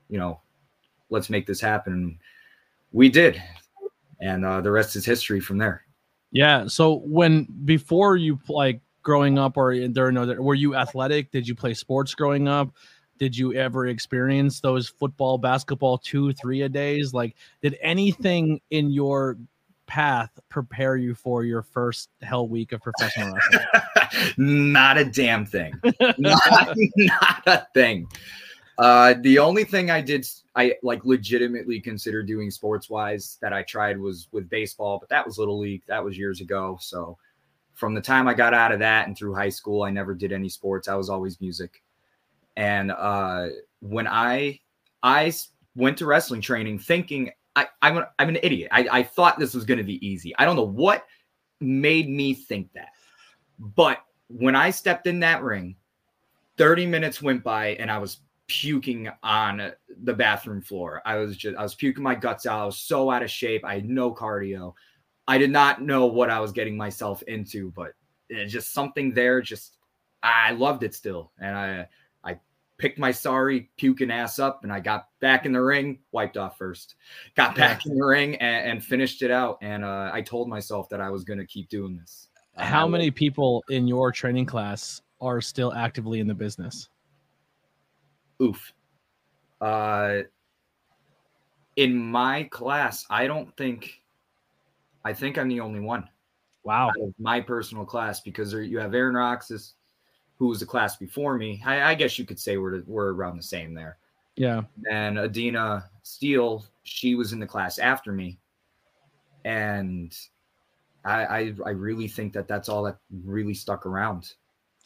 you 0.09 0.19
know, 0.19 0.41
let's 1.09 1.29
make 1.29 1.47
this 1.47 1.61
happen. 1.61 2.19
We 2.91 3.07
did, 3.07 3.41
and 4.19 4.43
uh, 4.43 4.59
the 4.59 4.71
rest 4.71 4.97
is 4.97 5.05
history 5.05 5.39
from 5.39 5.57
there. 5.57 5.85
Yeah. 6.33 6.67
So 6.67 6.95
when 7.05 7.47
before 7.63 8.17
you 8.17 8.39
like 8.49 8.81
growing 9.03 9.39
up 9.39 9.55
or 9.55 9.73
during 9.87 10.43
were 10.43 10.53
you 10.55 10.75
athletic? 10.75 11.31
Did 11.31 11.47
you 11.47 11.55
play 11.55 11.73
sports 11.73 12.13
growing 12.13 12.49
up? 12.49 12.73
Did 13.19 13.37
you 13.37 13.53
ever 13.53 13.87
experience 13.87 14.61
those 14.61 14.87
football, 14.87 15.37
basketball, 15.37 15.97
two, 15.97 16.33
three 16.33 16.61
a 16.63 16.69
days? 16.69 17.13
Like, 17.13 17.35
did 17.61 17.77
anything 17.81 18.61
in 18.71 18.89
your 18.89 19.37
path 19.87 20.29
prepare 20.47 20.95
you 20.95 21.13
for 21.13 21.43
your 21.43 21.61
first 21.61 22.09
hell 22.21 22.47
week 22.47 22.71
of 22.71 22.81
professional 22.81 23.33
wrestling? 23.33 23.65
not 24.37 24.97
a 24.97 25.03
damn 25.03 25.45
thing. 25.45 25.73
not, 26.17 26.75
not 26.97 27.43
a 27.45 27.67
thing. 27.73 28.07
Uh, 28.77 29.15
the 29.19 29.37
only 29.37 29.65
thing 29.65 29.91
I 29.91 29.99
did, 29.99 30.25
I 30.55 30.75
like 30.81 31.03
legitimately 31.03 31.81
consider 31.81 32.23
doing 32.23 32.49
sports 32.49 32.89
wise 32.89 33.37
that 33.41 33.51
I 33.51 33.63
tried 33.63 33.99
was 33.99 34.29
with 34.31 34.49
baseball, 34.49 34.97
but 34.97 35.09
that 35.09 35.25
was 35.25 35.37
little 35.37 35.59
league. 35.59 35.83
That 35.87 36.01
was 36.01 36.17
years 36.17 36.39
ago. 36.39 36.77
So 36.79 37.17
from 37.73 37.93
the 37.93 38.01
time 38.01 38.29
I 38.29 38.33
got 38.33 38.53
out 38.53 38.71
of 38.71 38.79
that 38.79 39.07
and 39.07 39.17
through 39.17 39.35
high 39.35 39.49
school, 39.49 39.83
I 39.83 39.89
never 39.89 40.15
did 40.15 40.31
any 40.31 40.47
sports. 40.47 40.87
I 40.87 40.95
was 40.95 41.09
always 41.09 41.41
music. 41.41 41.81
And 42.59 42.91
uh, 42.91 43.47
when 43.79 44.05
I 44.05 44.59
I 45.01 45.31
went 45.75 45.97
to 45.99 46.05
wrestling 46.05 46.41
training, 46.41 46.79
thinking 46.79 47.31
I, 47.55 47.67
I'm 47.81 48.03
I'm 48.19 48.27
an 48.27 48.37
idiot. 48.43 48.67
I, 48.73 48.85
I 48.91 49.03
thought 49.03 49.39
this 49.39 49.53
was 49.53 49.63
going 49.63 49.77
to 49.77 49.83
be 49.85 50.05
easy. 50.05 50.35
I 50.37 50.43
don't 50.43 50.57
know 50.57 50.63
what 50.63 51.05
made 51.61 52.09
me 52.09 52.33
think 52.33 52.73
that, 52.73 52.89
but 53.57 53.99
when 54.27 54.57
I 54.57 54.71
stepped 54.71 55.07
in 55.07 55.21
that 55.21 55.41
ring, 55.41 55.77
30 56.57 56.85
minutes 56.85 57.21
went 57.21 57.45
by 57.45 57.69
and 57.75 57.89
I 57.89 57.97
was 57.97 58.17
puking 58.47 59.09
on 59.23 59.71
the 60.03 60.13
bathroom 60.13 60.61
floor. 60.61 61.01
I 61.05 61.15
was 61.15 61.37
just 61.37 61.55
I 61.55 61.63
was 61.63 61.75
puking 61.75 62.03
my 62.03 62.13
guts 62.13 62.45
out. 62.45 62.59
I 62.61 62.65
was 62.65 62.77
so 62.77 63.09
out 63.09 63.23
of 63.23 63.31
shape. 63.31 63.63
I 63.63 63.75
had 63.75 63.87
no 63.87 64.13
cardio. 64.13 64.73
I 65.29 65.37
did 65.37 65.49
not 65.49 65.81
know 65.81 66.07
what 66.07 66.29
I 66.29 66.41
was 66.41 66.51
getting 66.51 66.75
myself 66.75 67.21
into, 67.23 67.71
but 67.71 67.93
just 68.47 68.73
something 68.73 69.13
there. 69.13 69.41
Just 69.41 69.77
I 70.21 70.51
loved 70.51 70.83
it 70.83 70.93
still, 70.93 71.31
and 71.39 71.55
I 71.55 71.87
picked 72.79 72.97
my 72.97 73.11
sorry 73.11 73.69
puking 73.77 74.09
ass 74.09 74.39
up, 74.39 74.63
and 74.63 74.73
I 74.73 74.79
got 74.79 75.09
back 75.19 75.45
in 75.45 75.51
the 75.51 75.61
ring, 75.61 75.99
wiped 76.11 76.37
off 76.37 76.57
first, 76.57 76.95
got 77.35 77.55
back 77.55 77.85
in 77.85 77.95
the 77.95 78.03
ring, 78.05 78.35
and, 78.37 78.71
and 78.71 78.83
finished 78.83 79.21
it 79.21 79.29
out. 79.29 79.59
And 79.61 79.85
uh, 79.85 80.09
I 80.11 80.21
told 80.21 80.49
myself 80.49 80.89
that 80.89 81.01
I 81.01 81.11
was 81.11 81.23
going 81.23 81.39
to 81.39 81.45
keep 81.45 81.69
doing 81.69 81.95
this. 81.95 82.29
How 82.57 82.87
many 82.87 83.11
people 83.11 83.63
in 83.69 83.87
your 83.87 84.11
training 84.11 84.47
class 84.47 85.01
are 85.21 85.39
still 85.39 85.73
actively 85.73 86.19
in 86.19 86.27
the 86.27 86.33
business? 86.33 86.89
oof. 88.41 88.73
Uh, 89.61 90.19
in 91.75 91.95
my 91.95 92.43
class, 92.43 93.05
I 93.09 93.27
don't 93.27 93.55
think, 93.57 94.01
I 95.03 95.13
think 95.13 95.37
I'm 95.37 95.49
the 95.49 95.59
only 95.59 95.79
one. 95.79 96.07
Wow. 96.63 96.91
my 97.17 97.39
personal 97.41 97.85
class, 97.85 98.21
because 98.21 98.51
there, 98.51 98.61
you 98.61 98.79
have 98.79 98.93
Aaron 98.93 99.15
Roxas, 99.15 99.75
who 100.39 100.47
was 100.47 100.61
the 100.61 100.65
class 100.65 100.95
before 100.95 101.37
me. 101.37 101.61
I, 101.65 101.91
I 101.91 101.95
guess 101.95 102.17
you 102.17 102.25
could 102.25 102.39
say 102.39 102.57
we're, 102.57 102.81
we're 102.87 103.13
around 103.13 103.37
the 103.37 103.43
same 103.43 103.73
there. 103.73 103.97
Yeah. 104.35 104.61
And 104.89 105.19
Adina 105.19 105.89
Steele, 106.01 106.65
she 106.83 107.13
was 107.13 107.33
in 107.33 107.39
the 107.39 107.45
class 107.45 107.77
after 107.77 108.13
me. 108.13 108.39
And 109.43 110.17
I, 111.03 111.25
I, 111.25 111.53
I 111.65 111.69
really 111.71 112.07
think 112.07 112.31
that 112.33 112.47
that's 112.47 112.69
all 112.69 112.83
that 112.83 112.97
really 113.25 113.53
stuck 113.53 113.85
around. 113.85 114.33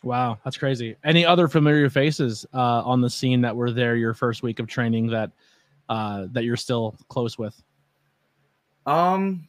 Wow, 0.04 0.40
that's 0.44 0.58
crazy. 0.58 0.98
Any 1.04 1.26
other 1.26 1.48
familiar 1.48 1.90
faces 1.90 2.46
uh, 2.54 2.82
on 2.84 3.00
the 3.00 3.10
scene 3.10 3.42
that 3.42 3.56
were 3.56 3.72
there 3.72 3.96
your 3.96 4.14
first 4.14 4.44
week 4.44 4.60
of 4.60 4.68
training 4.68 5.08
that 5.08 5.32
uh, 5.88 6.28
that 6.32 6.44
you're 6.44 6.58
still 6.58 6.96
close 7.08 7.38
with? 7.38 7.62
Um, 8.86 9.48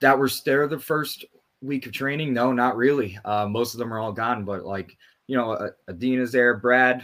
that 0.00 0.18
were 0.18 0.30
there 0.44 0.66
the 0.66 0.78
first 0.78 1.24
week 1.60 1.86
of 1.86 1.92
training, 1.92 2.32
no, 2.32 2.52
not 2.52 2.76
really. 2.76 3.18
Uh, 3.24 3.46
most 3.46 3.74
of 3.74 3.78
them 3.78 3.92
are 3.92 3.98
all 3.98 4.12
gone, 4.12 4.44
but 4.44 4.64
like 4.64 4.96
you 5.26 5.36
know, 5.36 5.52
uh, 5.52 5.70
Adina's 5.88 6.32
there, 6.32 6.56
Brad, 6.56 7.02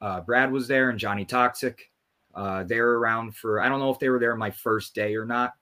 uh, 0.00 0.20
Brad 0.20 0.50
was 0.50 0.66
there, 0.68 0.90
and 0.90 0.98
Johnny 0.98 1.24
Toxic. 1.24 1.90
Uh, 2.34 2.64
they 2.64 2.80
were 2.80 2.98
around 2.98 3.34
for 3.36 3.60
I 3.60 3.68
don't 3.68 3.80
know 3.80 3.90
if 3.90 3.98
they 3.98 4.08
were 4.08 4.20
there 4.20 4.36
my 4.36 4.50
first 4.50 4.94
day 4.94 5.16
or 5.16 5.24
not. 5.24 5.54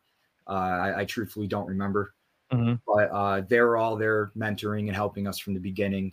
Uh, 0.46 0.52
I, 0.52 1.00
I 1.00 1.04
truthfully 1.04 1.46
don't 1.46 1.66
remember, 1.66 2.14
mm-hmm. 2.52 2.74
but 2.86 3.10
uh, 3.10 3.40
they 3.48 3.60
were 3.60 3.76
all 3.76 3.96
there 3.96 4.30
mentoring 4.36 4.86
and 4.86 4.96
helping 4.96 5.26
us 5.26 5.38
from 5.38 5.54
the 5.54 5.60
beginning. 5.60 6.12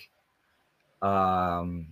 Um, 1.01 1.87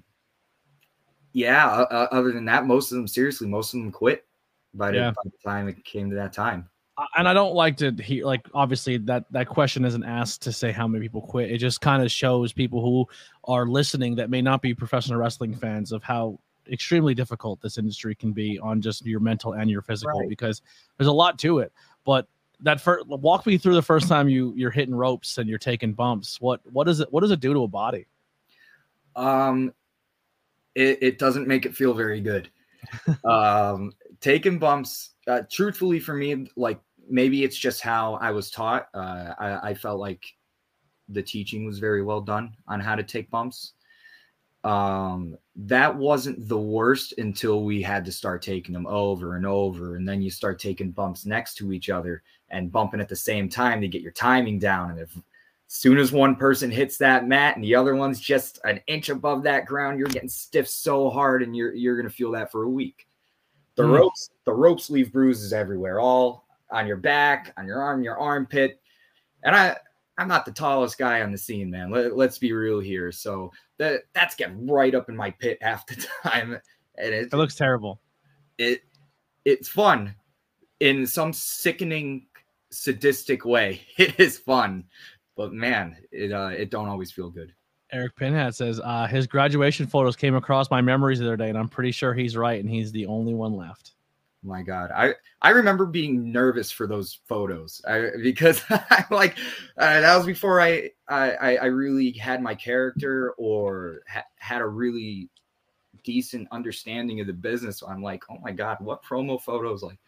yeah. 1.34 1.68
Uh, 1.68 2.08
other 2.12 2.32
than 2.32 2.46
that, 2.46 2.66
most 2.66 2.92
of 2.92 2.98
them 2.98 3.08
seriously, 3.08 3.48
most 3.48 3.74
of 3.74 3.80
them 3.80 3.92
quit 3.92 4.26
by 4.74 4.92
the, 4.92 4.98
Yeah. 4.98 5.12
by 5.12 5.22
the 5.26 5.50
time 5.50 5.68
it 5.68 5.84
came 5.84 6.10
to 6.10 6.16
that 6.16 6.34
time. 6.34 6.70
And 7.18 7.28
I 7.28 7.34
don't 7.34 7.56
like 7.56 7.78
to 7.78 7.92
hear 7.92 8.26
like 8.26 8.48
obviously 8.54 8.98
that 8.98 9.26
that 9.32 9.48
question 9.48 9.84
isn't 9.84 10.04
asked 10.04 10.44
to 10.44 10.52
say 10.52 10.72
how 10.72 10.88
many 10.88 11.04
people 11.04 11.22
quit. 11.22 11.52
It 11.52 11.58
just 11.58 11.82
kind 11.82 12.04
of 12.04 12.12
shows 12.12 12.54
people 12.54 12.82
who 12.82 13.08
are 13.46 13.66
listening 13.66 14.16
that 14.16 14.30
may 14.30 14.42
not 14.42 14.62
be 14.62 14.76
professional 14.76 15.18
wrestling 15.18 15.56
fans 15.56 15.92
of 15.92 16.04
how 16.04 16.40
extremely 16.72 17.14
difficult 17.16 17.62
this 17.62 17.78
industry 17.78 18.14
can 18.16 18.32
be 18.32 18.60
on 18.60 18.80
just 18.80 19.06
your 19.06 19.20
mental 19.20 19.54
and 19.54 19.70
your 19.70 19.82
physical 19.82 20.20
Right. 20.20 20.30
because 20.30 20.62
there's 20.98 21.08
a 21.08 21.12
lot 21.12 21.40
to 21.40 21.60
it. 21.60 21.74
But 22.06 22.28
that 22.60 22.80
first 22.80 23.08
walk 23.08 23.46
me 23.46 23.58
through 23.58 23.74
the 23.76 23.82
first 23.82 24.08
time 24.08 24.30
you 24.30 24.54
you're 24.56 24.72
hitting 24.72 24.96
ropes 24.96 25.38
and 25.40 25.50
you're 25.50 25.58
taking 25.58 25.94
bumps. 25.94 26.40
What 26.40 26.62
what 26.72 26.86
does 26.86 27.00
it 27.00 27.12
what 27.12 27.22
does 27.22 27.32
it 27.32 27.40
do 27.40 27.54
to 27.54 27.64
a 27.64 27.68
body? 27.68 28.06
Um, 29.16 29.74
it, 30.76 31.00
it 31.02 31.20
doesn't 31.20 31.48
make 31.48 31.66
it 31.66 31.76
feel 31.76 31.94
very 31.94 32.22
good. 32.22 32.50
um, 33.26 33.94
taking 34.24 34.58
bumps, 34.58 35.12
uh, 35.28 35.42
truthfully, 35.52 36.00
for 36.00 36.16
me, 36.16 36.48
like 36.56 36.80
maybe 37.10 37.44
it's 37.44 37.58
just 37.58 37.82
how 37.82 38.16
I 38.16 38.32
was 38.32 38.50
taught. 38.50 38.88
Uh, 38.94 39.34
I, 39.38 39.70
I 39.70 39.74
felt 39.74 40.00
like 40.00 40.24
the 41.10 41.22
teaching 41.22 41.66
was 41.66 41.78
very 41.78 42.02
well 42.02 42.22
done 42.22 42.56
on 42.68 42.80
how 42.80 42.96
to 42.96 43.04
take 43.04 43.30
bumps. 43.30 43.74
Um, 44.64 45.38
that 45.58 45.94
wasn't 45.94 46.48
the 46.48 46.58
worst 46.58 47.16
until 47.18 47.66
we 47.66 47.82
had 47.82 48.06
to 48.06 48.14
start 48.14 48.42
taking 48.42 48.74
them 48.74 48.88
over 48.88 49.36
and 49.36 49.46
over, 49.46 49.98
and 49.98 50.08
then 50.08 50.22
you 50.22 50.32
start 50.32 50.58
taking 50.58 50.92
bumps 50.92 51.26
next 51.26 51.56
to 51.56 51.74
each 51.74 51.90
other 51.90 52.24
and 52.50 52.72
bumping 52.72 53.02
at 53.02 53.10
the 53.10 53.16
same 53.16 53.50
time 53.50 53.82
to 53.82 53.90
get 53.90 54.02
your 54.02 54.14
timing 54.14 54.58
down. 54.58 54.92
And 54.92 55.00
if 55.02 55.14
as 55.18 55.24
soon 55.68 55.98
as 55.98 56.14
one 56.14 56.38
person 56.38 56.72
hits 56.72 56.98
that 57.00 57.28
mat 57.28 57.56
and 57.56 57.64
the 57.64 57.76
other 57.76 57.96
one's 57.96 58.22
just 58.22 58.62
an 58.64 58.80
inch 58.88 59.10
above 59.10 59.44
that 59.44 59.66
ground, 59.66 60.00
you're 60.00 60.08
getting 60.08 60.30
stiff 60.30 60.70
so 60.70 61.10
hard, 61.10 61.44
and 61.44 61.54
you're 61.58 61.74
you're 61.74 61.98
gonna 61.98 62.10
feel 62.10 62.32
that 62.32 62.50
for 62.50 62.64
a 62.64 62.70
week. 62.70 63.06
The 63.76 63.84
Mm. 63.84 63.92
ropes, 64.00 64.30
the 64.46 64.54
ropes 64.54 64.90
leave 64.90 65.12
bruises 65.12 65.52
everywhere, 65.54 66.00
all 66.00 66.46
on 66.70 66.86
your 66.88 66.98
back, 66.98 67.54
on 67.58 67.66
your 67.66 67.82
arm, 67.82 68.04
your 68.04 68.18
armpit. 68.18 68.80
And 69.44 69.56
I 69.56 69.78
I'm 70.20 70.28
not 70.28 70.46
the 70.46 70.52
tallest 70.52 71.00
guy 71.00 71.22
on 71.24 71.32
the 71.32 71.38
scene, 71.40 71.72
man. 71.72 71.90
Let, 71.90 72.16
let's 72.16 72.38
be 72.38 72.54
real 72.54 72.80
here. 72.80 73.12
So 73.12 73.52
that 73.80 74.04
that's 74.14 74.36
getting 74.36 74.68
right 74.68 74.94
up 74.94 75.10
in 75.10 75.16
my 75.16 75.32
pit 75.32 75.58
half 75.62 75.86
the 75.88 76.06
time. 76.24 76.60
And 77.00 77.14
it, 77.14 77.34
It 77.34 77.36
looks 77.36 77.56
terrible. 77.56 78.00
it 78.60 78.82
it's 79.46 79.68
fun 79.68 80.14
in 80.80 81.06
some 81.08 81.34
sickening 81.34 82.28
sadistic 82.72 83.46
way 83.46 83.82
it 83.98 84.20
is 84.20 84.38
fun 84.38 84.84
but 85.36 85.52
man 85.54 85.96
it 86.12 86.32
uh 86.32 86.48
it 86.48 86.70
don't 86.72 86.88
always 86.88 87.12
feel 87.12 87.30
good 87.30 87.54
Eric 87.94 88.16
Pinhead 88.16 88.56
says 88.56 88.82
uh, 88.84 89.06
his 89.08 89.28
graduation 89.28 89.86
photos 89.86 90.16
came 90.16 90.36
across 90.36 90.70
my 90.72 90.82
memories 90.82 91.20
the 91.20 91.26
other 91.26 91.38
day, 91.38 91.50
and 91.50 91.58
I'm 91.58 91.70
pretty 91.70 91.92
sure 91.92 92.14
he's 92.14 92.36
right, 92.36 92.60
and 92.60 92.70
he's 92.70 92.92
the 92.92 93.06
only 93.06 93.34
one 93.36 93.54
left. 93.54 93.92
my 94.42 94.62
god. 94.64 94.92
I 94.96 95.14
i 95.42 95.50
remember 95.52 95.86
being 95.86 96.32
nervous 96.32 96.72
for 96.72 96.88
those 96.88 97.20
photos. 97.28 97.82
I, 97.88 98.10
because 98.22 98.62
i'm 98.70 99.06
like 99.12 99.38
uh, 99.78 100.02
that 100.02 100.18
was 100.18 100.26
before 100.26 100.60
I, 100.60 100.90
I 101.08 101.56
i 101.58 101.66
really 101.66 102.12
had 102.12 102.42
my 102.42 102.56
character 102.56 103.34
or 103.38 104.02
ha- 104.10 104.26
had 104.38 104.62
a 104.62 104.68
really 104.68 105.30
decent 106.04 106.48
understanding 106.52 107.22
of 107.22 107.28
the 107.28 107.34
business. 107.34 107.78
So 107.78 107.88
i'm 107.88 108.02
like 108.04 108.24
oh 108.30 108.38
my 108.42 108.52
god 108.52 108.78
what 108.82 109.04
promo 109.04 109.40
photos? 109.42 109.84
Like 109.84 110.00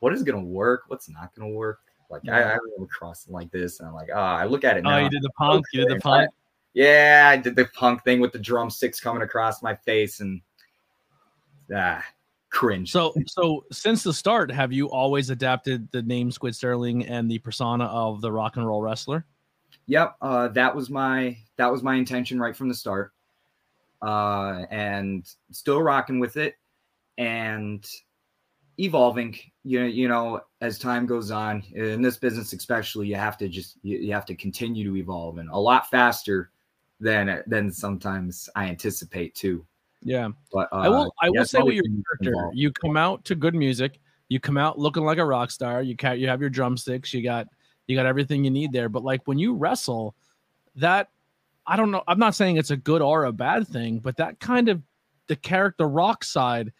what 0.00 0.12
is 0.12 0.22
gonna 0.22 0.42
work? 0.42 0.84
What's 0.88 1.08
not 1.08 1.34
gonna 1.36 1.50
work? 1.52 1.80
Like 2.10 2.22
I, 2.28 2.40
I 2.42 2.54
remember 2.56 2.86
crossing 2.90 3.32
like 3.32 3.50
this 3.50 3.78
and 3.80 3.88
i'm 3.88 3.94
like 3.94 4.08
oh 4.12 4.18
i 4.18 4.46
look 4.46 4.64
at 4.64 4.76
it 4.78 4.84
Oh, 4.86 4.90
now. 4.90 4.98
you 4.98 5.10
did 5.10 5.22
the 5.22 5.30
punk. 5.38 5.64
You 5.72 5.86
did 5.86 5.96
the 5.96 6.00
punk. 6.00 6.30
Yeah, 6.76 7.30
I 7.32 7.38
did 7.38 7.56
the 7.56 7.64
punk 7.72 8.04
thing 8.04 8.20
with 8.20 8.32
the 8.32 8.38
drumsticks 8.38 9.00
coming 9.00 9.22
across 9.22 9.62
my 9.62 9.74
face 9.74 10.20
and 10.20 10.42
ah, 11.74 12.04
cringe. 12.50 12.92
So, 12.92 13.14
so 13.26 13.64
since 13.72 14.02
the 14.02 14.12
start, 14.12 14.50
have 14.50 14.74
you 14.74 14.90
always 14.90 15.30
adapted 15.30 15.90
the 15.90 16.02
name 16.02 16.30
Squid 16.30 16.54
Sterling 16.54 17.06
and 17.06 17.30
the 17.30 17.38
persona 17.38 17.86
of 17.86 18.20
the 18.20 18.30
rock 18.30 18.58
and 18.58 18.66
roll 18.66 18.82
wrestler? 18.82 19.24
Yep, 19.86 20.16
uh, 20.20 20.48
that 20.48 20.76
was 20.76 20.90
my 20.90 21.38
that 21.56 21.72
was 21.72 21.82
my 21.82 21.94
intention 21.94 22.38
right 22.38 22.54
from 22.54 22.68
the 22.68 22.74
start, 22.74 23.14
uh, 24.02 24.66
and 24.70 25.26
still 25.52 25.80
rocking 25.80 26.20
with 26.20 26.36
it, 26.36 26.56
and 27.16 27.88
evolving. 28.76 29.34
You 29.64 29.80
know, 29.80 29.86
you 29.86 30.08
know, 30.08 30.42
as 30.60 30.78
time 30.78 31.06
goes 31.06 31.30
on 31.30 31.62
in 31.72 32.02
this 32.02 32.18
business, 32.18 32.52
especially, 32.52 33.06
you 33.06 33.14
have 33.14 33.38
to 33.38 33.48
just 33.48 33.78
you, 33.80 33.96
you 33.96 34.12
have 34.12 34.26
to 34.26 34.34
continue 34.34 34.84
to 34.90 34.96
evolve 34.98 35.38
and 35.38 35.48
a 35.48 35.56
lot 35.56 35.88
faster 35.88 36.50
than 37.00 37.42
than 37.46 37.70
sometimes 37.70 38.48
I 38.56 38.68
anticipate 38.68 39.34
too. 39.34 39.66
Yeah, 40.02 40.28
But 40.52 40.68
uh, 40.72 40.76
I 40.76 40.88
will. 40.88 41.12
I 41.20 41.26
yeah, 41.26 41.40
will 41.40 41.44
say 41.46 41.62
with 41.62 41.74
your 41.74 41.84
character, 41.84 42.30
involved. 42.30 42.56
you 42.56 42.70
come 42.70 42.96
out 42.96 43.24
to 43.24 43.34
good 43.34 43.54
music. 43.54 43.98
You 44.28 44.38
come 44.40 44.56
out 44.56 44.78
looking 44.78 45.04
like 45.04 45.18
a 45.18 45.24
rock 45.24 45.50
star. 45.50 45.82
You 45.82 45.96
ca- 45.96 46.12
you 46.12 46.28
have 46.28 46.40
your 46.40 46.50
drumsticks. 46.50 47.12
You 47.12 47.22
got 47.22 47.48
you 47.86 47.96
got 47.96 48.06
everything 48.06 48.44
you 48.44 48.50
need 48.50 48.72
there. 48.72 48.88
But 48.88 49.04
like 49.04 49.22
when 49.26 49.38
you 49.38 49.54
wrestle, 49.54 50.14
that 50.76 51.08
I 51.66 51.76
don't 51.76 51.90
know. 51.90 52.02
I'm 52.06 52.18
not 52.18 52.34
saying 52.34 52.56
it's 52.56 52.70
a 52.70 52.76
good 52.76 53.02
or 53.02 53.24
a 53.24 53.32
bad 53.32 53.66
thing, 53.66 53.98
but 53.98 54.16
that 54.18 54.38
kind 54.38 54.68
of 54.68 54.80
the 55.26 55.36
character 55.36 55.88
rock 55.88 56.22
side 56.22 56.72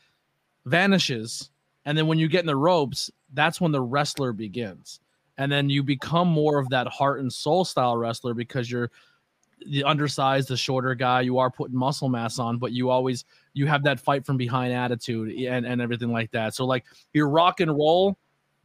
vanishes, 0.64 1.50
and 1.84 1.96
then 1.96 2.06
when 2.06 2.18
you 2.18 2.28
get 2.28 2.40
in 2.40 2.46
the 2.46 2.56
ropes, 2.56 3.10
that's 3.34 3.60
when 3.60 3.72
the 3.72 3.80
wrestler 3.80 4.32
begins, 4.32 5.00
and 5.38 5.50
then 5.50 5.68
you 5.68 5.82
become 5.82 6.28
more 6.28 6.58
of 6.58 6.68
that 6.68 6.86
heart 6.86 7.20
and 7.20 7.32
soul 7.32 7.64
style 7.64 7.96
wrestler 7.96 8.34
because 8.34 8.70
you're 8.70 8.90
the 9.64 9.84
undersized, 9.84 10.48
the 10.48 10.56
shorter 10.56 10.94
guy. 10.94 11.22
You 11.22 11.38
are 11.38 11.50
putting 11.50 11.76
muscle 11.76 12.08
mass 12.08 12.38
on, 12.38 12.58
but 12.58 12.72
you 12.72 12.90
always 12.90 13.24
you 13.54 13.66
have 13.66 13.82
that 13.84 14.00
fight 14.00 14.26
from 14.26 14.36
behind 14.36 14.72
attitude 14.72 15.32
and, 15.32 15.66
and 15.66 15.80
everything 15.80 16.12
like 16.12 16.30
that. 16.32 16.54
So 16.54 16.66
like 16.66 16.84
you 17.12 17.24
rock 17.24 17.60
and 17.60 17.70
roll 17.70 18.18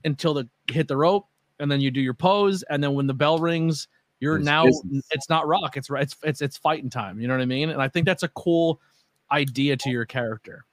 until 0.04 0.34
the 0.34 0.50
hit 0.70 0.88
the 0.88 0.98
rope, 0.98 1.28
and 1.60 1.72
then 1.72 1.80
you 1.82 1.92
do 1.92 2.02
your 2.02 2.14
pose, 2.14 2.64
and 2.64 2.84
then 2.84 2.94
when 2.94 3.08
the 3.08 3.14
bell 3.14 3.40
rings, 3.40 3.88
you're 4.20 4.38
It's 4.38 4.46
now 4.46 4.66
business. 4.66 5.06
it's 5.12 5.30
not 5.30 5.48
rock, 5.48 5.78
it's 5.78 5.90
it's 5.90 6.16
it's 6.24 6.42
it's 6.42 6.58
fighting 6.58 6.90
time. 6.90 7.20
You 7.20 7.28
know 7.28 7.36
what 7.36 7.42
I 7.42 7.46
mean? 7.46 7.70
And 7.70 7.82
I 7.82 7.88
think 7.88 8.06
that's 8.06 8.24
a 8.24 8.30
cool 8.30 8.82
idea 9.32 9.78
to 9.78 9.90
your 9.90 10.06
character. 10.06 10.66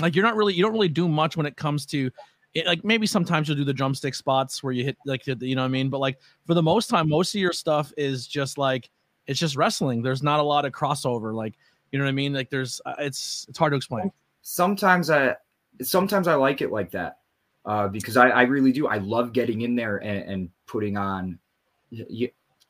Like 0.00 0.14
you're 0.14 0.24
not 0.24 0.36
really 0.36 0.54
you 0.54 0.62
don't 0.62 0.72
really 0.72 0.88
do 0.88 1.08
much 1.08 1.36
when 1.36 1.46
it 1.46 1.56
comes 1.56 1.86
to 1.86 2.10
it, 2.54 2.66
like 2.66 2.84
maybe 2.84 3.06
sometimes 3.06 3.48
you'll 3.48 3.56
do 3.56 3.64
the 3.64 3.74
drumstick 3.74 4.14
spots 4.14 4.62
where 4.62 4.72
you 4.72 4.84
hit 4.84 4.96
like 5.06 5.26
you 5.26 5.54
know 5.54 5.62
what 5.62 5.66
I 5.66 5.68
mean, 5.68 5.90
but 5.90 5.98
like 5.98 6.18
for 6.46 6.54
the 6.54 6.62
most 6.62 6.88
time, 6.88 7.08
most 7.08 7.34
of 7.34 7.40
your 7.40 7.52
stuff 7.52 7.92
is 7.96 8.26
just 8.26 8.58
like 8.58 8.90
it's 9.26 9.40
just 9.40 9.56
wrestling. 9.56 10.02
There's 10.02 10.22
not 10.22 10.40
a 10.40 10.42
lot 10.42 10.64
of 10.64 10.72
crossover. 10.72 11.34
Like 11.34 11.54
you 11.92 11.98
know 11.98 12.04
what 12.04 12.10
I 12.10 12.14
mean? 12.14 12.32
Like 12.32 12.50
there's 12.50 12.80
uh, 12.84 12.94
it's 12.98 13.46
it's 13.48 13.58
hard 13.58 13.72
to 13.72 13.76
explain. 13.76 14.10
sometimes 14.42 15.10
I 15.10 15.36
sometimes 15.82 16.28
I 16.28 16.34
like 16.34 16.60
it 16.60 16.70
like 16.70 16.90
that 16.92 17.18
uh, 17.64 17.88
because 17.88 18.16
I, 18.16 18.28
I 18.28 18.42
really 18.42 18.72
do. 18.72 18.86
I 18.86 18.98
love 18.98 19.32
getting 19.32 19.62
in 19.62 19.74
there 19.74 19.98
and, 19.98 20.30
and 20.30 20.50
putting 20.66 20.96
on 20.96 21.38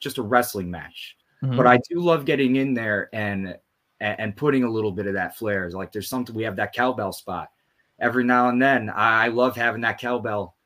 just 0.00 0.18
a 0.18 0.22
wrestling 0.22 0.70
match. 0.70 1.16
Mhm. 1.42 1.56
But 1.56 1.66
I 1.66 1.78
do 1.88 2.00
love 2.00 2.24
getting 2.24 2.56
in 2.56 2.74
there 2.74 3.08
and 3.12 3.56
and, 4.00 4.36
putting 4.36 4.64
a 4.64 4.70
little 4.70 4.92
bit 4.92 5.06
of 5.06 5.14
that 5.14 5.36
flair. 5.36 5.70
Like 5.70 5.90
there's 5.90 6.08
something 6.08 6.34
we 6.34 6.42
have 6.42 6.56
that 6.56 6.74
cowbell 6.74 7.12
spot 7.12 7.48
every 7.98 8.24
now 8.24 8.50
and 8.50 8.60
then. 8.60 8.90
I, 8.90 9.26
I 9.26 9.28
love 9.28 9.56
having 9.56 9.80
that 9.80 9.98
cowbell 9.98 10.56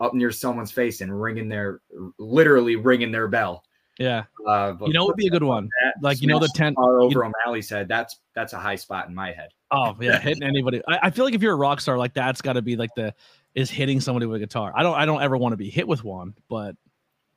up 0.00 0.14
near 0.14 0.30
someone's 0.30 0.72
face 0.72 1.02
and 1.02 1.20
ringing 1.20 1.48
their 1.50 1.80
literally 2.18 2.76
ringing 2.76 3.12
their 3.12 3.28
bell. 3.28 3.64
Yeah, 3.98 4.24
Uh, 4.46 4.74
you 4.82 4.92
know, 4.92 5.04
it 5.04 5.06
would 5.08 5.16
be 5.16 5.26
a 5.26 5.30
good 5.30 5.42
one. 5.42 5.68
that 5.82 5.94
Like 6.02 6.20
you 6.20 6.26
know 6.28 6.38
the 6.38 6.48
smash 6.48 6.56
tent. 6.56 6.76
bar 6.76 6.92
you- 7.00 7.02
over 7.02 7.24
O'Malley's 7.24 7.68
head. 7.70 7.88
That's 7.88 8.18
that's 8.34 8.52
a 8.52 8.58
high 8.58 8.76
spot 8.76 9.08
in 9.08 9.14
my 9.14 9.32
head. 9.32 9.48
Oh 9.70 9.96
yeah, 10.00 10.18
hitting 10.18 10.42
anybody. 10.42 10.80
I, 10.88 10.98
I 11.04 11.10
feel 11.10 11.24
like 11.24 11.34
if 11.34 11.42
you're 11.42 11.54
a 11.54 11.56
rock 11.56 11.80
star, 11.80 11.96
like 11.98 12.14
that's 12.14 12.40
got 12.40 12.54
to 12.54 12.62
be 12.62 12.76
like 12.76 12.90
the 12.96 13.14
is 13.54 13.70
hitting 13.70 14.00
somebody 14.00 14.26
with 14.26 14.36
a 14.36 14.44
guitar. 14.44 14.72
I 14.76 14.82
don't 14.82 14.94
I 14.94 15.06
don't 15.06 15.22
ever 15.22 15.36
want 15.36 15.52
to 15.54 15.56
be 15.56 15.70
hit 15.70 15.88
with 15.88 16.04
one, 16.04 16.34
but 16.48 16.76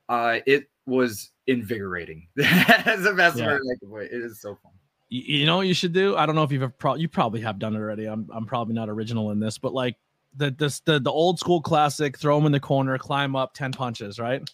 uh 0.08 0.38
it 0.46 0.68
was 0.86 1.30
invigorating 1.46 2.26
that's 2.36 3.02
the 3.02 3.12
best 3.14 3.36
Yeah. 3.38 3.46
word 3.46 3.62
I 3.62 3.78
can 3.78 3.88
put 3.90 4.02
it. 4.04 4.12
it 4.12 4.22
is 4.22 4.40
so 4.40 4.56
fun 4.62 4.72
you, 5.08 5.38
you 5.40 5.46
know 5.46 5.56
what 5.56 5.66
you 5.66 5.74
should 5.74 5.92
do. 5.92 6.16
I 6.16 6.24
don't 6.26 6.34
know 6.36 6.42
if 6.42 6.52
you've 6.52 6.62
ever 6.62 6.72
pro- 6.76 6.94
you 6.94 7.08
probably 7.08 7.40
have 7.40 7.58
done 7.58 7.74
it 7.74 7.78
already. 7.78 8.06
I'm 8.06 8.28
I'm 8.32 8.46
probably 8.46 8.74
not 8.74 8.88
original 8.88 9.30
in 9.32 9.40
this, 9.40 9.58
but 9.58 9.72
like 9.72 9.96
the 10.36 10.50
this 10.52 10.80
the 10.80 11.00
the 11.00 11.10
old 11.10 11.38
school 11.40 11.60
classic, 11.60 12.16
throw 12.18 12.36
them 12.36 12.46
in 12.46 12.52
the 12.52 12.60
corner, 12.60 12.96
climb 12.98 13.34
up, 13.34 13.52
ten 13.54 13.72
punches, 13.72 14.20
right? 14.20 14.48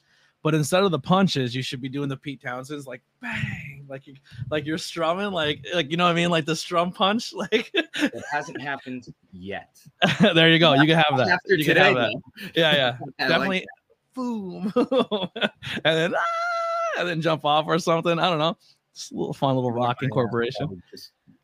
But 0.47 0.55
instead 0.55 0.85
of 0.85 0.93
the 0.93 0.99
punches, 1.01 1.57
you 1.57 1.61
should 1.63 1.81
be 1.81 1.89
doing 1.89 2.09
the 2.09 2.17
Pete 2.17 2.41
Townshend's 2.41 2.87
like 2.87 3.03
bang, 3.21 3.85
like 3.89 4.07
you 4.07 4.15
like 4.49 4.65
you're 4.65 4.79
strumming, 4.79 5.33
like 5.33 5.67
like 5.75 5.91
you 5.91 5.97
know 5.97 6.05
what 6.05 6.13
I 6.13 6.15
mean, 6.15 6.31
like 6.31 6.45
the 6.45 6.55
strum 6.55 6.93
punch. 6.93 7.33
Like 7.53 7.73
it 7.75 8.25
hasn't 8.31 8.61
happened 8.61 9.13
yet 9.33 9.77
there 10.21 10.49
you 10.53 10.61
go, 10.61 10.75
you 10.75 10.87
can 10.87 11.03
have 11.05 11.19
that. 11.19 11.27
after 11.31 11.57
you 11.57 11.65
can 11.65 11.75
today 11.75 11.87
have 11.87 11.95
that. 11.97 12.15
Yeah, 12.55 12.77
yeah. 12.77 12.97
I 13.19 13.23
like 13.25 13.29
definitely 13.29 13.67
boom, 14.15 14.73
and 14.77 15.41
then 15.83 16.15
ah, 16.15 17.01
and 17.01 17.09
then 17.09 17.21
jump 17.21 17.45
off 17.45 17.67
or 17.67 17.81
something. 17.81 18.17
I 18.17 18.31
don't 18.31 18.39
know. 18.39 18.57
Just 18.95 19.11
a 19.11 19.17
little 19.17 19.35
fun 19.35 19.57
little 19.57 19.73
rock 19.73 20.05
incorporation. 20.05 20.81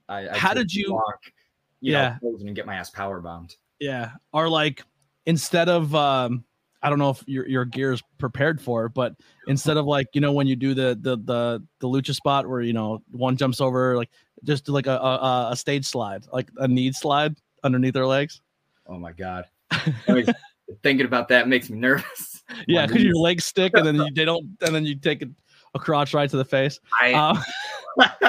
I, 0.08 0.28
I 0.28 0.38
How 0.38 0.54
did 0.54 0.72
you- 0.72 0.92
walk, 0.92 1.18
you 1.80 1.94
Yeah. 1.94 2.18
know, 2.22 2.36
and 2.38 2.54
get 2.54 2.66
my 2.66 2.76
ass 2.76 2.90
power 2.90 3.20
bombed. 3.20 3.56
Yeah. 3.80 4.12
Or 4.32 4.48
like 4.48 4.84
instead 5.26 5.68
of 5.68 5.92
um 5.96 6.44
I 6.82 6.90
don't 6.90 6.98
know 6.98 7.10
if 7.10 7.22
your 7.26 7.46
your 7.46 7.64
gear 7.64 7.92
is 7.92 8.02
prepared 8.18 8.60
for 8.60 8.86
it, 8.86 8.94
but 8.94 9.14
instead 9.46 9.76
of 9.76 9.86
like, 9.86 10.08
you 10.14 10.20
know, 10.20 10.32
when 10.32 10.46
you 10.46 10.56
do 10.56 10.74
the 10.74 10.98
the 11.00 11.16
the 11.16 11.62
the 11.78 11.86
lucha 11.86 12.14
spot 12.14 12.48
where, 12.48 12.60
you 12.60 12.72
know, 12.72 13.02
one 13.10 13.36
jumps 13.36 13.60
over 13.60 13.96
like 13.96 14.10
just 14.44 14.68
like 14.68 14.86
a 14.86 14.96
a, 14.96 15.48
a 15.52 15.56
stage 15.56 15.86
slide, 15.86 16.24
like 16.32 16.48
a 16.58 16.66
knee 16.66 16.92
slide 16.92 17.36
underneath 17.62 17.94
their 17.94 18.06
legs. 18.06 18.40
Oh 18.86 18.98
my 18.98 19.12
god. 19.12 19.46
Thinking 20.82 21.06
about 21.06 21.28
that 21.28 21.48
makes 21.48 21.70
me 21.70 21.78
nervous. 21.78 22.42
Yeah, 22.66 22.86
because 22.86 23.02
your 23.02 23.14
legs 23.14 23.44
stick 23.44 23.72
and 23.74 23.86
then 23.86 23.96
you, 23.96 24.08
they 24.14 24.24
don't 24.24 24.44
and 24.62 24.74
then 24.74 24.84
you 24.84 24.96
take 24.96 25.22
a, 25.22 25.26
a 25.74 25.78
crotch 25.78 26.14
right 26.14 26.28
to 26.28 26.36
the 26.36 26.44
face. 26.44 26.80
I, 27.00 27.12
Um, 27.12 27.42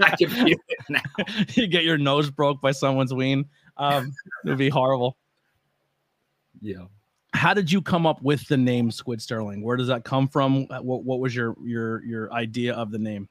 I 0.00 0.16
can 0.16 0.28
feel 0.28 0.56
it 0.68 0.80
now. 0.88 1.00
you 1.54 1.66
get 1.66 1.84
your 1.84 1.98
nose 1.98 2.30
broke 2.30 2.60
by 2.60 2.72
someone's 2.72 3.14
ween. 3.14 3.44
Um, 3.76 4.12
it 4.44 4.48
would 4.48 4.58
be 4.58 4.68
horrible. 4.68 5.16
Yeah. 6.62 6.84
how 7.34 7.52
did 7.54 7.70
you 7.70 7.82
come 7.82 8.06
up 8.06 8.22
with 8.22 8.46
the 8.48 8.56
name 8.56 8.90
Squid 8.90 9.20
Sterling? 9.20 9.62
Where 9.62 9.76
does 9.76 9.88
that 9.88 10.04
come 10.04 10.28
from? 10.28 10.66
What 10.68 11.04
what 11.04 11.18
was 11.18 11.34
your 11.34 11.56
your 11.64 12.04
your 12.04 12.32
idea 12.32 12.74
of 12.74 12.90
the 12.90 12.98
name? 12.98 13.28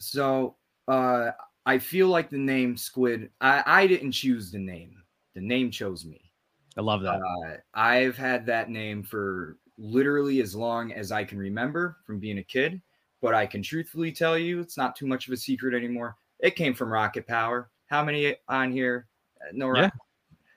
So 0.00 0.56
uh 0.88 1.30
I 1.64 1.78
feel 1.78 2.08
like 2.08 2.28
the 2.28 2.38
name 2.38 2.76
Squid, 2.76 3.30
I, 3.40 3.62
I 3.64 3.86
didn't 3.86 4.12
choose 4.12 4.50
the 4.50 4.58
name. 4.58 4.96
The 5.36 5.40
name 5.40 5.70
chose 5.70 6.04
me. 6.04 6.32
I 6.76 6.80
love 6.80 7.02
that. 7.02 7.20
Uh, 7.20 7.56
I've 7.74 8.16
had 8.16 8.46
that 8.46 8.68
name 8.68 9.02
for 9.04 9.58
literally 9.78 10.40
as 10.40 10.54
long 10.56 10.92
as 10.92 11.12
I 11.12 11.22
can 11.22 11.38
remember 11.38 11.98
from 12.04 12.18
being 12.18 12.38
a 12.38 12.42
kid, 12.42 12.82
but 13.20 13.34
I 13.34 13.46
can 13.46 13.62
truthfully 13.62 14.10
tell 14.10 14.36
you 14.36 14.58
it's 14.60 14.76
not 14.76 14.96
too 14.96 15.06
much 15.06 15.28
of 15.28 15.34
a 15.34 15.36
secret 15.36 15.74
anymore. 15.74 16.16
It 16.40 16.56
came 16.56 16.74
from 16.74 16.92
Rocket 16.92 17.28
Power. 17.28 17.70
How 17.86 18.04
many 18.04 18.34
on 18.48 18.72
here? 18.72 19.06
Uh, 19.40 19.50
No, 19.52 19.66
Yeah. 19.66 19.82
Rocket 19.82 19.98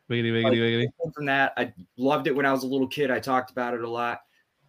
Wiggity 0.10 0.32
wiggity 0.32 0.44
like, 0.44 0.54
wiggity. 0.54 0.84
it 0.84 0.94
came 1.02 1.12
from 1.12 1.26
that. 1.26 1.54
I 1.58 1.74
loved 1.98 2.28
it 2.28 2.36
when 2.36 2.46
I 2.46 2.52
was 2.52 2.64
a 2.64 2.68
little 2.68 2.88
kid. 2.88 3.10
I 3.10 3.20
talked 3.20 3.52
about 3.52 3.74
it 3.74 3.82
a 3.82 3.90
lot. 3.90 4.22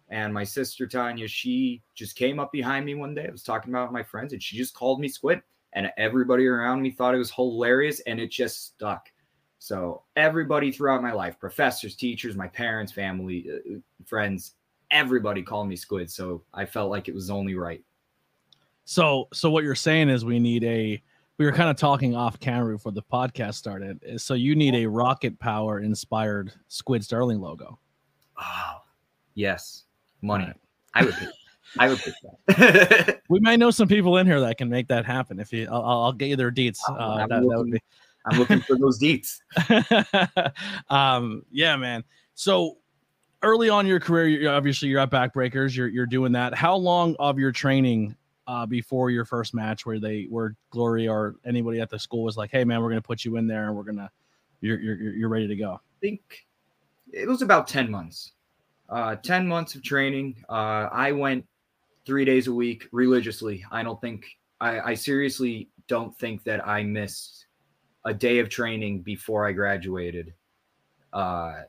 And 0.09 0.33
my 0.33 0.43
sister 0.43 0.87
Tanya, 0.87 1.27
she 1.27 1.83
just 1.93 2.15
came 2.15 2.39
up 2.39 2.51
behind 2.51 2.85
me 2.85 2.95
one 2.95 3.13
day. 3.13 3.27
I 3.27 3.31
was 3.31 3.43
talking 3.43 3.71
about 3.71 3.91
my 3.91 4.03
friends, 4.03 4.33
and 4.33 4.41
she 4.41 4.57
just 4.57 4.73
called 4.73 4.99
me 4.99 5.07
Squid. 5.07 5.41
And 5.73 5.91
everybody 5.97 6.47
around 6.47 6.81
me 6.81 6.91
thought 6.91 7.13
it 7.13 7.19
was 7.19 7.31
hilarious, 7.31 7.99
and 8.01 8.19
it 8.19 8.31
just 8.31 8.65
stuck. 8.65 9.09
So 9.59 10.03
everybody 10.15 10.71
throughout 10.71 11.01
my 11.01 11.11
life, 11.11 11.39
professors, 11.39 11.95
teachers, 11.95 12.35
my 12.35 12.47
parents, 12.47 12.91
family, 12.91 13.47
uh, 13.51 13.79
friends, 14.05 14.53
everybody 14.91 15.43
called 15.43 15.67
me 15.67 15.75
Squid. 15.75 16.09
So 16.09 16.43
I 16.53 16.65
felt 16.65 16.89
like 16.89 17.07
it 17.07 17.13
was 17.13 17.29
only 17.29 17.55
right. 17.55 17.83
So 18.85 19.27
so 19.33 19.49
what 19.49 19.65
you're 19.65 19.75
saying 19.75 20.09
is 20.09 20.23
we 20.23 20.39
need 20.39 20.63
a 20.63 21.03
we 21.37 21.45
were 21.45 21.51
kind 21.51 21.69
of 21.69 21.77
talking 21.77 22.15
off 22.15 22.39
camera 22.39 22.73
before 22.75 22.91
the 22.91 23.03
podcast 23.03 23.55
started. 23.55 23.99
So 24.19 24.33
you 24.33 24.55
need 24.55 24.75
a 24.75 24.85
rocket 24.87 25.37
power 25.39 25.81
inspired 25.81 26.51
Squid 26.67 27.03
Sterling 27.03 27.39
logo. 27.39 27.79
Oh, 28.41 28.77
yes, 29.35 29.83
money. 30.21 30.45
Right. 30.45 30.55
I 30.93 31.05
would 31.05 31.13
pick. 31.13 31.29
I 31.79 31.89
would 31.89 31.99
pick 31.99 32.13
that. 32.47 33.21
We 33.29 33.39
might 33.41 33.57
know 33.57 33.71
some 33.71 33.87
people 33.87 34.17
in 34.17 34.25
here 34.25 34.39
that 34.39 34.57
can 34.57 34.69
make 34.69 34.87
that 34.87 35.05
happen. 35.05 35.39
If 35.39 35.51
you, 35.51 35.67
I'll, 35.69 35.83
I'll 35.83 36.13
get 36.13 36.29
you 36.29 36.37
their 36.37 36.51
deets. 36.51 36.79
Oh, 36.87 36.95
Uh, 36.95 36.97
I'm 36.97 37.29
that, 37.29 37.41
that 37.41 37.57
would 37.57 37.71
be. 37.71 37.79
I'm 38.25 38.39
looking 38.39 38.61
for 38.61 38.77
those 38.77 38.99
deets. 38.99 39.39
um, 40.89 41.43
yeah, 41.51 41.75
man. 41.75 42.03
So 42.35 42.77
early 43.43 43.69
on 43.69 43.85
in 43.85 43.89
your 43.89 43.99
career, 43.99 44.27
you're, 44.27 44.53
obviously 44.53 44.89
you're 44.89 44.99
at 44.99 45.11
Backbreakers. 45.11 45.75
You're 45.75 45.87
you're 45.87 46.05
doing 46.05 46.31
that. 46.33 46.53
How 46.53 46.75
long 46.75 47.15
of 47.19 47.37
your 47.37 47.51
training 47.51 48.15
uh, 48.47 48.65
before 48.65 49.11
your 49.11 49.25
first 49.25 49.53
match, 49.53 49.85
where 49.85 49.99
they 49.99 50.23
where 50.29 50.55
Glory 50.71 51.07
or 51.07 51.35
anybody 51.45 51.79
at 51.81 51.89
the 51.89 51.99
school 51.99 52.23
was 52.23 52.37
like, 52.37 52.49
"Hey, 52.51 52.63
man, 52.63 52.81
we're 52.81 52.89
gonna 52.89 53.01
put 53.01 53.23
you 53.25 53.35
in 53.35 53.47
there, 53.47 53.67
and 53.67 53.75
we're 53.75 53.83
gonna 53.83 54.09
you're 54.61 54.79
you're 54.79 55.13
you're 55.13 55.29
ready 55.29 55.47
to 55.47 55.55
go." 55.55 55.73
I 55.73 55.99
think 55.99 56.47
it 57.11 57.27
was 57.27 57.41
about 57.41 57.67
10 57.67 57.89
months. 57.89 58.33
Uh, 58.89 59.15
10 59.15 59.47
months 59.47 59.75
of 59.75 59.83
training. 59.83 60.35
Uh, 60.49 60.87
I 60.91 61.11
went 61.11 61.45
three 62.05 62.25
days 62.25 62.47
a 62.47 62.53
week 62.53 62.87
religiously. 62.91 63.65
I 63.71 63.83
don't 63.83 63.99
think, 63.99 64.25
I, 64.61 64.79
I 64.79 64.93
seriously 64.93 65.69
don't 65.87 66.17
think 66.17 66.43
that 66.45 66.65
I 66.65 66.83
missed 66.83 67.47
a 68.05 68.13
day 68.13 68.39
of 68.39 68.49
training 68.49 69.01
before 69.01 69.45
I 69.45 69.51
graduated 69.51 70.33
uh, 71.11 71.63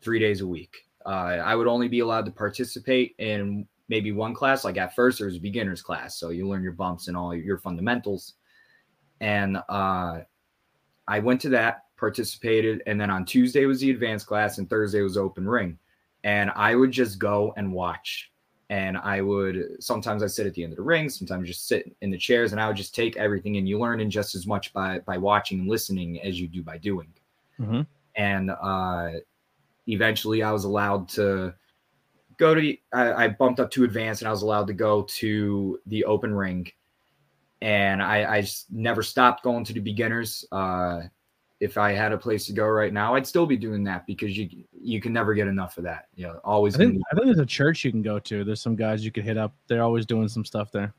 three 0.00 0.18
days 0.18 0.40
a 0.42 0.46
week. 0.46 0.76
Uh, 1.04 1.08
I 1.42 1.54
would 1.54 1.66
only 1.66 1.88
be 1.88 2.00
allowed 2.00 2.24
to 2.26 2.30
participate 2.30 3.14
in 3.18 3.66
maybe 3.88 4.12
one 4.12 4.34
class. 4.34 4.64
Like 4.64 4.76
at 4.76 4.94
first, 4.94 5.18
there 5.18 5.26
was 5.26 5.36
a 5.36 5.40
beginner's 5.40 5.82
class. 5.82 6.18
So 6.18 6.30
you 6.30 6.48
learn 6.48 6.62
your 6.62 6.72
bumps 6.72 7.08
and 7.08 7.16
all 7.16 7.34
your 7.34 7.58
fundamentals. 7.58 8.34
And 9.20 9.58
uh, 9.68 10.20
I 11.06 11.18
went 11.18 11.40
to 11.42 11.48
that, 11.50 11.84
participated, 11.96 12.82
and 12.86 13.00
then 13.00 13.10
on 13.10 13.24
Tuesday 13.24 13.66
was 13.66 13.80
the 13.80 13.90
advanced 13.90 14.26
class, 14.26 14.58
and 14.58 14.68
Thursday 14.68 15.02
was 15.02 15.16
open 15.16 15.46
ring. 15.48 15.78
And 16.24 16.50
I 16.54 16.74
would 16.74 16.90
just 16.90 17.18
go 17.18 17.52
and 17.56 17.72
watch. 17.72 18.30
And 18.70 18.96
I 18.96 19.20
would 19.20 19.76
sometimes 19.80 20.22
I 20.22 20.26
sit 20.26 20.46
at 20.46 20.54
the 20.54 20.64
end 20.64 20.72
of 20.72 20.78
the 20.78 20.82
ring, 20.82 21.10
sometimes 21.10 21.46
just 21.46 21.68
sit 21.68 21.94
in 22.00 22.10
the 22.10 22.18
chairs, 22.18 22.52
and 22.52 22.60
I 22.60 22.66
would 22.66 22.76
just 22.76 22.94
take 22.94 23.16
everything 23.16 23.56
And 23.56 23.68
You 23.68 23.78
learn 23.78 24.00
in 24.00 24.10
just 24.10 24.34
as 24.34 24.46
much 24.46 24.72
by 24.72 25.00
by 25.00 25.18
watching 25.18 25.60
and 25.60 25.68
listening 25.68 26.20
as 26.22 26.40
you 26.40 26.48
do 26.48 26.62
by 26.62 26.78
doing. 26.78 27.12
Mhm. 27.60 27.86
And 28.16 28.50
uh, 28.50 29.10
eventually, 29.86 30.42
I 30.42 30.50
was 30.50 30.64
allowed 30.64 31.08
to 31.10 31.54
go 32.38 32.54
to. 32.54 32.76
I, 32.92 33.24
I 33.24 33.28
bumped 33.28 33.60
up 33.60 33.70
to 33.72 33.84
advanced, 33.84 34.22
and 34.22 34.28
I 34.28 34.30
was 34.30 34.42
allowed 34.42 34.66
to 34.68 34.74
go 34.74 35.02
to 35.02 35.80
the 35.86 36.04
open 36.04 36.34
ring 36.34 36.70
and 37.64 38.02
I, 38.02 38.36
I 38.36 38.40
just 38.42 38.70
never 38.70 39.02
stopped 39.02 39.42
going 39.42 39.64
to 39.64 39.72
the 39.72 39.80
beginners. 39.80 40.44
Uh, 40.52 41.00
if 41.60 41.78
I 41.78 41.92
had 41.92 42.12
a 42.12 42.18
place 42.18 42.44
to 42.46 42.52
go 42.52 42.66
right 42.66 42.92
now, 42.92 43.14
I'd 43.14 43.26
still 43.26 43.46
be 43.46 43.56
doing 43.56 43.82
that 43.84 44.06
because 44.06 44.36
you 44.36 44.50
you 44.78 45.00
can 45.00 45.14
never 45.14 45.32
get 45.32 45.48
enough 45.48 45.78
of 45.78 45.84
that. 45.84 46.08
You 46.14 46.26
know, 46.26 46.40
always. 46.44 46.74
I 46.74 46.78
think 46.78 47.00
I 47.10 47.14
think 47.14 47.24
there's 47.24 47.38
a 47.38 47.46
church 47.46 47.82
you 47.82 47.90
can 47.90 48.02
go 48.02 48.18
to. 48.18 48.44
There's 48.44 48.60
some 48.60 48.76
guys 48.76 49.02
you 49.02 49.10
could 49.10 49.24
hit 49.24 49.38
up. 49.38 49.54
They're 49.66 49.82
always 49.82 50.04
doing 50.04 50.28
some 50.28 50.44
stuff 50.44 50.70
there. 50.72 50.92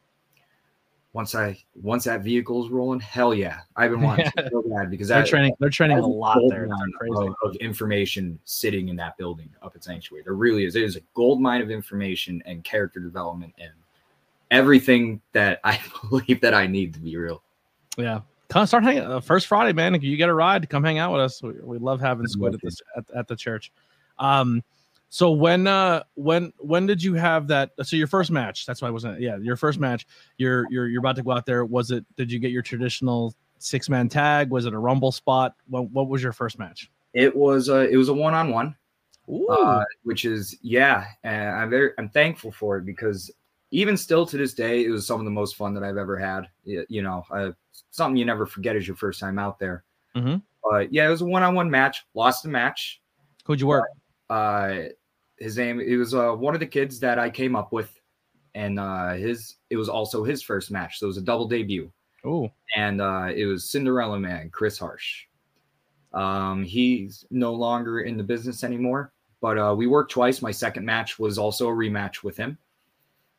Once 1.15 1.33
I 1.33 1.57
once 1.81 2.03
that 2.03 2.23
vehicle's 2.23 2.69
rolling, 2.69 2.99
hell 2.99 3.33
yeah! 3.33 3.59
I've 3.77 3.89
been 3.89 4.01
wanting 4.01 4.29
to 4.35 4.49
so 4.51 4.61
bad 4.67 4.91
because 4.91 5.07
They're 5.07 5.21
that, 5.21 5.29
training. 5.29 5.53
They're 5.61 5.69
training 5.69 5.97
a 5.97 6.05
lot 6.05 6.37
there. 6.49 6.67
Of, 7.09 7.35
of 7.41 7.55
information 7.61 8.37
sitting 8.43 8.89
in 8.89 8.97
that 8.97 9.17
building 9.17 9.49
up 9.63 9.77
at 9.77 9.83
Sanctuary. 9.85 10.23
There 10.25 10.33
really 10.33 10.65
is. 10.65 10.75
It 10.75 10.83
is 10.83 10.97
a 10.97 11.01
gold 11.13 11.39
mine 11.39 11.61
of 11.61 11.71
information 11.71 12.43
and 12.45 12.65
character 12.65 12.99
development 12.99 13.53
and 13.57 13.71
everything 14.51 15.21
that 15.31 15.61
I 15.63 15.79
believe 16.01 16.41
that 16.41 16.53
I 16.53 16.67
need 16.67 16.93
to 16.95 16.99
be 16.99 17.15
real. 17.15 17.41
Yeah. 17.97 18.19
Come 18.49 18.65
start 18.67 18.83
hanging 18.83 19.03
uh, 19.03 19.21
first 19.21 19.47
Friday, 19.47 19.71
man. 19.71 19.95
If 19.95 20.03
you 20.03 20.17
get 20.17 20.27
a 20.27 20.33
ride, 20.33 20.69
come 20.69 20.83
hang 20.83 20.97
out 20.99 21.13
with 21.13 21.21
us. 21.21 21.41
We, 21.41 21.53
we 21.63 21.77
love 21.77 22.01
having 22.01 22.27
Squid 22.27 22.55
at 22.55 22.61
the 22.61 22.77
at, 22.97 23.05
at 23.15 23.27
the 23.29 23.37
church. 23.37 23.71
Um, 24.19 24.61
so 25.09 25.31
when 25.31 25.67
uh 25.67 26.03
when 26.15 26.51
when 26.57 26.85
did 26.87 27.01
you 27.01 27.13
have 27.13 27.47
that? 27.47 27.71
So 27.83 27.95
your 27.95 28.07
first 28.07 28.31
match. 28.31 28.65
That's 28.65 28.81
why 28.81 28.87
I 28.89 28.91
wasn't. 28.91 29.21
Yeah, 29.21 29.37
your 29.37 29.55
first 29.55 29.79
match. 29.79 30.05
You're 30.37 30.65
you're 30.69 30.87
you're 30.87 30.99
about 30.99 31.15
to 31.17 31.23
go 31.23 31.31
out 31.31 31.45
there. 31.45 31.65
Was 31.65 31.91
it? 31.91 32.05
Did 32.17 32.31
you 32.31 32.39
get 32.39 32.51
your 32.51 32.61
traditional 32.61 33.33
six 33.59 33.89
man 33.89 34.09
tag? 34.09 34.49
Was 34.49 34.65
it 34.65 34.73
a 34.73 34.77
rumble 34.79 35.11
spot? 35.11 35.55
What 35.67 35.89
what 35.91 36.07
was 36.09 36.21
your 36.21 36.33
first 36.33 36.59
match? 36.59 36.91
It 37.13 37.35
was 37.35 37.69
a 37.69 37.89
it 37.89 37.95
was 37.97 38.09
a 38.09 38.13
one 38.13 38.33
on 38.33 38.49
one. 38.51 38.75
Uh, 39.49 39.83
which 40.03 40.25
is 40.25 40.55
yeah, 40.61 41.05
and 41.23 41.49
I'm 41.49 41.69
very 41.69 41.91
I'm 41.97 42.09
thankful 42.09 42.51
for 42.51 42.77
it 42.77 42.85
because 42.85 43.31
even 43.71 43.97
still 43.97 44.25
to 44.25 44.37
this 44.37 44.53
day, 44.53 44.85
it 44.85 44.89
was 44.89 45.07
some 45.07 45.19
of 45.19 45.25
the 45.25 45.31
most 45.31 45.55
fun 45.55 45.73
that 45.73 45.83
I've 45.83 45.97
ever 45.97 46.17
had. 46.17 46.47
You 46.63 47.01
know, 47.01 47.23
uh, 47.31 47.51
something 47.89 48.17
you 48.17 48.25
never 48.25 48.45
forget 48.45 48.75
is 48.75 48.87
your 48.87 48.95
first 48.97 49.19
time 49.19 49.39
out 49.39 49.57
there. 49.57 49.83
Mhm. 50.15 50.43
But 50.63 50.93
yeah, 50.93 51.07
it 51.07 51.09
was 51.09 51.21
a 51.21 51.25
one-on-one 51.25 51.69
match. 51.69 52.05
Lost 52.13 52.43
the 52.43 52.49
match. 52.49 53.01
who'd 53.45 53.59
you 53.61 53.67
work? 53.67 53.83
Uh, 53.89 53.99
his 54.29 55.57
name 55.57 55.79
it 55.79 55.97
was 55.97 56.13
uh, 56.13 56.31
one 56.31 56.53
of 56.53 56.59
the 56.59 56.65
kids 56.65 56.99
that 56.99 57.19
I 57.19 57.29
came 57.29 57.55
up 57.55 57.71
with, 57.71 57.99
and 58.53 58.79
uh, 58.79 59.13
his 59.13 59.55
it 59.69 59.77
was 59.77 59.89
also 59.89 60.23
his 60.23 60.41
first 60.41 60.71
match, 60.71 60.99
so 60.99 61.05
it 61.05 61.07
was 61.07 61.17
a 61.17 61.21
double 61.21 61.47
debut 61.47 61.91
Oh, 62.25 62.51
and 62.75 63.01
uh, 63.01 63.29
it 63.33 63.45
was 63.45 63.69
Cinderella 63.69 64.19
Man, 64.19 64.49
Chris 64.49 64.79
Harsh. 64.79 65.25
Um, 66.13 66.63
he's 66.63 67.25
no 67.29 67.53
longer 67.53 68.01
in 68.01 68.17
the 68.17 68.23
business 68.23 68.63
anymore, 68.63 69.11
but 69.41 69.57
uh, 69.57 69.75
we 69.77 69.85
worked 69.85 70.11
twice. 70.11 70.41
My 70.41 70.51
second 70.51 70.85
match 70.85 71.19
was 71.19 71.37
also 71.37 71.69
a 71.69 71.71
rematch 71.71 72.23
with 72.23 72.35
him, 72.35 72.57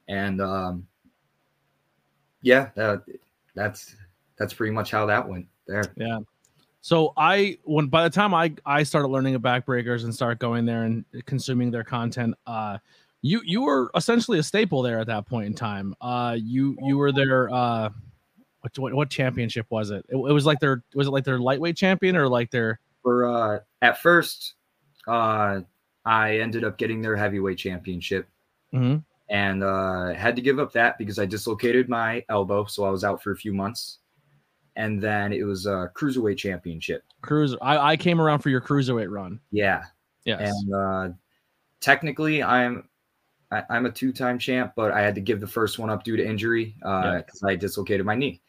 and 0.08 0.40
um, 0.40 0.86
yeah, 2.42 2.68
that, 2.76 3.02
that's 3.54 3.96
that's 4.38 4.54
pretty 4.54 4.72
much 4.72 4.92
how 4.92 5.06
that 5.06 5.28
went 5.28 5.46
there. 5.66 5.84
Yeah. 5.96 6.20
So 6.86 7.12
I 7.16 7.58
when 7.64 7.88
by 7.88 8.04
the 8.04 8.10
time 8.10 8.32
I 8.32 8.54
I 8.64 8.84
started 8.84 9.08
learning 9.08 9.34
of 9.34 9.42
backbreakers 9.42 10.04
and 10.04 10.14
start 10.14 10.38
going 10.38 10.66
there 10.66 10.84
and 10.84 11.04
consuming 11.24 11.72
their 11.72 11.82
content, 11.82 12.36
uh 12.46 12.78
you 13.22 13.40
you 13.44 13.62
were 13.62 13.90
essentially 13.96 14.38
a 14.38 14.42
staple 14.44 14.82
there 14.82 15.00
at 15.00 15.08
that 15.08 15.26
point 15.26 15.46
in 15.46 15.54
time. 15.54 15.96
Uh 16.00 16.36
you 16.40 16.76
you 16.84 16.96
were 16.96 17.10
their 17.10 17.52
uh 17.52 17.88
what 18.60 18.78
what, 18.78 18.94
what 18.94 19.10
championship 19.10 19.66
was 19.68 19.90
it? 19.90 20.06
it? 20.08 20.14
It 20.14 20.32
was 20.32 20.46
like 20.46 20.60
their 20.60 20.84
was 20.94 21.08
it 21.08 21.10
like 21.10 21.24
their 21.24 21.40
lightweight 21.40 21.76
champion 21.76 22.14
or 22.14 22.28
like 22.28 22.52
their 22.52 22.78
For 23.02 23.26
uh, 23.26 23.58
at 23.82 23.98
first, 23.98 24.54
uh, 25.08 25.62
I 26.04 26.38
ended 26.38 26.62
up 26.62 26.78
getting 26.78 27.02
their 27.02 27.16
heavyweight 27.16 27.58
championship 27.58 28.28
Mhm. 28.72 29.02
and 29.28 29.64
uh, 29.64 30.14
had 30.14 30.36
to 30.36 30.42
give 30.42 30.60
up 30.60 30.72
that 30.74 30.98
because 30.98 31.18
I 31.18 31.26
dislocated 31.26 31.88
my 31.88 32.24
elbow, 32.28 32.64
so 32.66 32.84
I 32.84 32.90
was 32.90 33.02
out 33.02 33.20
for 33.24 33.32
a 33.32 33.36
few 33.36 33.52
months. 33.52 33.98
And 34.76 35.00
then 35.02 35.32
it 35.32 35.42
was 35.44 35.66
a 35.66 35.90
cruiserweight 35.94 36.36
championship. 36.36 37.02
Cruiser. 37.22 37.56
I, 37.62 37.92
I 37.92 37.96
came 37.96 38.20
around 38.20 38.40
for 38.40 38.50
your 38.50 38.60
cruiserweight 38.60 39.10
run. 39.10 39.40
Yeah, 39.50 39.84
Yes. 40.24 40.52
and 40.52 40.74
uh, 40.74 41.08
technically 41.80 42.42
I'm 42.42 42.88
I, 43.50 43.62
I'm 43.70 43.86
a 43.86 43.90
two-time 43.90 44.38
champ, 44.38 44.72
but 44.76 44.90
I 44.92 45.00
had 45.00 45.14
to 45.14 45.20
give 45.20 45.40
the 45.40 45.46
first 45.46 45.78
one 45.78 45.88
up 45.88 46.02
due 46.04 46.16
to 46.16 46.26
injury 46.26 46.74
Yeah. 46.84 47.22
because 47.24 47.42
I 47.44 47.54
dislocated 47.56 48.04
my 48.04 48.14
knee. 48.16 48.40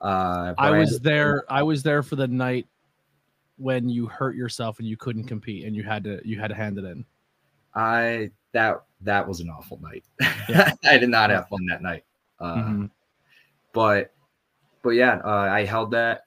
Uh, 0.00 0.54
I 0.58 0.70
was 0.70 0.90
ended- 0.94 1.02
there. 1.04 1.44
I 1.52 1.62
was 1.62 1.82
there 1.82 2.02
for 2.02 2.16
the 2.16 2.26
night 2.28 2.66
when 3.58 3.88
you 3.88 4.06
hurt 4.06 4.34
yourself 4.34 4.78
and 4.78 4.88
you 4.88 4.96
couldn't 4.96 5.24
compete 5.24 5.64
and 5.66 5.76
you 5.76 5.82
had 5.82 6.02
to 6.04 6.20
you 6.24 6.40
had 6.40 6.48
to 6.48 6.54
hand 6.54 6.78
it 6.78 6.84
in. 6.84 7.04
I 7.74 8.30
that 8.52 8.82
that 9.02 9.26
was 9.28 9.40
an 9.40 9.50
awful 9.50 9.78
night. 9.82 10.04
Yeah. 10.48 10.72
I 10.84 10.98
did 10.98 11.08
not 11.10 11.30
have 11.30 11.48
fun 11.48 11.66
that 11.66 11.82
night. 11.82 12.04
Uh, 12.40 12.54
Mhm. 12.56 12.90
But 13.72 14.12
but 14.82 14.90
yeah, 14.90 15.20
uh, 15.24 15.48
I 15.50 15.64
held 15.64 15.90
that 15.92 16.22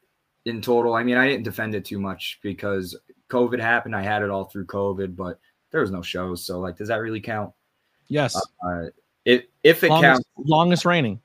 in 0.46 0.62
total. 0.62 0.94
I 0.94 1.04
mean, 1.04 1.18
I 1.18 1.28
didn't 1.28 1.44
defend 1.44 1.76
it 1.76 1.86
too 1.86 2.00
much 2.00 2.40
because 2.42 2.98
COVID 3.30 3.60
happened. 3.60 3.96
I 3.96 4.02
had 4.02 4.22
it 4.22 4.30
all 4.30 4.46
through 4.46 4.66
COVID, 4.68 5.16
but 5.16 5.40
there 5.72 5.82
was 5.82 5.92
no 5.92 6.02
shows. 6.02 6.46
So 6.46 6.60
like, 6.60 6.78
does 6.78 6.88
that 6.88 6.98
really 6.98 7.22
count? 7.22 7.52
Yes. 8.08 8.36
Uh, 8.66 8.86
it 9.26 9.50
if 9.64 9.84
it 9.84 9.90
longest, 9.90 10.24
counts, 10.36 10.50
longest 10.50 10.86
reigning. 10.86 11.20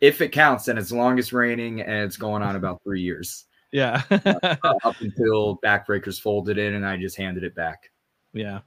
if 0.00 0.20
it 0.20 0.28
counts, 0.30 0.66
then 0.66 0.78
it's 0.78 0.92
longest 0.92 1.32
reigning 1.32 1.80
and 1.80 2.04
it's 2.04 2.16
going 2.16 2.42
on 2.42 2.54
about 2.54 2.80
three 2.84 3.00
years 3.00 3.46
Yeah. 3.72 4.02
uh, 4.10 4.56
up 4.84 5.00
until 5.00 5.58
backbreakers 5.64 6.20
folded 6.20 6.58
in 6.58 6.74
and 6.74 6.86
I 6.86 6.96
just 6.96 7.16
handed 7.16 7.42
it 7.44 7.54
back. 7.54 7.90
yeah. 8.32 8.60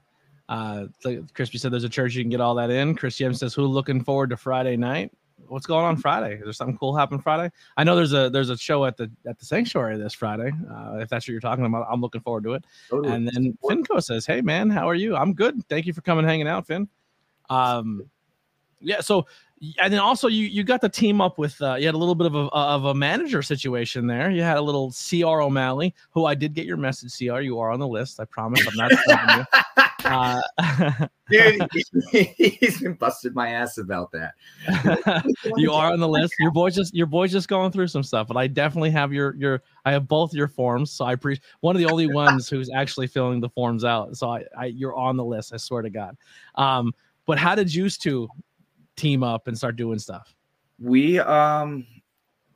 Uh, 0.49 0.87
so 0.99 1.25
Crispy 1.33 1.57
said 1.57 1.71
there's 1.71 1.85
a 1.85 1.89
church 1.89 2.15
you 2.15 2.21
can 2.23 2.29
get 2.29 2.41
all 2.41 2.55
that 2.55 2.69
in. 2.69 2.95
Chris 2.95 3.17
Yem 3.17 3.33
says, 3.33 3.53
"Who 3.53 3.65
looking 3.65 4.03
forward 4.03 4.29
to 4.31 4.37
Friday 4.37 4.75
night? 4.75 5.09
What's 5.47 5.65
going 5.65 5.85
on 5.85 5.97
Friday? 5.97 6.35
Is 6.35 6.43
there 6.43 6.53
something 6.53 6.77
cool 6.77 6.95
happen 6.95 7.19
Friday? 7.19 7.51
I 7.77 7.83
know 7.83 7.95
there's 7.95 8.13
a 8.13 8.29
there's 8.29 8.49
a 8.49 8.57
show 8.57 8.85
at 8.85 8.97
the 8.97 9.11
at 9.27 9.39
the 9.39 9.45
sanctuary 9.45 9.97
this 9.97 10.13
Friday. 10.13 10.51
Uh, 10.69 10.97
if 10.97 11.09
that's 11.09 11.25
what 11.25 11.31
you're 11.31 11.41
talking 11.41 11.65
about, 11.65 11.87
I'm 11.89 12.01
looking 12.01 12.21
forward 12.21 12.43
to 12.45 12.53
it. 12.53 12.65
Totally. 12.89 13.13
And 13.13 13.27
then 13.27 13.57
Finco 13.63 14.01
says, 14.01 14.25
"Hey 14.25 14.41
man, 14.41 14.69
how 14.69 14.89
are 14.89 14.95
you? 14.95 15.15
I'm 15.15 15.33
good. 15.33 15.67
Thank 15.69 15.85
you 15.85 15.93
for 15.93 16.01
coming 16.01 16.25
hanging 16.25 16.47
out, 16.47 16.67
Finn." 16.67 16.87
Um, 17.49 18.09
yeah. 18.79 19.01
So, 19.01 19.27
and 19.81 19.93
then 19.93 19.99
also 19.99 20.27
you 20.27 20.45
you 20.45 20.63
got 20.63 20.81
the 20.81 20.89
team 20.89 21.21
up 21.21 21.37
with 21.37 21.61
uh, 21.61 21.75
you 21.75 21.85
had 21.85 21.95
a 21.95 21.97
little 21.97 22.15
bit 22.15 22.27
of 22.27 22.35
a 22.35 22.47
of 22.49 22.85
a 22.85 22.93
manager 22.93 23.41
situation 23.41 24.07
there. 24.07 24.29
You 24.29 24.43
had 24.43 24.57
a 24.57 24.61
little 24.61 24.91
Cr 24.91 25.41
O'Malley, 25.41 25.93
who 26.11 26.25
I 26.25 26.35
did 26.35 26.53
get 26.53 26.65
your 26.65 26.77
message. 26.77 27.15
Cr, 27.17 27.39
you 27.39 27.59
are 27.59 27.71
on 27.71 27.79
the 27.79 27.87
list. 27.87 28.19
I 28.19 28.25
promise. 28.25 28.65
I'm 28.67 28.75
not. 28.75 29.47
Uh, 30.05 30.41
Dude, 31.29 31.67
he's 32.11 32.81
been 32.81 32.93
busted 32.93 33.33
my 33.33 33.49
ass 33.49 33.77
about 33.77 34.11
that. 34.11 34.33
you 35.55 35.71
are 35.71 35.91
on 35.91 35.99
the 35.99 36.07
list. 36.07 36.33
Your 36.39 36.51
boy's 36.51 36.75
just 36.75 36.93
your 36.93 37.07
boy's 37.07 37.31
just 37.31 37.47
going 37.47 37.71
through 37.71 37.87
some 37.87 38.03
stuff, 38.03 38.27
but 38.27 38.37
I 38.37 38.47
definitely 38.47 38.91
have 38.91 39.13
your 39.13 39.35
your 39.35 39.63
I 39.85 39.91
have 39.93 40.07
both 40.07 40.33
your 40.33 40.47
forms. 40.47 40.91
So 40.91 41.05
I 41.05 41.13
appreciate 41.13 41.43
one 41.61 41.75
of 41.75 41.79
the 41.79 41.89
only 41.89 42.07
ones 42.07 42.49
who's 42.49 42.69
actually 42.69 43.07
filling 43.07 43.39
the 43.39 43.49
forms 43.49 43.83
out. 43.83 44.15
So 44.17 44.29
I, 44.29 44.43
I 44.57 44.65
you're 44.65 44.95
on 44.95 45.17
the 45.17 45.25
list. 45.25 45.53
I 45.53 45.57
swear 45.57 45.81
to 45.81 45.89
God. 45.89 46.17
Um, 46.55 46.93
but 47.25 47.37
how 47.37 47.55
did 47.55 47.73
you 47.73 47.89
two 47.89 48.27
team 48.95 49.23
up 49.23 49.47
and 49.47 49.57
start 49.57 49.75
doing 49.75 49.99
stuff? 49.99 50.35
we 50.79 51.19
um 51.19 51.85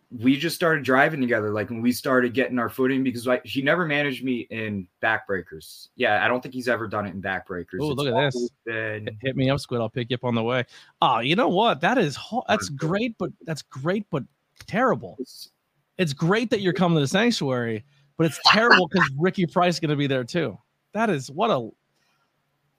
we 0.09 0.37
just 0.37 0.55
started 0.55 0.85
driving 0.85 1.19
together 1.19 1.51
like 1.51 1.69
when 1.69 1.81
we 1.81 1.91
started 1.91 2.33
getting 2.33 2.57
our 2.59 2.69
footing 2.69 3.03
because 3.03 3.27
like 3.27 3.45
he 3.45 3.61
never 3.61 3.85
managed 3.85 4.23
me 4.23 4.47
in 4.51 4.87
backbreakers 5.03 5.89
yeah 5.97 6.23
i 6.23 6.29
don't 6.29 6.41
think 6.41 6.53
he's 6.55 6.69
ever 6.69 6.87
done 6.87 7.05
it 7.05 7.13
in 7.13 7.21
backbreakers 7.21 7.73
It's 7.73 7.97
look 7.97 8.07
at 8.07 8.31
this. 8.33 8.49
been- 8.65 9.09
Hit 9.21 9.35
me 9.35 9.49
up, 9.49 9.59
Squid. 9.59 9.81
I'll 9.81 9.89
pick 9.89 10.09
you 10.09 10.15
up 10.15 10.23
on 10.23 10.33
the 10.33 10.43
way. 10.43 10.63
Oh, 11.01 11.19
you 11.19 11.35
know 11.35 11.49
what? 11.49 11.81
That 11.81 11.97
is 11.97 12.15
ho- 12.15 12.43
that's 12.47 12.69
great, 12.69 13.17
but 13.17 13.31
that's 13.45 13.61
great, 13.63 14.05
but 14.09 14.23
terrible. 14.65 15.13
it's- 15.19 15.49
It's 15.97 16.13
great 16.13 16.49
that 16.51 16.61
you're 16.61 16.71
coming 16.73 16.95
to 16.95 17.01
the 17.01 17.07
sanctuary, 17.07 17.83
but 18.17 18.27
it's 18.27 18.39
terrible 18.45 18.87
because 18.87 19.09
Ricky 19.17 19.45
Price 19.45 19.73
is 19.75 19.79
going 19.81 19.89
to 19.89 19.95
be 19.97 20.07
there 20.07 20.23
too. 20.23 20.57
That 20.93 21.09
is 21.09 21.29
what 21.29 21.49
a 21.51 21.69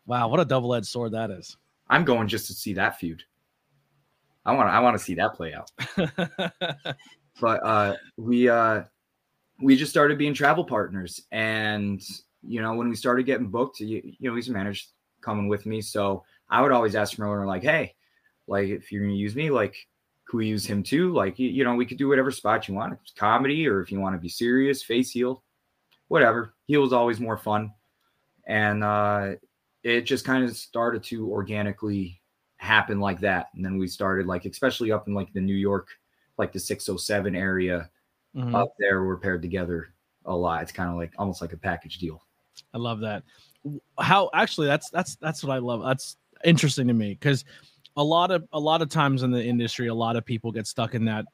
wow, 0.06 0.28
what 0.28 0.40
a 0.40 0.44
double 0.46 0.74
edged 0.74 0.86
sword 0.86 1.12
that 1.12 1.30
is. 1.30 1.56
i'm 1.90 2.04
going 2.04 2.26
just 2.26 2.46
to 2.46 2.54
see 2.54 2.72
that 2.74 2.98
feud 2.98 3.22
i 4.46 4.52
want 4.52 4.68
i 4.70 4.80
want 4.80 4.96
to 4.96 5.02
see 5.04 5.14
that 5.14 5.34
play 5.34 5.52
out 5.54 5.70
but 7.40 7.64
uh 7.64 7.96
we 8.16 8.48
uh 8.48 8.82
we 9.60 9.76
just 9.76 9.90
started 9.90 10.18
being 10.18 10.34
travel 10.34 10.64
partners. 10.64 11.22
And 11.32 12.02
you 12.42 12.62
know 12.62 12.74
when 12.74 12.88
we 12.88 12.96
started 12.96 13.26
getting 13.26 13.48
booked 13.48 13.80
you, 13.80 14.02
you 14.18 14.30
know 14.30 14.36
he's 14.36 14.48
managed 14.48 14.88
coming 15.20 15.48
with 15.48 15.66
me. 15.66 15.80
So 15.80 16.24
i 16.50 16.62
would 16.62 16.72
always 16.72 16.94
ask 16.94 17.18
miller 17.18 17.44
like 17.44 17.62
hey 17.62 17.94
like 18.46 18.68
if 18.68 18.90
you're 18.90 19.02
gonna 19.02 19.14
use 19.14 19.36
me 19.36 19.50
like 19.50 19.76
could 20.26 20.38
we 20.38 20.46
use 20.46 20.66
him 20.66 20.82
too? 20.82 21.12
Like 21.12 21.38
you, 21.38 21.48
you 21.48 21.64
know 21.64 21.74
we 21.74 21.86
could 21.86 21.98
do 21.98 22.08
whatever 22.08 22.30
spot 22.30 22.68
you 22.68 22.74
want. 22.74 22.92
If 22.92 23.00
it's 23.02 23.12
comedy 23.12 23.66
or 23.66 23.80
if 23.80 23.90
you 23.90 23.98
want 24.00 24.14
to 24.14 24.20
be 24.20 24.28
serious 24.28 24.82
face 24.82 25.10
heel 25.10 25.42
whatever. 26.08 26.54
Heel 26.66 26.84
is 26.84 26.92
always 26.92 27.20
more 27.20 27.36
fun. 27.36 27.72
And 28.46 28.82
uh 28.82 29.32
it 29.84 30.02
just 30.02 30.24
kind 30.24 30.44
of 30.44 30.56
started 30.56 31.04
to 31.04 31.30
organically 31.30 32.20
happen 32.56 32.98
like 32.98 33.20
that. 33.20 33.48
And 33.54 33.64
then 33.64 33.78
we 33.78 33.86
started 33.86 34.26
like 34.26 34.44
especially 34.44 34.90
up 34.90 35.06
in 35.06 35.14
like 35.14 35.32
the 35.32 35.40
new 35.40 35.54
york 35.54 35.88
like 36.38 36.52
the 36.52 36.60
607 36.60 37.34
area 37.34 37.90
Mhm. 38.36 38.54
up 38.54 38.74
there 38.78 39.04
we're 39.04 39.16
paired 39.16 39.42
together 39.42 39.92
a 40.26 40.34
lot 40.36 40.62
it's 40.62 40.72
kind 40.72 40.90
of 40.90 40.96
like 40.96 41.12
almost 41.18 41.40
like 41.40 41.52
a 41.52 41.56
package 41.56 41.98
deal 41.98 42.22
I 42.74 42.78
love 42.78 43.00
that. 43.00 43.22
How 44.00 44.30
actually 44.34 44.66
that's 44.66 44.90
that's 44.90 45.16
that's 45.16 45.44
what 45.44 45.54
I 45.54 45.58
love. 45.58 45.82
That's 45.82 46.16
interesting 46.44 46.88
to 46.88 46.92
me 46.92 47.10
because 47.10 47.44
a 47.96 48.02
lot 48.02 48.30
of 48.30 48.48
a 48.52 48.58
lot 48.58 48.82
of 48.82 48.88
times 48.88 49.22
in 49.22 49.30
the 49.30 49.44
industry, 49.44 49.86
a 49.88 49.94
lot 49.94 50.16
of 50.16 50.24
people 50.24 50.50
get 50.50 50.66
stuck 50.66 50.94
in 50.94 51.04
that 51.04 51.24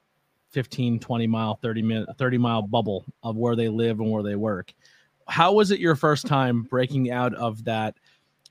15, 0.50 0.98
20 1.00 1.26
mile, 1.26 1.56
30 1.56 1.82
minute, 1.82 2.08
30 2.18 2.38
mile 2.38 2.62
bubble 2.62 3.04
of 3.22 3.36
where 3.36 3.56
they 3.56 3.68
live 3.68 4.00
and 4.00 4.10
where 4.10 4.22
they 4.22 4.36
work. 4.36 4.72
How 5.26 5.52
was 5.54 5.70
it 5.70 5.80
your 5.80 5.96
first 5.96 6.26
time 6.26 6.62
breaking 6.62 7.10
out 7.10 7.34
of 7.34 7.64
that? 7.64 7.96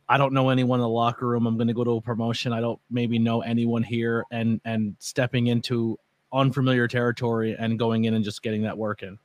I 0.10 0.18
don't 0.18 0.34
know 0.34 0.50
anyone 0.50 0.80
in 0.80 0.84
the 0.84 0.89
locker 0.89 1.28
room. 1.28 1.46
I'm 1.46 1.58
going 1.58 1.68
to 1.68 1.74
go 1.74 1.84
to 1.84 1.98
a 1.98 2.02
promotion. 2.02 2.54
I 2.54 2.60
don't 2.62 2.80
maybe 2.89 3.20
know 3.20 3.42
anyone 3.42 3.84
here, 3.84 4.26
and 4.32 4.60
and 4.66 4.96
stepping 5.00 5.48
into 5.48 5.98
unfamiliar 6.34 6.88
territory 6.88 7.56
and 7.58 7.78
going 7.80 8.06
in 8.06 8.13
and 8.15 8.24
just 8.26 8.41
getting 8.43 8.62
that 8.63 8.78
work 8.78 9.04
in. 9.04 9.17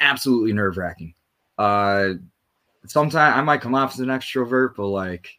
absolutely 0.00 0.52
nerve-wracking 0.52 1.14
uh 1.58 2.10
sometimes 2.86 3.36
i 3.36 3.40
might 3.40 3.60
come 3.60 3.74
off 3.74 3.92
as 3.94 4.00
an 4.00 4.08
extrovert 4.08 4.74
but 4.76 4.88
like 4.88 5.38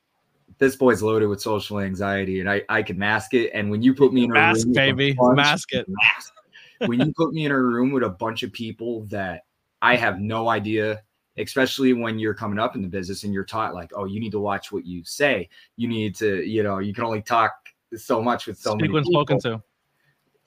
this 0.57 0.75
boy's 0.75 1.03
loaded 1.03 1.27
with 1.27 1.39
social 1.41 1.79
anxiety 1.79 2.39
and 2.39 2.49
i 2.49 2.61
i 2.69 2.81
can 2.81 2.97
mask 2.97 3.33
it 3.35 3.51
and 3.53 3.69
when 3.69 3.81
you 3.83 3.93
put 3.93 4.11
me 4.13 4.23
in 4.23 4.31
a 4.31 4.33
Mask, 4.33 4.65
room 4.65 4.69
with 4.71 4.77
a 4.77 4.81
baby, 4.91 5.13
bunch- 5.13 5.35
mask 5.35 5.73
it. 5.73 5.85
mask. 5.87 6.33
when 6.87 6.99
you 6.99 7.11
put 7.17 7.33
me 7.33 7.45
in 7.45 7.51
a 7.51 7.59
room 7.59 7.91
with 7.91 8.03
a 8.03 8.09
bunch 8.09 8.43
of 8.43 8.51
people 8.53 9.01
that 9.05 9.45
I 9.81 9.95
have 9.95 10.19
no 10.19 10.47
idea, 10.49 11.01
especially 11.37 11.93
when 11.93 12.19
you're 12.19 12.35
coming 12.35 12.59
up 12.59 12.75
in 12.75 12.83
the 12.83 12.87
business 12.87 13.23
and 13.23 13.33
you're 13.33 13.45
taught 13.45 13.73
like, 13.73 13.91
oh, 13.95 14.05
you 14.05 14.19
need 14.19 14.31
to 14.33 14.39
watch 14.39 14.71
what 14.71 14.85
you 14.85 15.03
say. 15.03 15.49
You 15.75 15.87
need 15.87 16.15
to, 16.17 16.43
you 16.47 16.61
know, 16.61 16.77
you 16.77 16.93
can 16.93 17.03
only 17.03 17.23
talk 17.23 17.53
so 17.95 18.21
much 18.21 18.45
with 18.45 18.59
so 18.59 18.71
Speak 18.71 18.81
many 18.81 18.93
when 18.93 19.03
people. 19.03 19.21
spoken 19.25 19.39
to. 19.41 19.63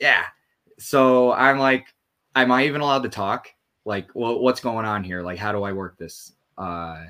Yeah. 0.01 0.25
So 0.81 1.33
I'm 1.33 1.59
like, 1.59 1.95
am 2.35 2.51
I 2.51 2.65
even 2.65 2.81
allowed 2.81 3.03
to 3.03 3.09
talk? 3.09 3.49
Like, 3.85 4.09
well, 4.15 4.41
what's 4.41 4.61
going 4.61 4.87
on 4.87 5.05
here? 5.05 5.23
Like, 5.23 5.39
how 5.39 5.53
do 5.53 5.63
I 5.63 5.73
work 5.73 5.99
this? 5.99 6.33
Uh, 6.57 7.05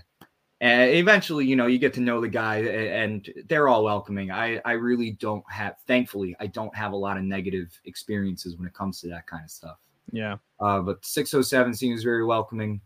and 0.61 0.91
eventually, 0.91 1.47
you 1.47 1.57
know, 1.57 1.67
you 1.67 1.79
get 1.79 1.95
to 1.95 2.01
know 2.01 2.21
the 2.21 2.29
guy, 2.29 2.59
and 2.59 3.29
they're 3.49 3.69
all 3.69 3.83
welcoming. 3.83 4.31
I, 4.31 4.61
I 4.65 4.73
really 4.73 5.13
don't 5.13 5.45
have, 5.51 5.77
thankfully, 5.87 6.37
I 6.39 6.49
don't 6.49 6.75
have 6.77 6.93
a 6.93 6.97
lot 6.97 7.17
of 7.17 7.23
negative 7.23 7.81
experiences 7.87 8.57
when 8.57 8.67
it 8.67 8.75
comes 8.75 9.01
to 9.01 9.09
that 9.09 9.27
kind 9.27 9.45
of 9.45 9.51
stuff. 9.51 9.79
Yeah. 10.13 10.37
Uh, 10.59 10.81
but 10.81 11.05
607 11.05 11.73
seems 11.75 12.03
very 12.03 12.25
welcoming, 12.25 12.81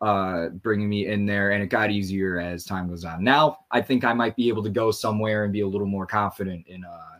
uh, 0.00 0.48
bringing 0.48 0.88
me 0.88 1.06
in 1.06 1.24
there, 1.24 1.52
and 1.52 1.62
it 1.62 1.68
got 1.68 1.90
easier 1.90 2.40
as 2.40 2.64
time 2.64 2.88
goes 2.88 3.04
on. 3.04 3.22
Now, 3.22 3.58
I 3.70 3.80
think 3.80 4.04
I 4.04 4.12
might 4.12 4.34
be 4.34 4.48
able 4.48 4.64
to 4.64 4.70
go 4.70 4.90
somewhere 4.90 5.44
and 5.44 5.52
be 5.52 5.60
a 5.60 5.68
little 5.68 5.86
more 5.86 6.06
confident 6.06 6.66
in, 6.66 6.84
uh, 6.84 7.18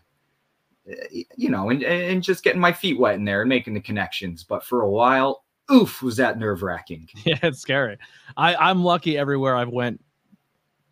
you 1.36 1.48
know, 1.50 1.70
and, 1.70 1.82
and 1.82 2.22
just 2.22 2.44
getting 2.44 2.60
my 2.60 2.72
feet 2.72 2.98
wet 2.98 3.14
in 3.14 3.24
there 3.24 3.42
and 3.42 3.48
making 3.48 3.74
the 3.74 3.80
connections. 3.80 4.44
But 4.44 4.62
for 4.64 4.82
a 4.82 4.90
while, 4.90 5.44
oof, 5.72 6.02
was 6.02 6.16
that 6.18 6.38
nerve 6.38 6.62
wracking. 6.62 7.08
Yeah, 7.24 7.38
it's 7.42 7.60
scary. 7.60 7.96
I, 8.36 8.54
I'm 8.54 8.82
lucky 8.84 9.16
everywhere 9.16 9.56
I've 9.56 9.70
went 9.70 10.02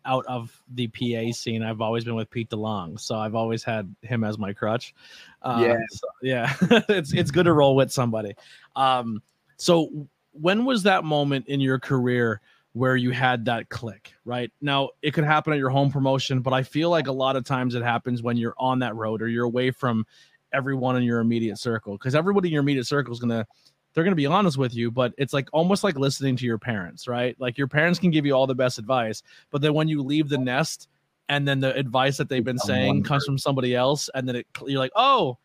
out 0.05 0.25
of 0.25 0.51
the 0.73 0.87
PA 0.87 1.31
scene. 1.31 1.63
I've 1.63 1.79
always 1.79 2.03
been 2.03 2.15
with 2.15 2.29
Pete 2.29 2.49
DeLong, 2.49 2.99
so 2.99 3.15
I've 3.17 3.35
always 3.35 3.63
had 3.63 3.93
him 4.01 4.23
as 4.23 4.37
my 4.37 4.51
crutch. 4.51 4.93
Uh, 5.41 5.59
Yeah. 5.61 5.77
so- 5.91 6.07
yeah. 6.21 6.53
it's 6.89 7.13
it's 7.13 7.31
good 7.31 7.45
to 7.45 7.53
roll 7.53 7.75
with 7.75 7.91
somebody. 7.91 8.33
Um, 8.75 9.21
so 9.57 10.07
when 10.31 10.65
was 10.65 10.83
that 10.83 11.03
moment 11.05 11.47
in 11.47 11.61
your 11.61 11.79
career 11.79 12.41
where 12.73 12.95
you 12.95 13.11
had 13.11 13.45
that 13.45 13.69
click? 13.69 14.13
Right 14.25 14.51
now, 14.61 14.89
it 15.01 15.13
could 15.13 15.23
happen 15.23 15.53
at 15.53 15.59
your 15.59 15.69
home 15.69 15.91
promotion, 15.91 16.41
but 16.41 16.53
I 16.53 16.63
feel 16.63 16.89
like 16.89 17.07
a 17.07 17.11
lot 17.11 17.35
of 17.35 17.45
times 17.45 17.75
it 17.75 17.83
happens 17.83 18.21
when 18.21 18.37
you're 18.37 18.55
on 18.57 18.79
that 18.79 18.95
road 18.95 19.21
or 19.21 19.27
you're 19.27 19.45
away 19.45 19.71
from 19.71 20.05
everyone 20.51 20.95
in 20.95 21.03
your 21.03 21.19
immediate 21.19 21.57
circle 21.57 21.93
because 21.93 22.13
everybody 22.13 22.49
in 22.49 22.53
your 22.53 22.61
immediate 22.61 22.85
circle 22.85 23.11
is 23.11 23.19
gonna 23.19 23.45
they're 23.93 24.03
going 24.03 24.11
to 24.11 24.15
be 24.15 24.25
honest 24.25 24.57
with 24.57 24.75
you, 24.75 24.91
but 24.91 25.13
it's 25.17 25.33
like 25.33 25.47
almost 25.53 25.83
like 25.83 25.97
listening 25.97 26.35
to 26.37 26.45
your 26.45 26.57
parents, 26.57 27.07
right? 27.07 27.35
Like 27.39 27.57
your 27.57 27.67
parents 27.67 27.99
can 27.99 28.11
give 28.11 28.25
you 28.25 28.33
all 28.33 28.47
the 28.47 28.55
best 28.55 28.79
advice, 28.79 29.21
but 29.51 29.61
then 29.61 29.73
when 29.73 29.87
you 29.87 30.01
leave 30.01 30.29
the 30.29 30.37
nest 30.37 30.89
and 31.29 31.47
then 31.47 31.59
the 31.59 31.75
advice 31.75 32.17
that 32.17 32.27
they've 32.27 32.43
been 32.43 32.57
saying 32.57 33.03
comes 33.03 33.25
from 33.25 33.37
somebody 33.37 33.75
else, 33.75 34.09
and 34.13 34.27
then 34.27 34.35
it, 34.37 34.47
you're 34.65 34.79
like, 34.79 34.91
oh, 34.95 35.37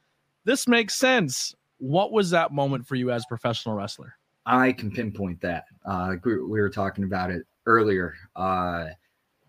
this 0.44 0.66
makes 0.66 0.94
sense. 0.94 1.54
What 1.78 2.10
was 2.10 2.30
that 2.30 2.52
moment 2.52 2.86
for 2.86 2.96
you 2.96 3.12
as 3.12 3.22
a 3.22 3.28
professional 3.28 3.76
wrestler? 3.76 4.17
I 4.48 4.72
can 4.72 4.90
pinpoint 4.90 5.42
that. 5.42 5.66
Uh, 5.84 6.16
we 6.24 6.61
were 6.61 6.70
talking 6.70 7.04
about 7.04 7.30
it 7.30 7.46
earlier. 7.66 8.14
Uh, 8.34 8.87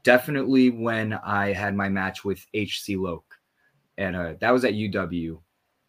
definitely 0.03 0.69
when 0.69 1.13
I 1.13 1.53
had 1.53 1.73
my 1.73 1.88
match 1.88 2.25
with 2.25 2.45
HC 2.53 2.97
Loke, 2.97 3.33
and 3.97 4.15
uh, 4.15 4.33
that 4.41 4.51
was 4.51 4.65
at 4.65 4.73
UW 4.73 5.39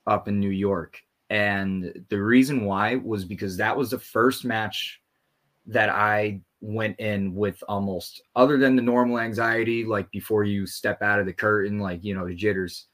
up 0.06 0.28
in 0.28 0.38
New 0.38 0.50
York. 0.50 1.02
And 1.28 2.04
the 2.08 2.22
reason 2.22 2.64
why 2.64 2.96
was 2.96 3.24
because 3.24 3.56
that 3.56 3.76
was 3.76 3.90
the 3.90 3.98
first 3.98 4.44
match 4.44 5.00
that 5.66 5.88
I 5.88 6.40
went 6.60 6.98
in 7.00 7.34
with 7.34 7.62
almost 7.68 8.22
other 8.36 8.58
than 8.58 8.76
the 8.76 8.82
normal 8.82 9.18
anxiety, 9.18 9.84
like 9.84 10.08
before 10.12 10.44
you 10.44 10.66
step 10.66 11.02
out 11.02 11.18
of 11.18 11.26
the 11.26 11.32
curtain, 11.32 11.80
like 11.80 12.04
you 12.04 12.14
know, 12.14 12.28
the 12.28 12.34
jitters. 12.34 12.86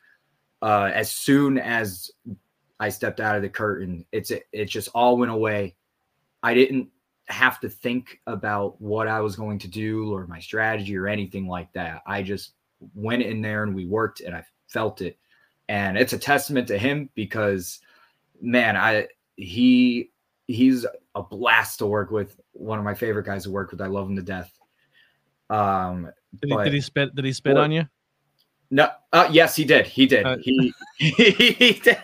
Uh, 0.62 0.90
as 0.94 1.11
soon 1.11 1.59
as 1.59 2.11
I 2.81 2.88
stepped 2.88 3.20
out 3.20 3.37
of 3.37 3.42
the 3.42 3.50
curtain, 3.50 4.07
it's 4.12 4.31
it 4.31 4.64
just 4.66 4.88
all 4.94 5.18
went 5.18 5.31
away. 5.31 5.74
I 6.42 6.55
didn't 6.55 6.88
have 7.27 7.61
to 7.61 7.68
think 7.68 8.20
about 8.27 8.81
what 8.81 9.09
I 9.09 9.20
was 9.20 9.37
going 9.37 9.59
to 9.61 9.68
do 9.68 10.12
or 10.14 10.27
my 10.27 10.38
strategy 10.38 10.96
or 10.96 11.09
anything 11.09 11.49
like 11.49 11.72
that. 11.72 12.03
I 12.07 12.22
just 12.22 12.53
went 12.94 13.22
in 13.22 13.42
there 13.42 13.62
and 13.62 13.75
we 13.75 13.87
worked 13.87 14.20
and 14.20 14.35
I 14.35 14.44
felt 14.68 15.01
it. 15.01 15.18
And 15.68 15.99
it's 15.99 16.12
a 16.12 16.18
testament 16.18 16.68
to 16.68 16.79
him 16.79 17.11
because 17.14 17.81
man, 18.40 18.77
I 18.77 19.09
he 19.37 20.11
he's 20.46 20.87
a 21.14 21.22
blast 21.22 21.79
to 21.81 21.87
work 21.87 22.11
with. 22.11 22.38
One 22.53 22.79
of 22.79 22.85
my 22.85 22.94
favorite 22.94 23.27
guys 23.27 23.44
to 23.44 23.51
work 23.51 23.70
with. 23.70 23.81
I 23.81 23.87
love 23.87 24.09
him 24.09 24.16
to 24.16 24.22
death. 24.22 24.53
Um, 25.51 26.11
did 26.40 26.51
he, 26.51 26.57
did 26.64 26.72
he 26.72 26.81
spit? 26.81 27.14
Did 27.14 27.25
he 27.25 27.33
spit 27.33 27.57
on 27.57 27.72
you? 27.72 27.87
No. 28.70 28.88
Uh, 29.12 29.29
yes, 29.31 29.55
he 29.57 29.64
did. 29.64 29.87
He 29.87 30.07
did. 30.07 30.26
Uh, 30.26 30.37
he, 30.40 30.72
he 30.98 31.81
did. 31.83 31.98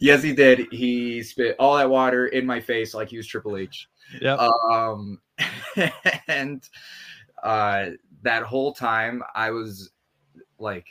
Yes, 0.00 0.22
he 0.22 0.32
did. 0.32 0.66
He 0.70 1.22
spit 1.22 1.56
all 1.58 1.76
that 1.76 1.88
water 1.88 2.28
in 2.28 2.46
my 2.46 2.60
face 2.60 2.94
like 2.94 3.08
he 3.08 3.16
was 3.16 3.26
Triple 3.26 3.56
H. 3.56 3.88
Yeah. 4.20 4.34
Um, 4.70 5.20
and 6.28 6.62
uh, 7.42 7.90
that 8.22 8.42
whole 8.42 8.72
time 8.72 9.22
I 9.34 9.50
was 9.50 9.90
like, 10.58 10.86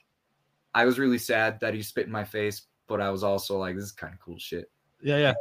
I 0.74 0.86
was 0.86 1.00
really 1.00 1.18
sad 1.18 1.60
that 1.62 1.74
he 1.74 1.82
spit 1.82 2.06
in 2.06 2.12
my 2.12 2.24
face, 2.24 2.64
but 2.88 3.02
I 3.02 3.10
was 3.10 3.24
also 3.24 3.58
like, 3.58 3.76
this 3.76 3.86
is 3.86 3.92
kind 3.92 4.14
of 4.14 4.20
cool 4.20 4.38
shit. 4.38 4.70
Yeah, 5.02 5.18
yeah. 5.18 5.34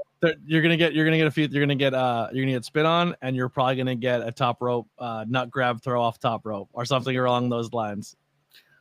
You're 0.44 0.62
gonna 0.62 0.76
get, 0.76 0.92
you're 0.94 1.04
gonna 1.04 1.16
get 1.16 1.26
a 1.26 1.30
few, 1.30 1.46
you're 1.46 1.62
gonna 1.62 1.74
get, 1.74 1.94
uh, 1.94 2.28
you're 2.32 2.44
gonna 2.44 2.56
get 2.56 2.64
spit 2.64 2.84
on, 2.84 3.14
and 3.22 3.36
you're 3.36 3.48
probably 3.48 3.76
gonna 3.76 3.94
get 3.94 4.26
a 4.26 4.32
top 4.32 4.60
rope, 4.60 4.88
uh, 4.98 5.24
nut 5.28 5.50
grab, 5.50 5.82
throw 5.82 6.02
off 6.02 6.18
top 6.18 6.44
rope, 6.44 6.68
or 6.72 6.84
something 6.84 7.16
along 7.16 7.48
those 7.48 7.72
lines. 7.72 8.16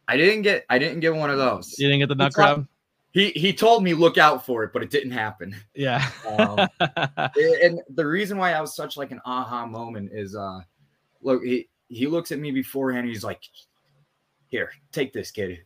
I 0.08 0.18
didn't 0.18 0.44
get, 0.44 0.66
I 0.70 0.78
didn't 0.78 1.00
get 1.00 1.16
one 1.16 1.30
of 1.30 1.38
those. 1.38 1.76
You 1.78 1.88
didn't 1.88 2.00
get 2.00 2.10
the 2.10 2.16
nut 2.16 2.34
grab. 2.34 2.68
He 3.12 3.30
he 3.30 3.54
told 3.54 3.82
me 3.82 3.94
look 3.94 4.18
out 4.18 4.46
for 4.46 4.64
it, 4.64 4.74
but 4.74 4.84
it 4.84 4.90
didn't 4.90 5.12
happen. 5.12 5.56
Yeah. 5.74 6.06
um, 6.38 6.68
and 7.36 7.80
the 7.90 8.06
reason 8.06 8.38
why 8.38 8.52
I 8.52 8.60
was 8.60 8.76
such 8.76 8.98
like 8.98 9.12
an 9.12 9.22
aha 9.26 9.66
moment 9.66 10.12
is, 10.14 10.36
uh, 10.36 10.60
look, 11.22 11.42
he 11.42 11.70
he 11.88 12.08
looks 12.08 12.34
at 12.34 12.40
me 12.40 12.52
beforehand. 12.52 13.08
He's 13.08 13.24
like, 13.24 13.42
"Here, 14.48 14.70
take 14.92 15.14
this, 15.14 15.32
kid." 15.32 15.60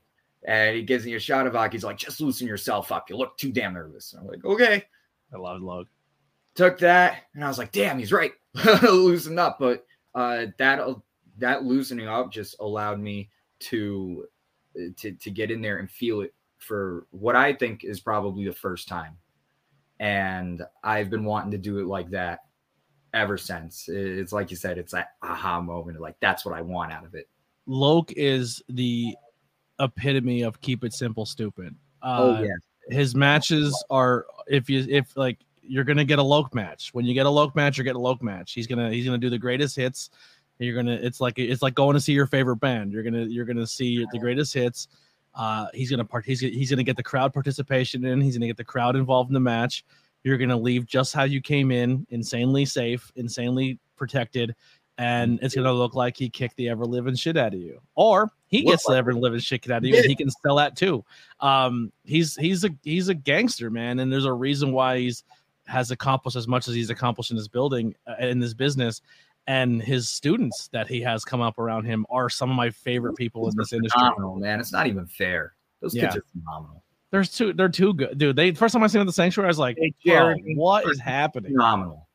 And 0.43 0.75
he 0.75 0.83
gives 0.83 1.05
me 1.05 1.15
a 1.15 1.19
shot 1.19 1.47
of 1.47 1.53
vodka. 1.53 1.73
He's 1.75 1.83
like, 1.83 1.97
just 1.97 2.21
loosen 2.21 2.47
yourself 2.47 2.91
up. 2.91 3.09
You 3.09 3.17
look 3.17 3.37
too 3.37 3.51
damn 3.51 3.73
nervous. 3.73 4.15
I'm 4.17 4.25
like, 4.25 4.45
okay. 4.45 4.85
I 5.33 5.37
love 5.37 5.61
Log. 5.61 5.87
Took 6.55 6.79
that, 6.79 7.23
and 7.33 7.43
I 7.43 7.47
was 7.47 7.57
like, 7.57 7.71
damn, 7.71 7.99
he's 7.99 8.11
right. 8.11 8.31
Loosen 8.83 9.39
up. 9.39 9.57
But 9.59 9.85
uh, 10.15 10.47
that 10.57 10.87
that 11.37 11.63
loosening 11.63 12.07
up 12.07 12.31
just 12.31 12.55
allowed 12.59 12.99
me 12.99 13.29
to 13.59 14.25
to 14.97 15.11
to 15.11 15.31
get 15.31 15.51
in 15.51 15.61
there 15.61 15.77
and 15.77 15.89
feel 15.89 16.21
it 16.21 16.33
for 16.57 17.07
what 17.11 17.35
I 17.35 17.53
think 17.53 17.83
is 17.83 17.99
probably 17.99 18.45
the 18.45 18.53
first 18.53 18.87
time. 18.87 19.17
And 19.99 20.63
I've 20.83 21.09
been 21.09 21.25
wanting 21.25 21.51
to 21.51 21.57
do 21.57 21.79
it 21.79 21.87
like 21.87 22.09
that 22.11 22.39
ever 23.13 23.37
since. 23.37 23.89
It's 23.89 24.31
like 24.31 24.51
you 24.51 24.57
said, 24.57 24.77
it's 24.77 24.91
that 24.93 25.13
aha 25.21 25.61
moment. 25.61 25.99
Like 25.99 26.15
that's 26.19 26.45
what 26.45 26.55
I 26.55 26.61
want 26.61 26.91
out 26.91 27.05
of 27.05 27.15
it. 27.15 27.27
Loke 27.65 28.11
is 28.13 28.61
the 28.69 29.15
epitome 29.79 30.43
of 30.43 30.59
keep 30.61 30.83
it 30.83 30.93
simple, 30.93 31.25
stupid. 31.25 31.75
Oh, 32.01 32.09
uh, 32.09 32.37
oh 32.37 32.43
yeah. 32.43 32.95
His 32.95 33.15
matches 33.15 33.83
are 33.89 34.25
if 34.47 34.69
you 34.69 34.85
if 34.89 35.15
like 35.15 35.39
you're 35.61 35.83
gonna 35.83 36.05
get 36.05 36.19
a 36.19 36.23
Loke 36.23 36.55
match. 36.55 36.93
When 36.93 37.05
you 37.05 37.13
get 37.13 37.25
a 37.25 37.29
Loke 37.29 37.55
match, 37.55 37.77
you're 37.77 37.85
getting 37.85 37.99
a 37.99 38.03
Loke 38.03 38.23
match. 38.23 38.53
He's 38.53 38.67
gonna 38.67 38.91
he's 38.91 39.05
gonna 39.05 39.17
do 39.17 39.29
the 39.29 39.37
greatest 39.37 39.75
hits. 39.75 40.09
You're 40.59 40.75
gonna 40.75 40.99
it's 41.01 41.21
like 41.21 41.39
it's 41.39 41.61
like 41.61 41.73
going 41.73 41.93
to 41.93 42.01
see 42.01 42.13
your 42.13 42.27
favorite 42.27 42.57
band. 42.57 42.91
You're 42.91 43.03
gonna 43.03 43.23
you're 43.23 43.45
gonna 43.45 43.67
see 43.67 44.05
the 44.11 44.19
greatest 44.19 44.53
hits. 44.53 44.89
Uh, 45.33 45.67
he's 45.73 45.89
gonna 45.89 46.03
part 46.03 46.25
he's 46.25 46.41
he's 46.41 46.69
gonna 46.69 46.83
get 46.83 46.97
the 46.97 47.03
crowd 47.03 47.33
participation 47.33 48.05
in. 48.05 48.19
He's 48.19 48.37
gonna 48.37 48.47
get 48.47 48.57
the 48.57 48.63
crowd 48.63 48.95
involved 48.95 49.29
in 49.29 49.33
the 49.33 49.39
match. 49.39 49.85
You're 50.23 50.37
gonna 50.37 50.57
leave 50.57 50.85
just 50.85 51.13
how 51.13 51.23
you 51.23 51.41
came 51.41 51.71
in, 51.71 52.05
insanely 52.09 52.65
safe, 52.65 53.09
insanely 53.15 53.79
protected, 53.95 54.53
and 54.97 55.39
it's 55.41 55.55
gonna 55.55 55.71
look 55.71 55.95
like 55.95 56.17
he 56.17 56.29
kicked 56.29 56.57
the 56.57 56.67
ever 56.67 56.85
living 56.85 57.15
shit 57.15 57.37
out 57.37 57.53
of 57.53 57.59
you, 57.61 57.79
or 57.95 58.29
he 58.47 58.63
gets 58.63 58.85
the 58.85 58.95
ever 58.95 59.13
living 59.13 59.39
shit 59.39 59.69
out 59.71 59.77
of 59.77 59.85
you, 59.85 59.95
and 59.95 60.05
he 60.05 60.15
can 60.15 60.29
sell 60.29 60.57
that 60.57 60.75
too. 60.75 61.05
Um, 61.39 61.93
he's 62.03 62.35
he's 62.35 62.65
a 62.65 62.69
he's 62.83 63.07
a 63.07 63.13
gangster, 63.13 63.69
man, 63.69 63.99
and 63.99 64.11
there's 64.11 64.25
a 64.25 64.33
reason 64.33 64.73
why 64.73 64.99
he's 64.99 65.23
has 65.67 65.91
accomplished 65.91 66.35
as 66.35 66.47
much 66.47 66.67
as 66.67 66.73
he's 66.73 66.89
accomplished 66.89 67.31
in 67.31 67.37
this 67.37 67.47
building 67.47 67.95
uh, 68.07 68.15
in 68.25 68.39
this 68.39 68.53
business. 68.53 69.01
And 69.49 69.81
his 69.81 70.11
students 70.11 70.69
that 70.73 70.87
he 70.87 71.01
has 71.01 71.25
come 71.25 71.41
up 71.41 71.57
around 71.57 71.85
him 71.85 72.05
are 72.11 72.29
some 72.29 72.51
of 72.51 72.55
my 72.55 72.69
favorite 72.69 73.15
people 73.15 73.49
in 73.49 73.57
this 73.57 73.73
industry. 73.73 73.99
Man, 74.35 74.59
it's 74.59 74.71
not 74.71 74.85
even 74.85 75.07
fair. 75.07 75.55
Those 75.81 75.95
yeah. 75.95 76.03
kids 76.03 76.17
are 76.17 76.23
phenomenal. 76.31 76.83
There's 77.09 77.31
two. 77.31 77.53
They're 77.53 77.67
too 77.67 77.95
good, 77.95 78.15
dude. 78.15 78.35
They 78.35 78.51
first 78.51 78.73
time 78.73 78.83
I 78.83 78.87
seen 78.87 79.01
at 79.01 79.07
the 79.07 79.11
sanctuary, 79.11 79.47
I 79.47 79.49
was 79.49 79.57
like, 79.57 79.75
hey, 79.79 80.35
"What 80.53 80.87
is 80.87 80.99
happening?" 80.99 81.53
Phenomenal. 81.53 82.07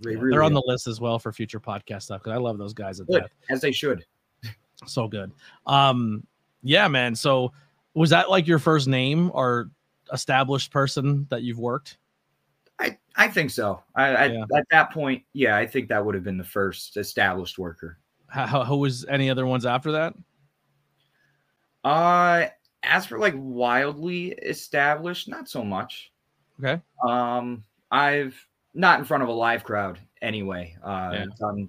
They 0.00 0.12
yeah, 0.12 0.18
really 0.18 0.30
they're 0.30 0.42
on 0.42 0.54
the 0.54 0.62
list 0.64 0.86
as 0.86 0.98
well 0.98 1.18
for 1.18 1.30
future 1.30 1.60
podcast 1.60 2.04
stuff 2.04 2.22
because 2.22 2.32
I 2.32 2.40
love 2.40 2.56
those 2.56 2.72
guys 2.72 3.00
at 3.00 3.06
death. 3.08 3.28
As 3.50 3.60
they 3.60 3.72
should. 3.72 4.06
so 4.86 5.08
good. 5.08 5.32
Um, 5.66 6.26
yeah, 6.62 6.88
man. 6.88 7.14
So 7.14 7.52
was 7.92 8.08
that 8.08 8.30
like 8.30 8.46
your 8.46 8.58
first 8.58 8.88
name 8.88 9.30
or 9.34 9.68
established 10.10 10.70
person 10.70 11.26
that 11.28 11.42
you've 11.42 11.58
worked? 11.58 11.98
I 12.78 12.98
I 13.16 13.28
think 13.28 13.50
so. 13.50 13.82
I, 13.94 14.06
I 14.08 14.26
yeah. 14.26 14.44
at 14.54 14.66
that 14.70 14.92
point, 14.92 15.22
yeah, 15.32 15.56
I 15.56 15.66
think 15.66 15.88
that 15.88 16.04
would 16.04 16.14
have 16.14 16.24
been 16.24 16.38
the 16.38 16.44
first 16.44 16.96
established 16.96 17.58
worker. 17.58 17.98
How, 18.28 18.64
who 18.64 18.76
was 18.78 19.04
any 19.06 19.30
other 19.30 19.46
ones 19.46 19.64
after 19.64 19.92
that? 19.92 20.14
Uh, 21.84 22.46
as 22.82 23.06
for 23.06 23.18
like 23.18 23.34
wildly 23.36 24.32
established, 24.32 25.28
not 25.28 25.48
so 25.48 25.64
much. 25.64 26.12
Okay. 26.58 26.80
Um, 27.06 27.64
I've 27.90 28.36
not 28.74 28.98
in 28.98 29.04
front 29.04 29.22
of 29.22 29.28
a 29.28 29.32
live 29.32 29.64
crowd 29.64 29.98
anyway. 30.22 30.76
Uh, 30.82 31.10
yeah. 31.12 31.24
done, 31.38 31.68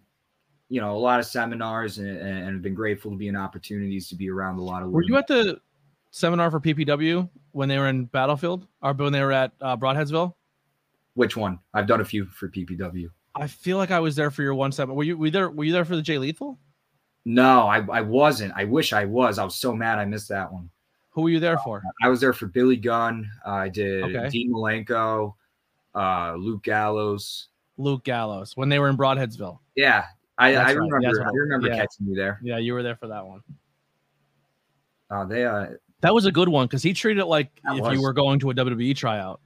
you 0.69 0.81
know, 0.81 0.95
a 0.95 0.99
lot 0.99 1.19
of 1.19 1.25
seminars 1.25 1.99
and, 1.99 2.17
and 2.17 2.61
been 2.61 2.73
grateful 2.73 3.11
to 3.11 3.17
be 3.17 3.27
in 3.27 3.35
opportunities 3.35 4.09
to 4.09 4.15
be 4.15 4.29
around 4.29 4.57
a 4.57 4.63
lot 4.63 4.83
of. 4.83 4.89
Were 4.89 5.03
you 5.03 5.17
at 5.17 5.27
the 5.27 5.59
seminar 6.11 6.51
for 6.51 6.59
PPW 6.59 7.29
when 7.51 7.69
they 7.69 7.77
were 7.77 7.87
in 7.87 8.05
Battlefield 8.05 8.67
or 8.81 8.93
when 8.93 9.13
they 9.13 9.21
were 9.21 9.31
at 9.31 9.51
uh, 9.61 9.77
Brodheadsville? 9.77 10.33
Which 11.17 11.35
one? 11.35 11.57
I've 11.73 11.87
done 11.87 11.99
a 11.99 12.05
few 12.05 12.27
for 12.27 12.47
PPW. 12.47 13.09
I 13.33 13.47
feel 13.47 13.77
like 13.77 13.89
I 13.89 13.99
was 13.99 14.15
there 14.15 14.29
for 14.29 14.43
your 14.43 14.53
one 14.53 14.71
seminar. 14.71 14.95
Were 14.95 15.03
you, 15.03 15.17
were 15.17 15.25
you 15.25 15.31
there? 15.31 15.49
Were 15.49 15.63
you 15.63 15.71
there 15.71 15.83
for 15.83 15.95
the 15.95 16.01
Jay 16.03 16.19
Lethal? 16.19 16.59
No, 17.25 17.67
I, 17.67 17.83
I 17.91 18.01
wasn't. 18.01 18.53
I 18.55 18.65
wish 18.65 18.93
I 18.93 19.05
was. 19.05 19.39
I 19.39 19.43
was 19.43 19.55
so 19.55 19.73
mad 19.73 19.97
I 19.97 20.05
missed 20.05 20.29
that 20.29 20.53
one. 20.53 20.69
Who 21.09 21.23
were 21.23 21.29
you 21.29 21.39
there 21.39 21.57
for? 21.57 21.79
Uh, 21.79 22.05
I 22.05 22.09
was 22.09 22.21
there 22.21 22.33
for 22.33 22.45
Billy 22.45 22.75
Gunn. 22.75 23.27
Uh, 23.43 23.49
I 23.49 23.69
did 23.69 24.03
okay. 24.03 24.29
Dean 24.29 24.53
Malenko, 24.53 25.33
uh, 25.95 26.35
Luke 26.37 26.61
Gallows. 26.61 27.47
Luke 27.79 28.03
Gallows 28.03 28.55
when 28.55 28.69
they 28.69 28.77
were 28.77 28.89
in 28.89 28.95
Brodheadsville. 28.95 29.57
Yeah, 29.75 30.05
I, 30.37 30.55
I 30.55 30.69
remember. 30.69 30.97
Right. 30.97 31.25
I 31.25 31.31
remember 31.33 31.67
yeah. 31.69 31.77
catching 31.77 32.05
you 32.05 32.15
there. 32.15 32.39
Yeah, 32.43 32.59
you 32.59 32.75
were 32.75 32.83
there 32.83 32.95
for 32.95 33.07
that 33.07 33.25
one. 33.25 33.41
Uh, 35.09 35.25
they 35.25 35.45
uh, 35.45 35.65
that 36.01 36.13
was 36.13 36.25
a 36.25 36.31
good 36.31 36.49
one 36.49 36.67
because 36.67 36.83
he 36.83 36.93
treated 36.93 37.21
it 37.21 37.25
like 37.25 37.49
if 37.73 37.81
was. 37.81 37.93
you 37.93 38.03
were 38.03 38.13
going 38.13 38.39
to 38.41 38.51
a 38.51 38.53
WWE 38.53 38.95
tryout. 38.95 39.41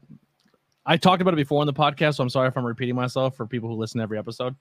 I 0.86 0.98
talked 0.98 1.22
about 1.22 1.34
it 1.34 1.38
before 1.38 1.62
in 1.62 1.68
the 1.68 1.74
podcast, 1.74 2.16
so 2.16 2.24
I'm 2.24 2.30
sorry 2.30 2.48
if 2.48 2.58
I'm 2.58 2.66
repeating 2.66 2.96
myself 2.96 3.36
for 3.36 3.46
people 3.46 3.70
who 3.70 3.76
listen 3.76 4.00
to 4.00 4.04
every 4.04 4.18
episode, 4.18 4.56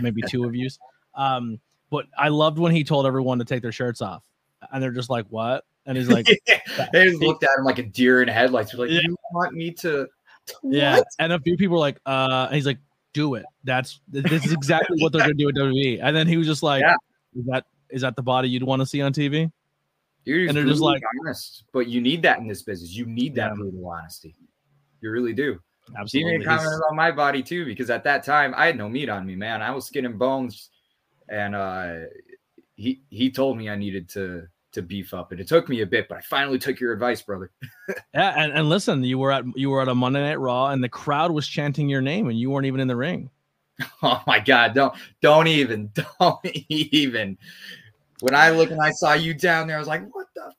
maybe 0.00 0.22
two 0.26 0.44
of 0.44 0.54
you. 0.54 0.68
Um, 1.14 1.60
but 1.90 2.06
I 2.16 2.28
loved 2.28 2.58
when 2.58 2.72
he 2.72 2.84
told 2.84 3.06
everyone 3.06 3.38
to 3.38 3.44
take 3.44 3.62
their 3.62 3.72
shirts 3.72 4.00
off, 4.00 4.22
and 4.72 4.82
they're 4.82 4.92
just 4.92 5.10
like, 5.10 5.26
"What?" 5.28 5.64
And 5.86 5.96
he's 5.96 6.08
like, 6.08 6.26
"They 6.92 7.04
just 7.04 7.20
looked 7.20 7.44
at 7.44 7.50
him 7.58 7.64
like 7.64 7.78
a 7.78 7.82
deer 7.82 8.22
in 8.22 8.28
headlights." 8.28 8.72
They're 8.72 8.80
like, 8.80 8.90
yeah. 8.90 9.00
"You 9.02 9.16
want 9.32 9.54
me 9.54 9.70
to?" 9.72 10.08
Yeah, 10.62 11.02
and 11.18 11.34
a 11.34 11.38
few 11.38 11.58
people 11.58 11.74
were 11.74 11.80
like, 11.80 12.00
"Uh," 12.06 12.48
he's 12.48 12.64
like, 12.64 12.78
"Do 13.12 13.34
it." 13.34 13.44
That's 13.64 14.00
this 14.08 14.46
is 14.46 14.52
exactly 14.52 14.98
what 15.02 15.12
they're 15.12 15.20
gonna 15.28 15.34
do 15.34 15.50
at 15.50 15.54
WWE. 15.54 16.00
And 16.02 16.16
then 16.16 16.26
he 16.26 16.38
was 16.38 16.46
just 16.46 16.62
like, 16.62 16.80
yeah. 16.80 16.94
"Is 17.36 17.44
that 17.46 17.66
is 17.90 18.00
that 18.00 18.16
the 18.16 18.22
body 18.22 18.48
you'd 18.48 18.62
want 18.62 18.80
to 18.80 18.86
see 18.86 19.02
on 19.02 19.12
TV?" 19.12 19.52
Dude, 20.24 20.48
and 20.48 20.56
they're 20.56 20.64
just 20.64 20.80
like 20.80 21.02
honest, 21.20 21.64
but 21.72 21.86
you 21.86 22.00
need 22.00 22.22
that 22.22 22.38
in 22.38 22.48
this 22.48 22.62
business. 22.62 22.94
You 22.94 23.04
need 23.04 23.34
that 23.34 23.50
yeah. 23.50 23.54
brutal 23.56 23.86
honesty. 23.86 24.34
You 25.00 25.10
really 25.10 25.32
do. 25.32 25.60
Absolutely. 25.96 26.32
He 26.32 26.38
made 26.38 26.46
comments 26.46 26.76
about 26.76 26.96
my 26.96 27.10
body 27.10 27.42
too, 27.42 27.64
because 27.64 27.90
at 27.90 28.04
that 28.04 28.24
time 28.24 28.54
I 28.56 28.66
had 28.66 28.76
no 28.76 28.88
meat 28.88 29.08
on 29.08 29.26
me, 29.26 29.36
man. 29.36 29.62
I 29.62 29.70
was 29.70 29.86
skin 29.86 30.06
and 30.06 30.18
bones, 30.18 30.70
and 31.28 31.54
uh, 31.54 31.94
he 32.76 33.02
he 33.10 33.30
told 33.30 33.56
me 33.56 33.70
I 33.70 33.76
needed 33.76 34.08
to 34.10 34.46
to 34.72 34.82
beef 34.82 35.14
up, 35.14 35.32
and 35.32 35.40
it 35.40 35.48
took 35.48 35.68
me 35.68 35.80
a 35.80 35.86
bit, 35.86 36.08
but 36.08 36.18
I 36.18 36.20
finally 36.20 36.58
took 36.58 36.78
your 36.78 36.92
advice, 36.92 37.22
brother. 37.22 37.50
yeah, 38.14 38.34
and, 38.36 38.52
and 38.52 38.68
listen, 38.68 39.02
you 39.02 39.18
were 39.18 39.32
at 39.32 39.44
you 39.56 39.70
were 39.70 39.82
at 39.82 39.88
a 39.88 39.94
Monday 39.94 40.20
Night 40.20 40.38
Raw, 40.38 40.68
and 40.68 40.82
the 40.82 40.88
crowd 40.88 41.30
was 41.30 41.46
chanting 41.46 41.88
your 41.88 42.02
name, 42.02 42.28
and 42.28 42.38
you 42.38 42.50
weren't 42.50 42.66
even 42.66 42.80
in 42.80 42.88
the 42.88 42.96
ring. 42.96 43.30
Oh 44.02 44.20
my 44.26 44.40
God! 44.40 44.74
Don't 44.74 44.92
don't 45.22 45.46
even 45.46 45.92
don't 46.20 46.44
even. 46.68 47.38
When 48.20 48.34
I 48.34 48.50
look 48.50 48.72
and 48.72 48.82
I 48.82 48.90
saw 48.90 49.12
you 49.12 49.34
down 49.34 49.68
there, 49.68 49.76
I 49.76 49.78
was 49.78 49.86
like, 49.86 50.02
"What 50.12 50.26
the 50.34 50.52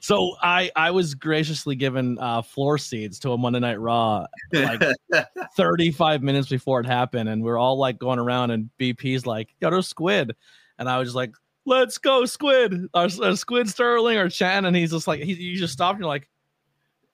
so 0.00 0.36
I 0.42 0.70
I 0.76 0.90
was 0.90 1.14
graciously 1.14 1.76
given 1.76 2.18
uh, 2.18 2.42
floor 2.42 2.78
seats 2.78 3.18
to 3.20 3.32
a 3.32 3.38
Monday 3.38 3.60
Night 3.60 3.80
Raw 3.80 4.26
like 4.52 4.82
35 5.56 6.22
minutes 6.22 6.48
before 6.48 6.80
it 6.80 6.86
happened, 6.86 7.28
and 7.28 7.42
we 7.42 7.50
are 7.50 7.58
all 7.58 7.78
like 7.78 7.98
going 7.98 8.18
around, 8.18 8.50
and 8.50 8.70
BP's 8.78 9.26
like, 9.26 9.54
"Yo, 9.60 9.70
there's 9.70 9.88
Squid," 9.88 10.34
and 10.78 10.88
I 10.88 10.98
was 10.98 11.08
just 11.08 11.16
like, 11.16 11.34
"Let's 11.64 11.98
go, 11.98 12.24
Squid!" 12.24 12.88
Our, 12.94 13.08
our 13.22 13.36
Squid 13.36 13.68
Sterling 13.68 14.18
or 14.18 14.28
Chan, 14.28 14.64
and 14.64 14.76
he's 14.76 14.90
just 14.90 15.06
like, 15.06 15.20
he, 15.20 15.32
you 15.34 15.56
just 15.56 15.72
stopped, 15.72 15.94
and 15.94 16.00
you're 16.00 16.08
like, 16.08 16.28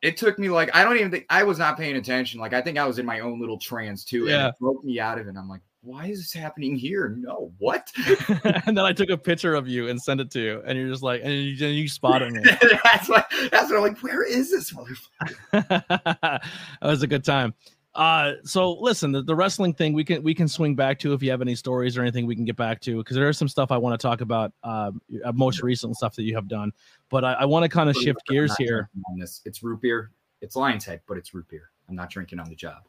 it 0.02 0.16
took 0.16 0.38
me 0.38 0.48
like 0.48 0.74
I 0.74 0.84
don't 0.84 0.96
even 0.96 1.10
think 1.10 1.26
I 1.28 1.42
was 1.42 1.58
not 1.58 1.76
paying 1.76 1.96
attention. 1.96 2.40
Like 2.40 2.54
I 2.54 2.62
think 2.62 2.78
I 2.78 2.86
was 2.86 2.98
in 2.98 3.06
my 3.06 3.20
own 3.20 3.40
little 3.40 3.58
trance 3.58 4.04
too. 4.04 4.26
Yeah. 4.26 4.46
And 4.46 4.48
it 4.48 4.54
broke 4.60 4.84
me 4.84 4.98
out 4.98 5.18
of 5.18 5.28
it. 5.28 5.36
I'm 5.36 5.48
like, 5.48 5.60
why 5.82 6.06
is 6.06 6.18
this 6.18 6.32
happening 6.32 6.76
here? 6.76 7.16
No, 7.18 7.52
what? 7.58 7.90
and 8.66 8.76
then 8.76 8.84
I 8.84 8.92
took 8.92 9.10
a 9.10 9.16
picture 9.16 9.54
of 9.54 9.66
you 9.66 9.88
and 9.88 10.00
sent 10.00 10.20
it 10.20 10.30
to 10.32 10.40
you, 10.40 10.62
and 10.66 10.78
you're 10.78 10.90
just 10.90 11.02
like, 11.02 11.22
and 11.24 11.32
you, 11.32 11.66
and 11.66 11.74
you 11.74 11.88
spotted 11.88 12.32
me. 12.32 12.42
that's 12.84 13.08
what 13.08 13.26
that's 13.50 13.70
what 13.70 13.76
I'm 13.76 13.82
like. 13.82 14.02
Where 14.02 14.22
is 14.22 14.50
this 14.50 14.72
motherfucker? 14.72 15.36
that 15.68 16.42
was 16.82 17.02
a 17.02 17.06
good 17.06 17.24
time. 17.24 17.54
Uh, 17.94 18.34
so 18.44 18.72
listen, 18.74 19.10
the, 19.10 19.22
the 19.22 19.34
wrestling 19.34 19.74
thing 19.74 19.94
we 19.94 20.04
can 20.04 20.22
we 20.22 20.34
can 20.34 20.46
swing 20.46 20.76
back 20.76 20.98
to 21.00 21.12
if 21.12 21.22
you 21.22 21.30
have 21.30 21.42
any 21.42 21.54
stories 21.54 21.96
or 21.96 22.02
anything 22.02 22.26
we 22.26 22.36
can 22.36 22.44
get 22.44 22.56
back 22.56 22.80
to 22.80 22.98
because 22.98 23.16
there 23.16 23.28
is 23.28 23.36
some 23.36 23.48
stuff 23.48 23.72
I 23.72 23.78
want 23.78 23.98
to 23.98 24.06
talk 24.06 24.20
about. 24.20 24.52
Um, 24.62 25.00
uh, 25.24 25.32
most 25.32 25.62
recent 25.62 25.96
stuff 25.96 26.14
that 26.16 26.22
you 26.22 26.34
have 26.34 26.46
done, 26.46 26.72
but 27.08 27.24
I, 27.24 27.32
I 27.32 27.44
want 27.46 27.64
to 27.64 27.68
kind 27.68 27.88
of 27.88 27.96
shift 27.96 28.20
gears 28.28 28.54
here. 28.56 28.90
On 29.10 29.18
this, 29.18 29.40
it's 29.44 29.62
root 29.62 29.80
beer. 29.80 30.12
It's 30.40 30.56
Lionshead, 30.56 31.00
but 31.08 31.16
it's 31.16 31.34
root 31.34 31.48
beer. 31.48 31.70
I'm 31.88 31.96
not 31.96 32.10
drinking 32.10 32.38
on 32.38 32.48
the 32.48 32.54
job. 32.54 32.82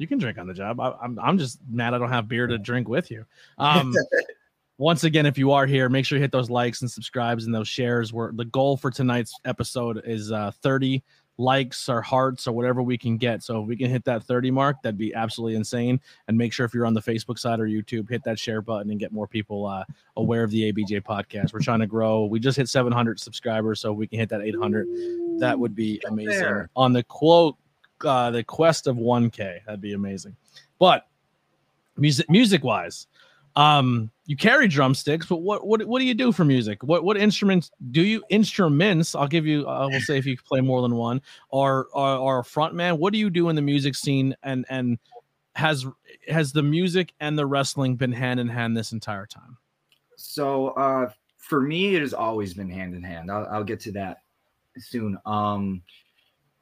You 0.00 0.06
can 0.06 0.18
drink 0.18 0.38
on 0.38 0.46
the 0.46 0.54
job. 0.54 0.80
I, 0.80 0.88
am 0.88 0.94
I'm, 1.02 1.18
I'm 1.20 1.38
just 1.38 1.58
mad 1.70 1.92
I 1.92 1.98
don't 1.98 2.08
have 2.08 2.26
beer 2.26 2.46
to 2.46 2.56
drink 2.56 2.88
with 2.88 3.10
you. 3.10 3.26
Um, 3.58 3.92
once 4.78 5.04
again, 5.04 5.26
if 5.26 5.36
you 5.36 5.52
are 5.52 5.66
here, 5.66 5.90
make 5.90 6.06
sure 6.06 6.16
you 6.16 6.22
hit 6.22 6.32
those 6.32 6.48
likes 6.48 6.80
and 6.80 6.90
subscribes 6.90 7.44
and 7.44 7.54
those 7.54 7.68
shares. 7.68 8.10
Where 8.10 8.32
the 8.32 8.46
goal 8.46 8.78
for 8.78 8.90
tonight's 8.90 9.38
episode 9.44 10.00
is 10.06 10.32
uh, 10.32 10.52
30 10.62 11.02
likes 11.36 11.86
or 11.90 12.00
hearts 12.00 12.46
or 12.48 12.52
whatever 12.52 12.82
we 12.82 12.96
can 12.96 13.18
get. 13.18 13.42
So 13.42 13.60
if 13.60 13.68
we 13.68 13.76
can 13.76 13.90
hit 13.90 14.02
that 14.06 14.24
30 14.24 14.50
mark, 14.50 14.76
that'd 14.82 14.96
be 14.96 15.12
absolutely 15.12 15.56
insane. 15.56 16.00
And 16.28 16.38
make 16.38 16.54
sure 16.54 16.64
if 16.64 16.72
you're 16.72 16.86
on 16.86 16.94
the 16.94 17.02
Facebook 17.02 17.38
side 17.38 17.60
or 17.60 17.66
YouTube, 17.66 18.08
hit 18.08 18.24
that 18.24 18.38
share 18.38 18.62
button 18.62 18.90
and 18.90 18.98
get 18.98 19.12
more 19.12 19.26
people 19.26 19.66
uh, 19.66 19.84
aware 20.16 20.42
of 20.42 20.50
the 20.50 20.72
ABJ 20.72 21.02
podcast. 21.02 21.52
We're 21.52 21.60
trying 21.60 21.80
to 21.80 21.86
grow. 21.86 22.24
We 22.24 22.40
just 22.40 22.56
hit 22.56 22.70
700 22.70 23.20
subscribers, 23.20 23.80
so 23.80 23.92
we 23.92 24.06
can 24.06 24.18
hit 24.18 24.30
that 24.30 24.40
800. 24.40 25.40
That 25.40 25.58
would 25.58 25.74
be 25.74 26.00
amazing. 26.06 26.68
On 26.74 26.94
the 26.94 27.02
quote 27.02 27.56
uh, 28.04 28.30
the 28.30 28.44
quest 28.44 28.86
of 28.86 28.96
1K. 28.96 29.64
That'd 29.64 29.80
be 29.80 29.92
amazing. 29.92 30.36
But 30.78 31.06
music 31.96 32.30
music 32.30 32.64
wise, 32.64 33.06
um, 33.56 34.10
you 34.26 34.36
carry 34.36 34.68
drumsticks, 34.68 35.26
but 35.26 35.38
what 35.38 35.66
what 35.66 35.84
what 35.84 35.98
do 35.98 36.04
you 36.04 36.14
do 36.14 36.32
for 36.32 36.44
music? 36.44 36.82
What 36.82 37.04
what 37.04 37.16
instruments 37.16 37.70
do 37.90 38.02
you 38.02 38.22
instruments? 38.30 39.14
I'll 39.14 39.28
give 39.28 39.46
you. 39.46 39.66
I 39.66 39.86
will 39.86 40.00
say 40.00 40.18
if 40.18 40.26
you 40.26 40.36
play 40.36 40.60
more 40.60 40.82
than 40.82 40.94
one, 40.94 41.20
or 41.50 41.88
or, 41.92 42.16
or 42.16 42.38
a 42.38 42.44
front 42.44 42.74
man. 42.74 42.98
What 42.98 43.12
do 43.12 43.18
you 43.18 43.28
do 43.30 43.48
in 43.48 43.56
the 43.56 43.62
music 43.62 43.94
scene? 43.94 44.36
And 44.42 44.64
and 44.70 44.98
has 45.56 45.86
has 46.28 46.52
the 46.52 46.62
music 46.62 47.12
and 47.20 47.38
the 47.38 47.46
wrestling 47.46 47.96
been 47.96 48.12
hand 48.12 48.40
in 48.40 48.48
hand 48.48 48.76
this 48.76 48.92
entire 48.92 49.26
time? 49.26 49.56
So 50.16 50.68
uh, 50.68 51.10
for 51.38 51.60
me, 51.60 51.96
it 51.96 52.00
has 52.00 52.14
always 52.14 52.54
been 52.54 52.70
hand 52.70 52.94
in 52.94 53.02
hand. 53.02 53.30
I'll, 53.30 53.46
I'll 53.50 53.64
get 53.64 53.80
to 53.80 53.92
that 53.92 54.18
soon. 54.78 55.18
Um, 55.26 55.82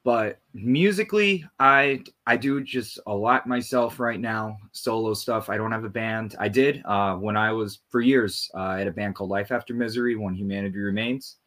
but 0.03 0.39
musically 0.53 1.45
i 1.59 2.01
i 2.25 2.37
do 2.37 2.63
just 2.63 2.99
a 3.07 3.13
lot 3.13 3.47
myself 3.47 3.99
right 3.99 4.19
now 4.19 4.57
solo 4.71 5.13
stuff. 5.13 5.49
I 5.49 5.57
don't 5.57 5.71
have 5.71 5.83
a 5.83 5.89
band. 5.89 6.35
I 6.39 6.47
did 6.47 6.81
uh, 6.85 7.15
when 7.15 7.35
i 7.35 7.51
was 7.51 7.79
for 7.89 8.01
years 8.01 8.49
uh, 8.55 8.59
i 8.59 8.79
had 8.79 8.87
a 8.87 8.91
band 8.91 9.15
called 9.15 9.29
life 9.29 9.51
after 9.51 9.73
misery 9.73 10.15
when 10.15 10.33
humanity 10.33 10.79
remains. 10.79 11.37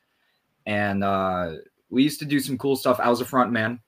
And 0.67 1.03
uh, 1.03 1.55
we 1.91 2.05
used 2.05 2.21
to 2.21 2.25
do 2.25 2.39
some 2.39 2.57
cool 2.57 2.77
stuff. 2.77 3.01
I 3.01 3.09
was 3.09 3.21
a 3.21 3.25
front 3.25 3.53
man. 3.53 3.81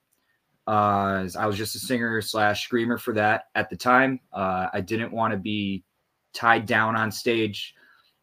Uh, 0.66 1.28
i 1.38 1.46
was 1.46 1.56
just 1.56 1.76
a 1.76 1.78
singer 1.78 2.20
slash 2.22 2.64
screamer 2.64 2.98
for 2.98 3.12
that 3.14 3.44
at 3.54 3.68
the 3.70 3.76
time. 3.76 4.20
Uh, 4.32 4.68
i 4.72 4.80
didn't 4.80 5.12
want 5.12 5.32
to 5.32 5.38
be 5.38 5.84
tied 6.32 6.66
down 6.66 6.96
on 6.96 7.12
stage 7.12 7.74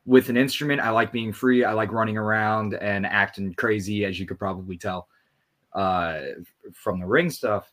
with 0.06 0.30
an 0.30 0.38
instrument. 0.38 0.82
I 0.82 0.89
like 0.89 1.12
being 1.12 1.32
free. 1.32 1.64
I 1.64 1.74
like 1.74 1.92
running 1.92 2.18
around 2.18 2.74
and 2.74 3.06
acting 3.06 3.54
crazy 3.54 4.06
as 4.06 4.20
you 4.20 4.26
could 4.26 4.39
probably 4.39 4.78
tell 4.78 5.08
uh, 5.74 6.22
from 6.74 6.99
the 6.99 7.05
ring 7.05 7.30
stuff. 7.30 7.72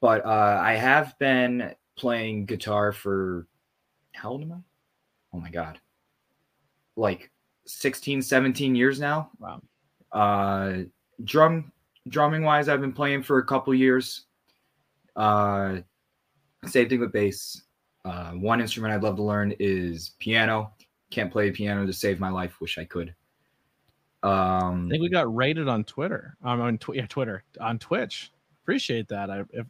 But 0.00 0.24
uh, 0.24 0.60
I 0.60 0.74
have 0.74 1.16
been 1.18 1.74
playing 1.96 2.46
guitar 2.46 2.92
for 2.92 3.46
how 4.12 4.30
old 4.30 4.42
am 4.42 4.52
I? 4.52 4.56
Oh 5.34 5.40
my 5.40 5.50
god. 5.50 5.80
Like 6.96 7.30
16, 7.66 8.22
17 8.22 8.74
years 8.74 9.00
now. 9.00 9.30
Wow. 9.38 9.62
Uh 10.12 10.82
drum 11.24 11.72
drumming 12.08 12.42
wise, 12.42 12.68
I've 12.68 12.80
been 12.80 12.92
playing 12.92 13.22
for 13.22 13.38
a 13.38 13.44
couple 13.46 13.74
years. 13.74 14.26
Uh 15.16 15.78
same 16.66 16.88
thing 16.88 17.00
with 17.00 17.12
bass. 17.12 17.62
Uh 18.04 18.32
one 18.32 18.60
instrument 18.60 18.92
I'd 18.92 19.02
love 19.02 19.16
to 19.16 19.22
learn 19.22 19.54
is 19.58 20.10
piano. 20.18 20.72
Can't 21.10 21.32
play 21.32 21.50
piano 21.50 21.86
to 21.86 21.92
save 21.92 22.20
my 22.20 22.28
life. 22.28 22.60
Wish 22.60 22.78
I 22.78 22.84
could. 22.84 23.14
Um, 24.22 24.86
I 24.86 24.90
think 24.90 25.02
we 25.02 25.08
got 25.08 25.34
rated 25.34 25.68
on 25.68 25.84
Twitter. 25.84 26.36
Um, 26.44 26.60
on 26.60 26.78
tw- 26.78 26.94
yeah, 26.94 27.06
Twitter 27.06 27.42
on 27.60 27.78
Twitch. 27.78 28.30
Appreciate 28.62 29.08
that. 29.08 29.30
I 29.30 29.44
if 29.52 29.66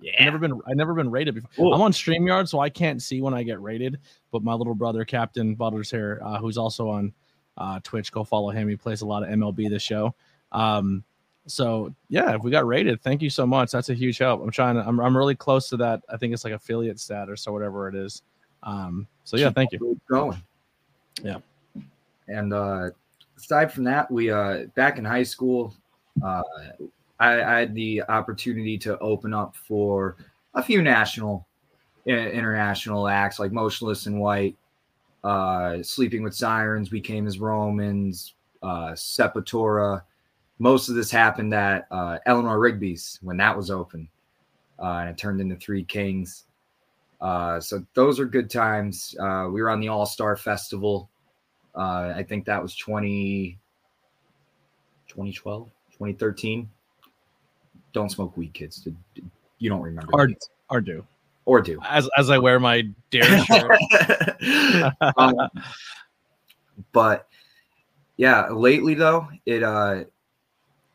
yeah. 0.00 0.12
I've 0.18 0.24
never 0.26 0.38
been 0.38 0.60
I've 0.68 0.76
never 0.76 0.94
been 0.94 1.10
rated 1.10 1.34
before. 1.34 1.50
Cool. 1.56 1.74
I'm 1.74 1.80
on 1.80 1.92
StreamYard, 1.92 2.48
so 2.48 2.60
I 2.60 2.68
can't 2.68 3.00
see 3.00 3.22
when 3.22 3.32
I 3.32 3.42
get 3.42 3.60
rated. 3.60 3.98
But 4.30 4.42
my 4.42 4.52
little 4.52 4.74
brother, 4.74 5.04
Captain 5.04 5.54
Butters 5.54 5.90
here, 5.90 6.20
uh, 6.22 6.38
who's 6.38 6.58
also 6.58 6.88
on 6.88 7.12
uh, 7.56 7.80
Twitch, 7.82 8.12
go 8.12 8.24
follow 8.24 8.50
him. 8.50 8.68
He 8.68 8.76
plays 8.76 9.00
a 9.00 9.06
lot 9.06 9.22
of 9.22 9.30
MLB 9.30 9.70
the 9.70 9.78
show. 9.78 10.14
Um, 10.52 11.04
so 11.46 11.94
yeah, 12.08 12.34
if 12.34 12.42
we 12.42 12.50
got 12.50 12.66
rated, 12.66 13.02
thank 13.02 13.22
you 13.22 13.30
so 13.30 13.46
much. 13.46 13.70
That's 13.70 13.88
a 13.88 13.94
huge 13.94 14.18
help. 14.18 14.42
I'm 14.42 14.50
trying 14.50 14.74
to 14.76 14.86
I'm 14.86 15.00
I'm 15.00 15.16
really 15.16 15.34
close 15.34 15.68
to 15.70 15.76
that. 15.78 16.02
I 16.08 16.16
think 16.16 16.34
it's 16.34 16.44
like 16.44 16.52
affiliate 16.52 17.00
status 17.00 17.46
or 17.46 17.52
whatever 17.52 17.88
it 17.88 17.94
is. 17.94 18.22
Um, 18.62 19.06
so 19.24 19.36
yeah, 19.36 19.50
thank 19.50 19.72
you. 19.72 19.98
Going. 20.10 20.42
Yeah. 21.22 21.38
And 22.28 22.52
uh 22.52 22.90
aside 23.44 23.72
from 23.72 23.84
that, 23.84 24.10
we 24.10 24.30
uh 24.30 24.64
back 24.74 24.98
in 24.98 25.04
high 25.04 25.22
school, 25.22 25.74
uh, 26.22 26.42
I, 27.20 27.42
I 27.42 27.58
had 27.60 27.74
the 27.74 28.02
opportunity 28.08 28.78
to 28.78 28.98
open 28.98 29.34
up 29.34 29.56
for 29.56 30.16
a 30.54 30.62
few 30.62 30.82
national, 30.82 31.46
international 32.06 33.08
acts 33.08 33.38
like 33.38 33.52
Motionless 33.52 34.06
in 34.06 34.18
White, 34.18 34.56
uh, 35.22 35.82
Sleeping 35.82 36.22
with 36.22 36.34
Sirens, 36.34 36.90
We 36.90 37.00
Came 37.00 37.26
as 37.26 37.38
Romans, 37.38 38.34
uh, 38.62 38.92
Sepultura. 38.92 40.02
Most 40.58 40.88
of 40.88 40.94
this 40.94 41.10
happened 41.10 41.52
at 41.54 41.86
uh, 41.90 42.18
Eleanor 42.26 42.58
Rigby's 42.58 43.18
when 43.22 43.36
that 43.38 43.56
was 43.56 43.70
open, 43.70 44.08
uh, 44.78 44.98
and 45.00 45.10
it 45.10 45.18
turned 45.18 45.40
into 45.40 45.56
Three 45.56 45.84
Kings. 45.84 46.44
Uh, 47.20 47.58
so 47.58 47.84
those 47.94 48.20
are 48.20 48.26
good 48.26 48.50
times. 48.50 49.16
Uh, 49.18 49.48
we 49.50 49.62
were 49.62 49.70
on 49.70 49.80
the 49.80 49.88
All 49.88 50.06
Star 50.06 50.36
Festival 50.36 51.08
uh, 51.76 52.12
I 52.16 52.22
think 52.22 52.44
that 52.46 52.62
was 52.62 52.76
20, 52.76 53.58
2012, 55.08 55.68
2013. 55.92 56.68
Don't 57.92 58.10
smoke 58.10 58.36
weed, 58.36 58.52
kids. 58.54 58.86
You 59.58 59.70
don't 59.70 59.82
remember. 59.82 60.12
Or, 60.12 60.28
or 60.70 60.80
do. 60.80 61.04
Or 61.46 61.60
do. 61.60 61.78
As, 61.84 62.08
as 62.16 62.30
I 62.30 62.38
wear 62.38 62.58
my 62.58 62.82
dare 63.10 63.38
shirt. 63.44 63.78
um, 65.18 65.36
but 66.92 67.28
yeah, 68.16 68.48
lately 68.50 68.94
though, 68.94 69.28
it 69.46 69.62
uh 69.62 70.04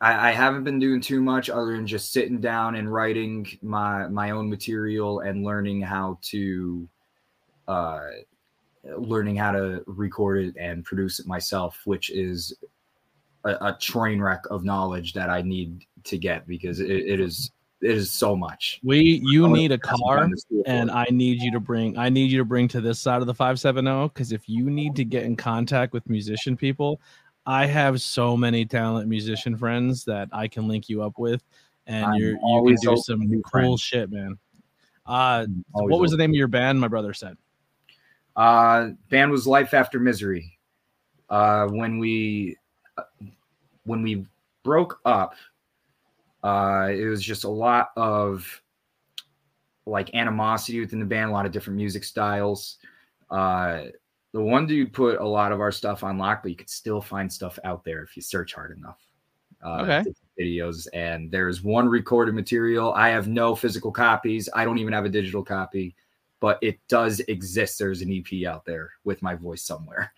I, 0.01 0.29
I, 0.29 0.31
haven't 0.31 0.63
been 0.63 0.79
doing 0.79 1.01
too 1.01 1.21
much 1.21 1.49
other 1.49 1.75
than 1.75 1.85
just 1.85 2.13
sitting 2.13 2.39
down 2.39 2.75
and 2.75 2.91
writing 2.91 3.45
my 3.61 4.07
my 4.07 4.31
own 4.31 4.49
material 4.49 5.19
and 5.19 5.43
learning 5.43 5.81
how 5.81 6.17
to 6.23 6.87
uh 7.67 8.01
learning 8.83 9.35
how 9.35 9.51
to 9.51 9.83
record 9.87 10.43
it 10.45 10.55
and 10.57 10.83
produce 10.83 11.19
it 11.19 11.27
myself, 11.27 11.81
which 11.85 12.09
is 12.09 12.53
a, 13.43 13.49
a 13.61 13.77
train 13.79 14.21
wreck 14.21 14.43
of 14.49 14.63
knowledge 14.63 15.13
that 15.13 15.29
I 15.29 15.41
need 15.41 15.85
to 16.05 16.17
get 16.17 16.47
because 16.47 16.79
it, 16.79 16.89
it 16.89 17.19
is 17.19 17.51
it 17.81 17.91
is 17.91 18.11
so 18.11 18.35
much. 18.35 18.79
We 18.83 19.21
you 19.23 19.47
need 19.47 19.71
a 19.71 19.77
car 19.77 20.29
and 20.65 20.91
I 20.91 21.05
need 21.11 21.41
you 21.41 21.51
to 21.53 21.59
bring 21.59 21.97
I 21.97 22.09
need 22.09 22.31
you 22.31 22.37
to 22.39 22.45
bring 22.45 22.67
to 22.69 22.81
this 22.81 22.99
side 22.99 23.21
of 23.21 23.27
the 23.27 23.33
570 23.33 24.09
because 24.09 24.31
if 24.31 24.49
you 24.49 24.69
need 24.69 24.95
to 24.97 25.05
get 25.05 25.23
in 25.23 25.35
contact 25.35 25.93
with 25.93 26.09
musician 26.09 26.57
people, 26.57 26.99
I 27.45 27.65
have 27.65 28.01
so 28.01 28.35
many 28.35 28.65
talent 28.65 29.07
musician 29.07 29.55
friends 29.55 30.03
that 30.05 30.27
I 30.33 30.47
can 30.47 30.67
link 30.67 30.89
you 30.89 31.01
up 31.01 31.17
with 31.17 31.41
and 31.87 32.05
I'm 32.05 32.15
you're 32.15 32.31
you 32.31 32.77
can 32.81 32.95
do 32.95 32.97
some 32.97 33.27
cool 33.29 33.41
friends. 33.49 33.81
shit, 33.81 34.11
man. 34.11 34.37
Uh, 35.05 35.45
I'm 35.47 35.63
what 35.73 35.99
was 35.99 36.11
the 36.11 36.17
name 36.17 36.31
of 36.31 36.35
your 36.35 36.47
band? 36.47 36.79
My 36.79 36.87
brother 36.87 37.13
said. 37.13 37.35
Uh, 38.35 38.89
band 39.09 39.31
was 39.31 39.47
Life 39.47 39.73
After 39.73 39.99
Misery. 39.99 40.57
Uh, 41.29 41.67
when 41.67 41.99
we 41.99 42.57
when 43.83 44.01
we 44.01 44.25
broke 44.63 44.99
up, 45.05 45.33
uh, 46.43 46.89
it 46.91 47.05
was 47.05 47.21
just 47.21 47.43
a 47.43 47.49
lot 47.49 47.89
of 47.95 48.61
like 49.85 50.13
animosity 50.15 50.79
within 50.79 50.99
the 50.99 51.05
band, 51.05 51.29
a 51.29 51.33
lot 51.33 51.45
of 51.45 51.51
different 51.51 51.77
music 51.77 52.03
styles. 52.03 52.77
Uh, 53.29 53.85
the 54.31 54.41
one 54.41 54.67
dude 54.67 54.93
put 54.93 55.19
a 55.19 55.27
lot 55.27 55.51
of 55.51 55.59
our 55.59 55.71
stuff 55.71 56.03
on 56.03 56.17
lock, 56.17 56.43
but 56.43 56.49
you 56.49 56.55
could 56.55 56.69
still 56.69 57.01
find 57.01 57.31
stuff 57.31 57.57
out 57.63 57.83
there 57.83 58.03
if 58.03 58.15
you 58.15 58.21
search 58.21 58.53
hard 58.53 58.77
enough. 58.77 58.99
Uh, 59.63 59.81
Okay. 59.81 60.11
Videos 60.39 60.87
and 60.93 61.29
there's 61.29 61.63
one 61.63 61.89
recorded 61.89 62.33
material. 62.33 62.93
I 62.93 63.09
have 63.09 63.27
no 63.27 63.55
physical 63.55 63.91
copies. 63.91 64.47
I 64.53 64.63
don't 64.63 64.77
even 64.77 64.93
have 64.93 65.03
a 65.03 65.09
digital 65.09 65.43
copy, 65.43 65.95
but 66.39 66.57
it 66.61 66.79
does 66.87 67.19
exist. 67.21 67.79
There's 67.79 68.01
an 68.01 68.11
EP 68.11 68.47
out 68.47 68.65
there 68.65 68.91
with 69.03 69.21
my 69.21 69.35
voice 69.35 69.63
somewhere. 69.63 70.13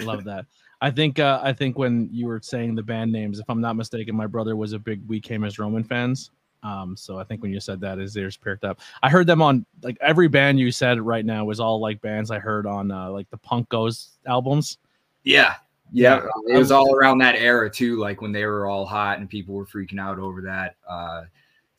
Love 0.00 0.24
that. 0.24 0.46
I 0.80 0.90
think 0.90 1.18
uh, 1.18 1.40
I 1.42 1.52
think 1.52 1.76
when 1.76 2.08
you 2.10 2.26
were 2.26 2.40
saying 2.42 2.74
the 2.74 2.82
band 2.82 3.12
names, 3.12 3.38
if 3.38 3.48
I'm 3.48 3.60
not 3.60 3.76
mistaken, 3.76 4.16
my 4.16 4.26
brother 4.26 4.56
was 4.56 4.72
a 4.72 4.78
big 4.78 5.06
We 5.06 5.20
Came 5.20 5.44
as 5.44 5.58
Roman 5.58 5.84
fans. 5.84 6.30
Um, 6.62 6.96
so 6.96 7.18
I 7.18 7.24
think 7.24 7.42
when 7.42 7.52
you 7.52 7.60
said 7.60 7.80
that, 7.80 7.98
his 7.98 8.16
ears 8.16 8.36
perked 8.36 8.64
up. 8.64 8.80
I 9.02 9.08
heard 9.08 9.26
them 9.26 9.42
on 9.42 9.64
like 9.82 9.96
every 10.00 10.28
band 10.28 10.58
you 10.58 10.70
said 10.70 11.00
right 11.00 11.24
now 11.24 11.44
was 11.44 11.60
all 11.60 11.80
like 11.80 12.00
bands 12.00 12.30
I 12.30 12.38
heard 12.38 12.66
on 12.66 12.90
uh, 12.90 13.10
like 13.10 13.30
the 13.30 13.38
Punk 13.38 13.68
Goes 13.68 14.18
albums. 14.26 14.78
Yeah. 15.24 15.54
Yeah. 15.92 16.26
Yeah. 16.46 16.54
It 16.54 16.58
was 16.58 16.70
all 16.70 16.94
around 16.94 17.18
that 17.18 17.36
era 17.36 17.70
too, 17.70 17.98
like 17.98 18.20
when 18.20 18.32
they 18.32 18.44
were 18.44 18.66
all 18.66 18.86
hot 18.86 19.18
and 19.18 19.28
people 19.28 19.54
were 19.54 19.66
freaking 19.66 20.00
out 20.00 20.18
over 20.18 20.42
that. 20.42 20.76
Uh, 20.88 21.24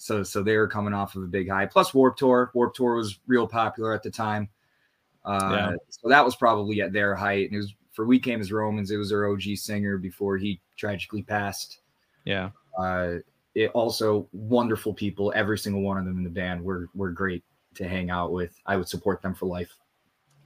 so 0.01 0.23
so 0.23 0.41
they 0.41 0.57
were 0.57 0.67
coming 0.67 0.93
off 0.93 1.15
of 1.15 1.23
a 1.23 1.27
big 1.27 1.49
high. 1.49 1.65
Plus 1.65 1.93
Warp 1.93 2.17
Tour. 2.17 2.51
Warp 2.55 2.73
Tour 2.73 2.95
was 2.95 3.19
real 3.27 3.47
popular 3.47 3.93
at 3.93 4.01
the 4.03 4.09
time. 4.11 4.49
Uh, 5.23 5.49
Yeah. 5.51 5.75
so 5.89 6.09
that 6.09 6.25
was 6.25 6.35
probably 6.35 6.81
at 6.81 6.91
their 6.91 7.13
height. 7.15 7.47
And 7.49 7.53
it 7.55 7.57
was 7.57 7.75
for 7.91 8.05
We 8.05 8.19
Came 8.19 8.41
as 8.41 8.51
Romans, 8.51 8.89
it 8.89 8.97
was 8.97 9.09
their 9.09 9.27
OG 9.27 9.55
singer 9.57 9.97
before 9.97 10.37
he 10.37 10.59
tragically 10.77 11.21
passed. 11.23 11.81
Yeah, 12.25 12.49
Uh, 12.77 13.15
it 13.53 13.69
also 13.71 14.27
wonderful 14.31 14.93
people. 14.93 15.31
Every 15.35 15.57
single 15.57 15.81
one 15.81 15.97
of 15.97 16.05
them 16.05 16.17
in 16.17 16.23
the 16.23 16.29
band 16.29 16.63
were 16.63 16.87
were 16.95 17.11
great 17.11 17.43
to 17.75 17.87
hang 17.87 18.09
out 18.09 18.31
with. 18.31 18.57
I 18.65 18.77
would 18.77 18.87
support 18.87 19.21
them 19.21 19.33
for 19.35 19.45
life. 19.45 19.75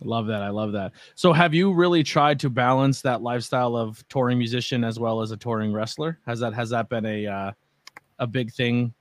love 0.02 0.28
that. 0.28 0.42
I 0.44 0.50
love 0.50 0.74
that. 0.74 0.92
So 1.16 1.32
have 1.32 1.54
you 1.54 1.72
really 1.74 2.04
tried 2.04 2.40
to 2.42 2.50
balance 2.50 3.02
that 3.04 3.22
lifestyle 3.22 3.78
of 3.78 4.06
touring 4.10 4.38
musician 4.38 4.84
as 4.84 5.00
well 5.00 5.22
as 5.22 5.32
a 5.32 5.38
touring 5.38 5.72
wrestler? 5.72 6.20
Has 6.26 6.40
that 6.42 6.54
has 6.54 6.70
that 6.72 6.90
been 6.90 7.06
a 7.06 7.26
uh, 7.26 7.52
a 8.20 8.28
big 8.28 8.52
thing 8.52 8.94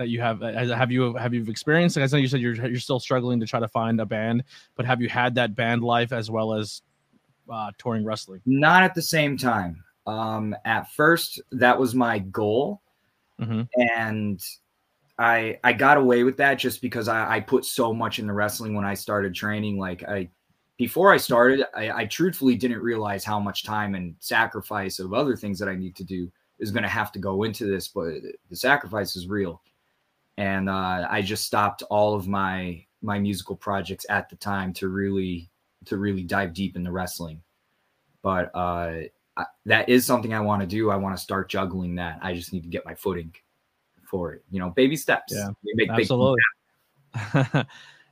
that 0.00 0.08
you 0.08 0.18
have 0.18 0.40
has- 0.40 0.70
have 0.70 0.90
you 0.90 1.14
have 1.14 1.34
you 1.34 1.44
experienced 1.44 1.94
like 1.94 2.10
i 2.10 2.16
know 2.16 2.18
you 2.18 2.26
said 2.26 2.40
you're 2.40 2.54
you're 2.54 2.80
still 2.80 2.98
struggling 2.98 3.38
to 3.38 3.46
try 3.46 3.60
to 3.60 3.68
find 3.68 4.00
a 4.00 4.06
band 4.06 4.42
but 4.74 4.86
have 4.86 5.02
you 5.02 5.10
had 5.10 5.34
that 5.34 5.54
band 5.54 5.84
life 5.84 6.10
as 6.10 6.30
well 6.30 6.54
as 6.54 6.80
uh 7.50 7.70
touring 7.76 8.02
wrestling 8.02 8.40
Not 8.46 8.82
at 8.82 8.94
the 8.94 9.02
same 9.02 9.36
time. 9.36 9.84
Um, 10.06 10.56
at 10.64 10.90
first, 10.92 11.40
that 11.52 11.78
was 11.78 11.94
my 11.94 12.18
goal, 12.18 12.80
hmm 13.38 13.62
and 13.90 14.42
I 15.18 15.58
I 15.62 15.74
got 15.74 15.98
away 15.98 16.24
with 16.24 16.38
that 16.38 16.54
just 16.54 16.80
because 16.80 17.06
I, 17.06 17.36
I 17.36 17.40
put 17.40 17.66
so 17.66 17.92
much 17.92 18.18
in 18.18 18.26
the 18.26 18.32
wrestling 18.32 18.74
when 18.74 18.86
I 18.86 18.94
started 18.94 19.34
training. 19.34 19.78
Like 19.78 20.02
I 20.08 20.30
before 20.78 21.12
I 21.12 21.18
started, 21.18 21.66
I, 21.76 21.90
I 21.90 22.06
truthfully 22.06 22.56
didn't 22.56 22.80
realize 22.80 23.22
how 23.22 23.38
much 23.38 23.64
time 23.64 23.94
and 23.94 24.14
sacrifice 24.18 24.98
of 24.98 25.12
other 25.12 25.36
things 25.36 25.58
that 25.58 25.68
I 25.68 25.74
need 25.74 25.94
to 25.96 26.04
do 26.04 26.32
is 26.58 26.70
going 26.70 26.84
to 26.84 26.88
have 26.88 27.12
to 27.12 27.18
go 27.18 27.42
into 27.42 27.66
this, 27.66 27.88
but 27.88 28.14
the 28.48 28.56
sacrifice 28.56 29.14
is 29.14 29.28
real. 29.28 29.60
And 30.36 30.68
uh, 30.68 31.06
I 31.10 31.22
just 31.22 31.44
stopped 31.44 31.82
all 31.90 32.14
of 32.14 32.26
my 32.26 32.84
my 33.02 33.18
musical 33.18 33.56
projects 33.56 34.04
at 34.08 34.28
the 34.28 34.36
time 34.36 34.72
to 34.74 34.88
really 34.88 35.50
to 35.86 35.96
really 35.96 36.22
dive 36.22 36.54
deep 36.54 36.76
into 36.76 36.92
wrestling. 36.92 37.42
But 38.22 38.50
uh, 38.54 39.02
I, 39.36 39.44
that 39.66 39.88
is 39.88 40.04
something 40.04 40.34
I 40.34 40.40
want 40.40 40.60
to 40.60 40.66
do. 40.66 40.90
I 40.90 40.96
want 40.96 41.16
to 41.16 41.22
start 41.22 41.48
juggling 41.48 41.94
that. 41.96 42.18
I 42.22 42.34
just 42.34 42.52
need 42.52 42.62
to 42.62 42.68
get 42.68 42.84
my 42.84 42.94
footing 42.94 43.34
for 44.04 44.34
it. 44.34 44.44
You 44.50 44.60
know, 44.60 44.70
baby 44.70 44.96
steps. 44.96 45.32
Yeah, 45.34 45.48
make 45.64 45.88
big- 45.88 45.90
absolutely 45.90 46.40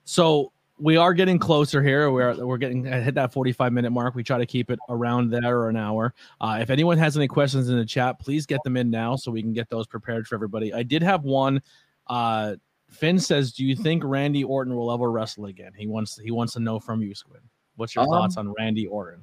so 0.05 0.53
we 0.79 0.97
are 0.97 1.12
getting 1.12 1.39
closer 1.39 1.83
here 1.83 2.11
we're 2.11 2.35
we're 2.45 2.59
getting 2.59 2.85
hit 2.85 3.14
that 3.14 3.33
45 3.33 3.73
minute 3.73 3.91
mark 3.91 4.14
we 4.14 4.23
try 4.23 4.39
to 4.39 4.47
keep 4.47 4.71
it 4.71 4.79
around 4.89 5.31
there 5.31 5.59
or 5.59 5.69
an 5.69 5.77
hour 5.77 6.14
uh, 6.41 6.59
if 6.61 6.71
anyone 6.71 6.99
has 6.99 7.16
any 7.16 7.29
questions 7.29 7.69
in 7.69 7.77
the 7.77 7.85
chat 7.85 8.19
please 8.19 8.47
get 8.47 8.62
them 8.64 8.77
in 8.77 8.91
now 8.91 9.16
so 9.16 9.31
we 9.31 9.43
can 9.43 9.53
get 9.53 9.69
those 9.69 9.87
prepared 9.87 10.27
for 10.27 10.35
everybody 10.35 10.73
i 10.73 10.83
did 10.83 11.03
have 11.03 11.25
one 11.25 11.61
uh 12.09 12.55
finn 12.91 13.19
says 13.19 13.53
do 13.53 13.65
you 13.65 13.77
think 13.77 14.03
randy 14.05 14.45
orton 14.45 14.75
will 14.75 14.93
ever 14.93 15.11
wrestle 15.11 15.47
again 15.47 15.73
he 15.77 15.87
wants 15.87 16.19
he 16.19 16.31
wants 16.31 16.55
to 16.55 16.61
know 16.61 16.79
from 16.81 17.03
you 17.03 17.15
squid 17.15 17.41
what's 17.77 17.95
your 17.95 18.05
Um, 18.05 18.11
thoughts 18.11 18.37
on 18.37 18.53
randy 18.59 18.87
orton 18.87 19.23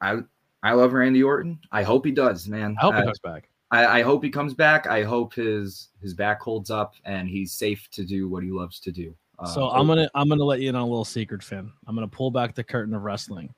I 0.00 0.18
I 0.62 0.72
love 0.72 0.94
Randy 0.94 1.22
Orton. 1.22 1.58
I 1.72 1.82
hope 1.82 2.06
he 2.06 2.10
does, 2.10 2.48
man. 2.48 2.74
i 2.80 2.82
hope 2.82 2.94
he 2.94 3.02
comes 3.02 3.18
back 3.18 3.50
I, 3.70 3.98
I 3.98 4.02
hope 4.02 4.22
he 4.22 4.30
comes 4.30 4.54
back. 4.54 4.86
I 4.86 5.02
hope 5.02 5.34
his 5.34 5.88
his 6.00 6.14
back 6.14 6.40
holds 6.40 6.70
up 6.70 6.94
and 7.04 7.28
he's 7.28 7.52
safe 7.52 7.88
to 7.90 8.04
do 8.04 8.28
what 8.28 8.44
he 8.44 8.50
loves 8.50 8.78
to 8.80 8.92
do. 8.92 9.14
Uh, 9.38 9.46
So 9.46 9.68
I'm 9.68 9.86
gonna 9.86 10.08
I'm 10.14 10.28
gonna 10.28 10.44
let 10.44 10.60
you 10.60 10.68
in 10.68 10.76
on 10.76 10.82
a 10.82 10.86
little 10.86 11.04
secret, 11.04 11.42
Finn. 11.42 11.72
I'm 11.86 11.94
gonna 11.94 12.06
pull 12.06 12.30
back 12.30 12.54
the 12.54 12.62
curtain 12.62 12.94
of 12.94 13.02
wrestling. 13.02 13.52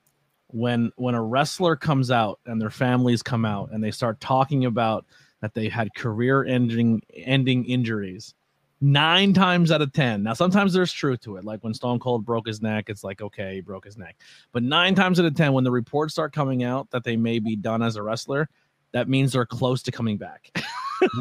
When 0.48 0.90
when 0.96 1.14
a 1.14 1.22
wrestler 1.22 1.76
comes 1.76 2.10
out 2.10 2.40
and 2.46 2.60
their 2.60 2.70
families 2.70 3.22
come 3.22 3.44
out 3.44 3.72
and 3.72 3.84
they 3.84 3.90
start 3.90 4.20
talking 4.20 4.64
about 4.64 5.04
that 5.42 5.52
they 5.52 5.68
had 5.68 5.94
career 5.94 6.44
ending 6.44 7.02
ending 7.14 7.64
injuries, 7.66 8.34
nine 8.80 9.32
times 9.32 9.70
out 9.70 9.82
of 9.82 9.92
ten. 9.92 10.22
Now 10.22 10.34
sometimes 10.34 10.72
there's 10.72 10.92
truth 10.92 11.20
to 11.22 11.36
it. 11.36 11.44
Like 11.44 11.62
when 11.64 11.74
Stone 11.74 11.98
Cold 11.98 12.24
broke 12.24 12.46
his 12.46 12.62
neck, 12.62 12.88
it's 12.88 13.04
like 13.04 13.20
okay, 13.22 13.54
he 13.54 13.60
broke 13.60 13.84
his 13.84 13.96
neck. 13.96 14.16
But 14.52 14.62
nine 14.62 14.94
times 14.94 15.18
out 15.18 15.26
of 15.26 15.34
ten, 15.34 15.52
when 15.52 15.64
the 15.64 15.70
reports 15.70 16.14
start 16.14 16.32
coming 16.32 16.62
out 16.62 16.90
that 16.90 17.04
they 17.04 17.16
may 17.16 17.38
be 17.38 17.56
done 17.56 17.82
as 17.82 17.96
a 17.96 18.02
wrestler, 18.02 18.48
that 18.92 19.08
means 19.08 19.32
they're 19.32 19.46
close 19.46 19.82
to 19.84 19.92
coming 19.92 20.16
back. 20.16 20.50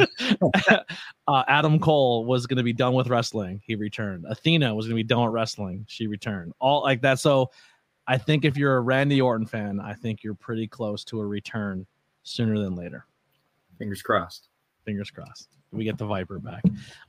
uh, 1.27 1.43
Adam 1.47 1.79
Cole 1.79 2.25
was 2.25 2.47
going 2.47 2.57
to 2.57 2.63
be 2.63 2.73
done 2.73 2.93
with 2.93 3.07
wrestling. 3.07 3.61
He 3.65 3.75
returned. 3.75 4.25
Athena 4.27 4.73
was 4.73 4.85
going 4.85 4.97
to 4.97 5.03
be 5.03 5.07
done 5.07 5.23
with 5.25 5.33
wrestling. 5.33 5.85
She 5.87 6.07
returned. 6.07 6.53
All 6.59 6.81
like 6.83 7.01
that. 7.01 7.19
So 7.19 7.51
I 8.07 8.17
think 8.17 8.45
if 8.45 8.57
you're 8.57 8.77
a 8.77 8.81
Randy 8.81 9.21
Orton 9.21 9.47
fan, 9.47 9.79
I 9.79 9.93
think 9.93 10.23
you're 10.23 10.35
pretty 10.35 10.67
close 10.67 11.03
to 11.05 11.19
a 11.19 11.25
return 11.25 11.85
sooner 12.23 12.59
than 12.59 12.75
later. 12.75 13.05
fingers 13.77 14.01
crossed. 14.01 14.49
Fingers 14.85 15.11
crossed. 15.11 15.49
We 15.75 15.83
get 15.83 15.97
the 15.97 16.05
Viper 16.05 16.39
back. 16.39 16.63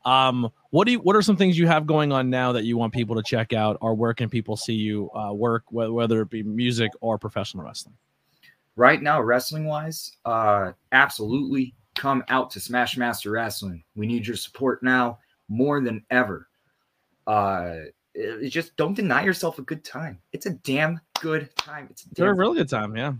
Um, 0.04 0.50
what 0.70 0.86
do 0.86 0.92
you? 0.92 0.98
What 0.98 1.16
are 1.16 1.22
some 1.22 1.36
things 1.36 1.58
you 1.58 1.66
have 1.66 1.86
going 1.86 2.12
on 2.12 2.30
now 2.30 2.52
that 2.52 2.64
you 2.64 2.76
want 2.76 2.92
people 2.92 3.16
to 3.16 3.22
check 3.22 3.52
out, 3.52 3.78
or 3.80 3.94
where 3.94 4.14
can 4.14 4.28
people 4.28 4.56
see 4.56 4.74
you 4.74 5.10
uh, 5.12 5.32
work, 5.32 5.64
wh- 5.68 5.92
whether 5.92 6.20
it 6.22 6.30
be 6.30 6.42
music 6.42 6.92
or 7.00 7.18
professional 7.18 7.64
wrestling? 7.64 7.96
Right 8.76 9.00
now, 9.00 9.22
wrestling 9.22 9.64
wise, 9.64 10.12
uh, 10.26 10.72
absolutely 10.92 11.74
come 11.94 12.22
out 12.28 12.50
to 12.50 12.60
Smash 12.60 12.96
Master 12.96 13.30
Wrestling. 13.30 13.82
We 13.94 14.06
need 14.06 14.26
your 14.26 14.36
support 14.36 14.82
now 14.82 15.18
more 15.48 15.80
than 15.80 16.04
ever. 16.10 16.48
Uh, 17.26 17.76
it, 18.14 18.44
it 18.44 18.50
just 18.50 18.76
don't 18.76 18.94
deny 18.94 19.24
yourself 19.24 19.58
a 19.58 19.62
good 19.62 19.84
time. 19.84 20.18
It's 20.32 20.46
a 20.46 20.50
damn 20.50 21.00
good 21.20 21.54
time. 21.56 21.88
It's 21.90 22.04
a 22.04 22.08
They're 22.14 22.30
a 22.30 22.34
really 22.34 22.58
good 22.58 22.68
time. 22.68 22.96
Yeah. 22.96 23.14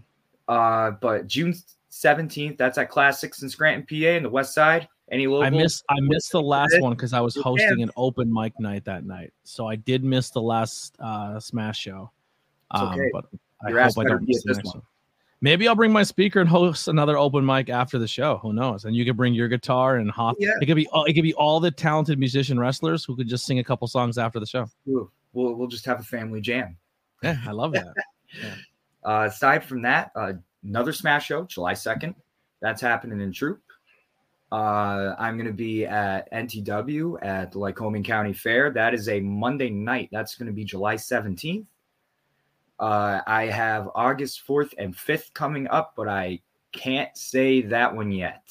Uh, 0.49 0.93
but 0.93 1.27
June 1.27 1.55
17th, 1.91 2.57
that's 2.57 2.79
at 2.79 2.91
Classics 2.91 3.43
in 3.43 3.49
Scranton, 3.49 3.87
PA, 3.89 4.11
in 4.11 4.23
the 4.23 4.31
West 4.31 4.55
Side. 4.55 4.89
Any 5.11 5.27
local? 5.27 5.45
I 5.45 5.51
missed 5.51 5.85
I 5.89 6.01
missed 6.01 6.33
the 6.33 6.43
last 6.43 6.81
one 6.81 6.93
because 6.93 7.13
I 7.13 7.21
was 7.21 7.37
hosting 7.37 7.83
an 7.83 7.91
open 7.97 8.33
mic 8.33 8.59
night 8.59 8.85
that 8.87 9.05
night, 9.05 9.33
so 9.45 9.67
I 9.69 9.77
did 9.77 10.03
miss 10.03 10.31
the 10.31 10.43
last 10.43 10.97
uh, 10.99 11.39
Smash 11.39 11.79
show. 11.79 12.11
Um, 12.73 12.89
okay. 12.89 13.09
but 13.13 13.27
I 13.65 13.71
Your 13.71 13.83
hope 13.83 13.99
I 13.99 14.05
don't 14.05 14.27
miss 14.27 14.43
the 14.43 14.49
this 14.49 14.57
next 14.59 14.67
one. 14.67 14.79
one. 14.79 14.83
Maybe 15.43 15.69
I'll 15.69 15.77
bring 15.77 15.93
my 15.93 16.03
speaker 16.03 16.41
and 16.41 16.49
host 16.49 16.89
another 16.89 17.17
open 17.19 17.45
mic 17.47 17.69
after 17.69 17.99
the 17.99 18.09
show. 18.09 18.39
Who 18.39 18.53
knows? 18.53 18.85
And 18.85 18.97
you 18.97 19.05
could 19.05 19.17
bring 19.17 19.35
your 19.35 19.49
guitar 19.49 19.97
and 19.97 20.11
hop. 20.11 20.37
Yeah. 20.41 20.53
It 20.61 20.67
could 20.67 20.77
be 20.77 20.89
all- 20.89 21.05
it 21.05 21.13
could 21.13 21.23
be 21.23 21.35
all 21.35 21.61
the 21.61 21.71
talented 21.71 22.19
musician 22.19 22.59
wrestlers 22.59 23.05
who 23.05 23.15
could 23.15 23.29
just 23.29 23.45
sing 23.47 23.59
a 23.61 23.65
couple 23.65 23.87
songs 23.87 24.19
after 24.19 24.41
the 24.41 24.47
show. 24.47 24.67
We'll, 24.87 25.13
we'll, 25.35 25.55
we'll 25.55 25.69
just 25.69 25.85
have 25.85 26.01
a 26.01 26.05
family 26.05 26.41
jam. 26.41 26.77
Yeah, 27.23 27.39
I 27.47 27.53
love 27.53 27.73
that. 27.73 27.87
Uh, 29.05 29.29
aside 29.31 29.63
from 29.65 29.83
that, 29.83 30.11
uh, 30.17 30.33
another 30.65 30.93
Smash 30.93 31.27
show, 31.27 31.45
July 31.45 31.75
2nd. 31.75 32.13
That's 32.61 32.81
happening 32.81 33.21
in 33.21 33.33
Throop. 33.33 33.59
Uh, 34.53 35.15
I'm 35.19 35.37
going 35.37 35.47
to 35.47 35.53
be 35.53 35.87
at 35.87 36.31
NTW 36.33 37.19
at 37.23 37.53
the 37.53 37.59
Lycoming 37.59 38.05
County 38.05 38.33
Fair. 38.33 38.71
That 38.71 38.95
is 38.95 39.09
a 39.09 39.21
Monday 39.21 39.71
night. 39.71 40.09
That's 40.13 40.37
going 40.37 40.47
to 40.47 40.53
be 40.53 40.65
July 40.65 40.95
17th. 40.95 41.67
Uh, 42.79 43.21
I 43.27 43.47
have 43.47 43.89
August 43.95 44.47
4th 44.47 44.75
and 44.79 44.95
5th 44.95 45.33
coming 45.35 45.67
up, 45.69 45.95
but 45.97 46.09
I 46.09 46.41
can't 46.73 47.17
say 47.17 47.63
that 47.63 47.95
one 47.95 48.13
yet. 48.13 48.43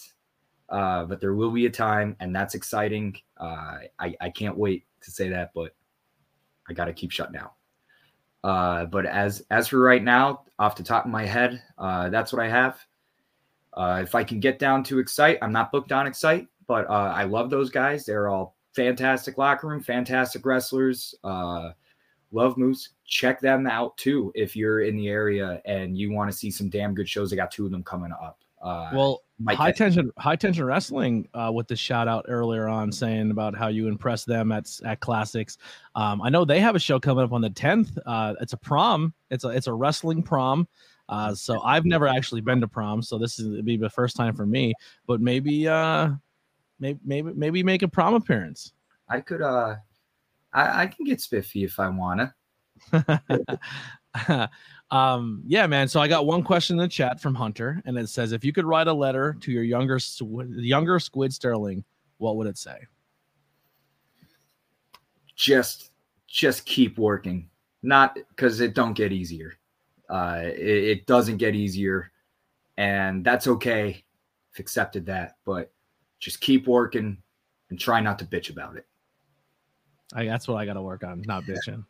Uh, 0.68 1.06
but 1.06 1.22
there 1.22 1.36
will 1.36 1.52
be 1.52 1.68
a 1.68 1.70
time, 1.70 2.16
and 2.20 2.36
that's 2.36 2.56
exciting. 2.56 3.16
Uh, 3.38 3.78
I, 4.00 4.16
I 4.20 4.30
can't 4.32 4.58
wait 4.58 4.86
to 5.02 5.12
say 5.12 5.30
that, 5.30 5.52
but 5.54 5.76
I 6.68 6.74
got 6.74 6.86
to 6.86 6.94
keep 6.94 7.12
shut 7.12 7.32
now. 7.32 7.54
Uh, 8.44 8.86
but 8.86 9.06
as 9.06 9.44
as 9.50 9.68
for 9.68 9.80
right 9.80 10.04
now, 10.04 10.44
off 10.60 10.76
the 10.76 10.84
top 10.84 11.06
of 11.06 11.12
my 11.12 11.26
head, 11.26 11.62
uh, 11.78 12.10
that's 12.10 12.32
what 12.34 12.44
I 12.44 12.50
have. 12.50 12.80
Uh, 13.76 14.00
if 14.02 14.16
I 14.16 14.24
can 14.24 14.40
get 14.40 14.58
down 14.60 14.84
to 14.86 15.00
Excite, 15.00 15.38
I'm 15.42 15.52
not 15.52 15.72
booked 15.72 15.92
on 15.92 16.08
Excite, 16.08 16.48
but 16.68 16.90
uh, 16.90 17.14
I 17.16 17.24
love 17.24 17.50
those 17.50 17.70
guys. 17.70 18.06
They're 18.06 18.30
all 18.30 18.56
fantastic 18.74 19.38
locker 19.38 19.68
room, 19.68 19.82
fantastic 19.82 20.46
wrestlers. 20.46 21.14
Uh, 21.24 21.72
love 22.32 22.58
Moose. 22.58 22.90
Check 23.06 23.40
them 23.40 23.68
out 23.68 23.96
too 23.98 24.32
if 24.36 24.56
you're 24.56 24.82
in 24.82 24.96
the 24.96 25.10
area 25.10 25.62
and 25.66 25.98
you 25.98 26.12
want 26.12 26.32
to 26.32 26.38
see 26.38 26.50
some 26.52 26.70
damn 26.70 26.94
good 26.96 27.08
shows. 27.08 27.32
I 27.32 27.36
got 27.36 27.52
two 27.52 27.66
of 27.66 27.72
them 27.72 27.84
coming 27.84 28.12
up. 28.12 28.40
Uh, 28.62 28.90
Well, 28.94 29.22
high 29.50 29.72
tension, 29.72 30.12
high 30.18 30.36
tension 30.36 30.66
wrestling. 30.66 31.28
Uh, 31.34 31.52
with 31.54 31.68
the 31.68 31.76
shout 31.76 32.08
out 32.08 32.26
earlier 32.28 32.68
on, 32.68 32.92
saying 32.92 33.30
about 33.30 33.56
how 33.56 33.68
you 33.68 33.88
impressed 33.88 34.26
them 34.26 34.52
at 34.52 34.68
at 34.86 35.02
classics. 35.02 35.58
Um, 35.94 36.22
I 36.22 36.30
know 36.30 36.46
they 36.46 36.60
have 36.60 36.76
a 36.76 36.80
show 36.80 37.00
coming 37.00 37.24
up 37.24 37.32
on 37.32 37.42
the 37.42 37.50
tenth. 37.50 37.96
Uh, 38.06 38.34
it's 38.42 38.54
a 38.54 38.58
prom. 38.58 39.14
It's 39.30 39.44
a 39.44 39.50
it's 39.50 39.68
a 39.68 39.74
wrestling 39.74 40.24
prom. 40.24 40.68
Uh, 41.08 41.36
so 41.36 41.62
I've 41.62 41.86
never 41.86 42.08
actually 42.08 42.42
been 42.42 42.62
to 42.62 42.68
prom, 42.68 43.02
so 43.02 43.18
this 43.18 43.40
is 43.40 43.62
be 43.62 43.78
the 43.78 43.90
first 43.90 44.16
time 44.16 44.36
for 44.36 44.46
me. 44.46 44.74
But 45.06 45.22
maybe, 45.22 45.68
uh, 45.68 46.10
maybe 46.80 47.00
maybe 47.06 47.34
maybe 47.34 47.64
make 47.64 47.84
a 47.84 47.88
prom 47.88 48.16
appearance. 48.16 48.74
I 49.08 49.22
could 49.22 49.42
uh 49.42 49.76
I, 50.54 50.84
I 50.84 50.88
can 50.88 51.06
get 51.06 51.22
spiffy 51.22 51.64
if 51.64 51.80
I 51.80 51.90
wanna. 51.90 52.34
um, 54.92 55.44
yeah, 55.46 55.68
man. 55.68 55.88
So 55.88 56.00
I 56.00 56.08
got 56.08 56.26
one 56.26 56.44
question 56.44 56.76
in 56.76 56.82
the 56.82 56.88
chat 56.88 57.20
from 57.20 57.36
Hunter, 57.36 57.82
and 57.86 57.98
it 57.98 58.10
says, 58.10 58.32
if 58.32 58.44
you 58.44 58.54
could 58.54 58.66
write 58.66 58.88
a 58.88 58.94
letter 58.94 59.36
to 59.42 59.52
your 59.52 59.64
younger 59.64 60.00
younger 60.20 61.00
Squid 61.00 61.34
Sterling, 61.34 61.84
what 62.18 62.38
would 62.38 62.48
it 62.48 62.58
say? 62.58 62.78
Just 65.36 65.92
just 66.28 66.66
keep 66.66 66.98
working. 66.98 67.50
Not 67.84 68.18
because 68.30 68.62
it 68.62 68.74
don't 68.74 68.94
get 68.94 69.12
easier. 69.12 69.54
Uh 70.10 70.42
it, 70.44 70.84
it 70.84 71.06
doesn't 71.06 71.38
get 71.38 71.56
easier. 71.56 72.12
And 72.78 73.24
that's 73.24 73.48
okay. 73.48 74.04
I've 74.54 74.60
accepted 74.60 75.06
that, 75.08 75.38
but 75.46 75.72
just 76.20 76.42
keep 76.42 76.68
working 76.68 77.18
and 77.70 77.80
try 77.80 78.00
not 78.00 78.20
to 78.20 78.26
bitch 78.26 78.50
about 78.50 78.76
it. 78.76 78.86
I, 80.14 80.26
that's 80.26 80.48
what 80.48 80.56
I 80.56 80.66
got 80.66 80.74
to 80.74 80.82
work 80.82 81.04
on, 81.04 81.24
not 81.26 81.44
bitching. 81.44 81.84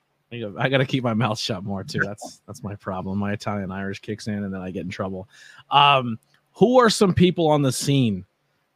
I 0.57 0.69
got 0.69 0.79
to 0.79 0.85
keep 0.85 1.03
my 1.03 1.13
mouth 1.13 1.39
shut 1.39 1.63
more 1.63 1.83
too. 1.83 1.99
That's 2.03 2.41
that's 2.47 2.63
my 2.63 2.75
problem. 2.75 3.19
My 3.19 3.33
Italian 3.33 3.71
Irish 3.71 3.99
kicks 3.99 4.27
in, 4.27 4.43
and 4.43 4.53
then 4.53 4.61
I 4.61 4.71
get 4.71 4.83
in 4.83 4.89
trouble. 4.89 5.29
Um, 5.69 6.19
who 6.53 6.79
are 6.79 6.89
some 6.89 7.13
people 7.13 7.47
on 7.47 7.61
the 7.61 7.71
scene 7.71 8.25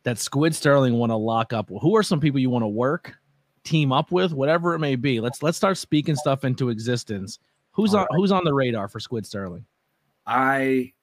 that 0.04 0.20
Squid 0.20 0.56
Sterling 0.56 0.94
want 0.94 1.12
to 1.12 1.16
lock 1.16 1.54
up? 1.54 1.70
Who 1.82 1.96
are 1.96 2.04
some 2.04 2.20
people 2.20 2.40
you 2.40 2.50
want 2.50 2.64
to 2.64 2.68
work, 2.68 3.16
team 3.64 3.92
up 3.92 4.12
with, 4.12 4.32
whatever 4.32 4.74
it 4.74 4.80
may 4.80 4.96
be? 4.96 5.20
Let's 5.20 5.42
let's 5.44 5.58
start 5.58 5.78
speaking 5.78 6.16
stuff 6.16 6.46
into 6.46 6.70
existence. 6.70 7.40
Who's 7.80 7.94
All 7.94 8.02
on 8.02 8.08
Who's 8.12 8.32
on 8.32 8.44
the 8.44 8.54
radar 8.54 8.88
for 8.88 9.00
Squid 9.00 9.26
Sterling? 9.26 9.66
I 10.26 10.94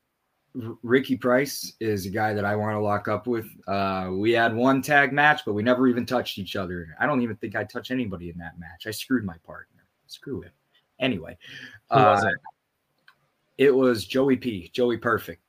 Ricky 0.82 1.16
Price 1.16 1.74
is 1.80 2.06
a 2.06 2.10
guy 2.10 2.32
that 2.32 2.44
I 2.44 2.56
want 2.56 2.74
to 2.74 2.80
lock 2.80 3.08
up 3.08 3.26
with. 3.26 3.46
Uh, 3.66 4.10
we 4.12 4.32
had 4.32 4.54
one 4.54 4.80
tag 4.82 5.12
match, 5.12 5.42
but 5.44 5.52
we 5.52 5.62
never 5.62 5.86
even 5.86 6.06
touched 6.06 6.38
each 6.38 6.56
other. 6.56 6.88
I 6.98 7.06
don't 7.06 7.22
even 7.22 7.36
think 7.36 7.56
I 7.56 7.64
touched 7.64 7.90
anybody 7.90 8.30
in 8.30 8.38
that 8.38 8.58
match. 8.58 8.86
I 8.86 8.90
screwed 8.90 9.24
my 9.24 9.36
partner. 9.44 9.84
Screw 10.06 10.40
him. 10.40 10.52
Anyway, 10.98 11.36
Who 11.90 11.96
was 11.98 12.24
uh, 12.24 12.28
it? 12.28 12.34
it 13.66 13.70
was 13.74 14.06
Joey 14.06 14.36
P. 14.36 14.70
Joey 14.72 14.96
Perfect. 14.96 15.42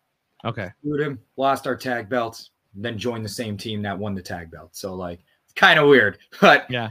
Okay. 0.43 0.69
Screwed 0.80 1.01
him, 1.01 1.19
lost 1.38 1.67
our 1.67 1.75
tag 1.75 2.09
belts, 2.09 2.51
then 2.73 2.97
joined 2.97 3.23
the 3.23 3.30
same 3.30 3.55
team 3.57 3.82
that 3.84 3.97
won 3.97 4.13
the 4.13 4.21
tag 4.21 4.51
belt. 4.51 4.75
So 4.75 4.93
like, 4.93 5.19
it's 5.45 5.53
kind 5.53 5.80
of 5.80 5.88
weird, 5.88 6.17
but 6.41 6.69
Yeah. 6.69 6.89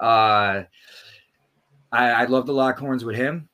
Uh, 0.00 0.64
I, 1.92 2.14
I'd 2.14 2.30
love 2.30 2.46
to 2.46 2.52
lock 2.52 2.78
horns 2.78 3.04
with 3.04 3.16
him. 3.16 3.48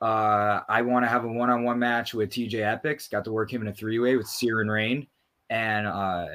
Uh, 0.00 0.60
I 0.68 0.82
want 0.82 1.04
to 1.04 1.08
have 1.08 1.24
a 1.24 1.28
one-on-one 1.28 1.78
match 1.78 2.14
with 2.14 2.30
TJ 2.30 2.54
Epics. 2.60 3.08
Got 3.08 3.24
to 3.24 3.32
work 3.32 3.52
him 3.52 3.62
in 3.62 3.68
a 3.68 3.72
three-way 3.74 4.16
with 4.16 4.28
Siren, 4.28 5.06
and 5.50 5.86
uh, 5.86 6.26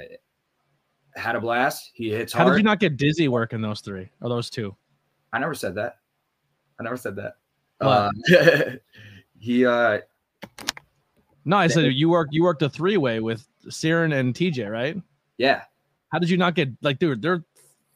had 1.15 1.35
a 1.35 1.39
blast. 1.41 1.91
He 1.93 2.09
hits 2.09 2.33
How 2.33 2.43
hard. 2.43 2.53
did 2.55 2.59
you 2.59 2.63
not 2.63 2.79
get 2.79 2.97
dizzy 2.97 3.27
working 3.29 3.61
those 3.61 3.79
three 3.81 4.09
or 4.21 4.29
those 4.29 4.49
two? 4.49 4.75
I 5.31 5.39
never 5.39 5.53
said 5.53 5.75
that. 5.75 5.97
I 6.79 6.83
never 6.83 6.97
said 6.97 7.15
that. 7.15 7.37
Uh, 7.79 8.09
he 9.39 9.65
uh, 9.65 9.99
No, 11.45 11.57
I 11.57 11.67
said 11.67 11.85
you 11.93 12.09
worked 12.09 12.33
you 12.33 12.43
worked 12.43 12.61
a 12.61 12.69
three 12.69 12.97
way 12.97 13.19
with 13.19 13.47
Siren 13.69 14.11
and 14.13 14.33
TJ, 14.33 14.69
right? 14.71 14.97
yeah. 15.37 15.63
How 16.11 16.19
did 16.19 16.29
you 16.29 16.37
not 16.37 16.53
get 16.53 16.69
like, 16.81 16.99
dude? 16.99 17.21
They're 17.23 17.43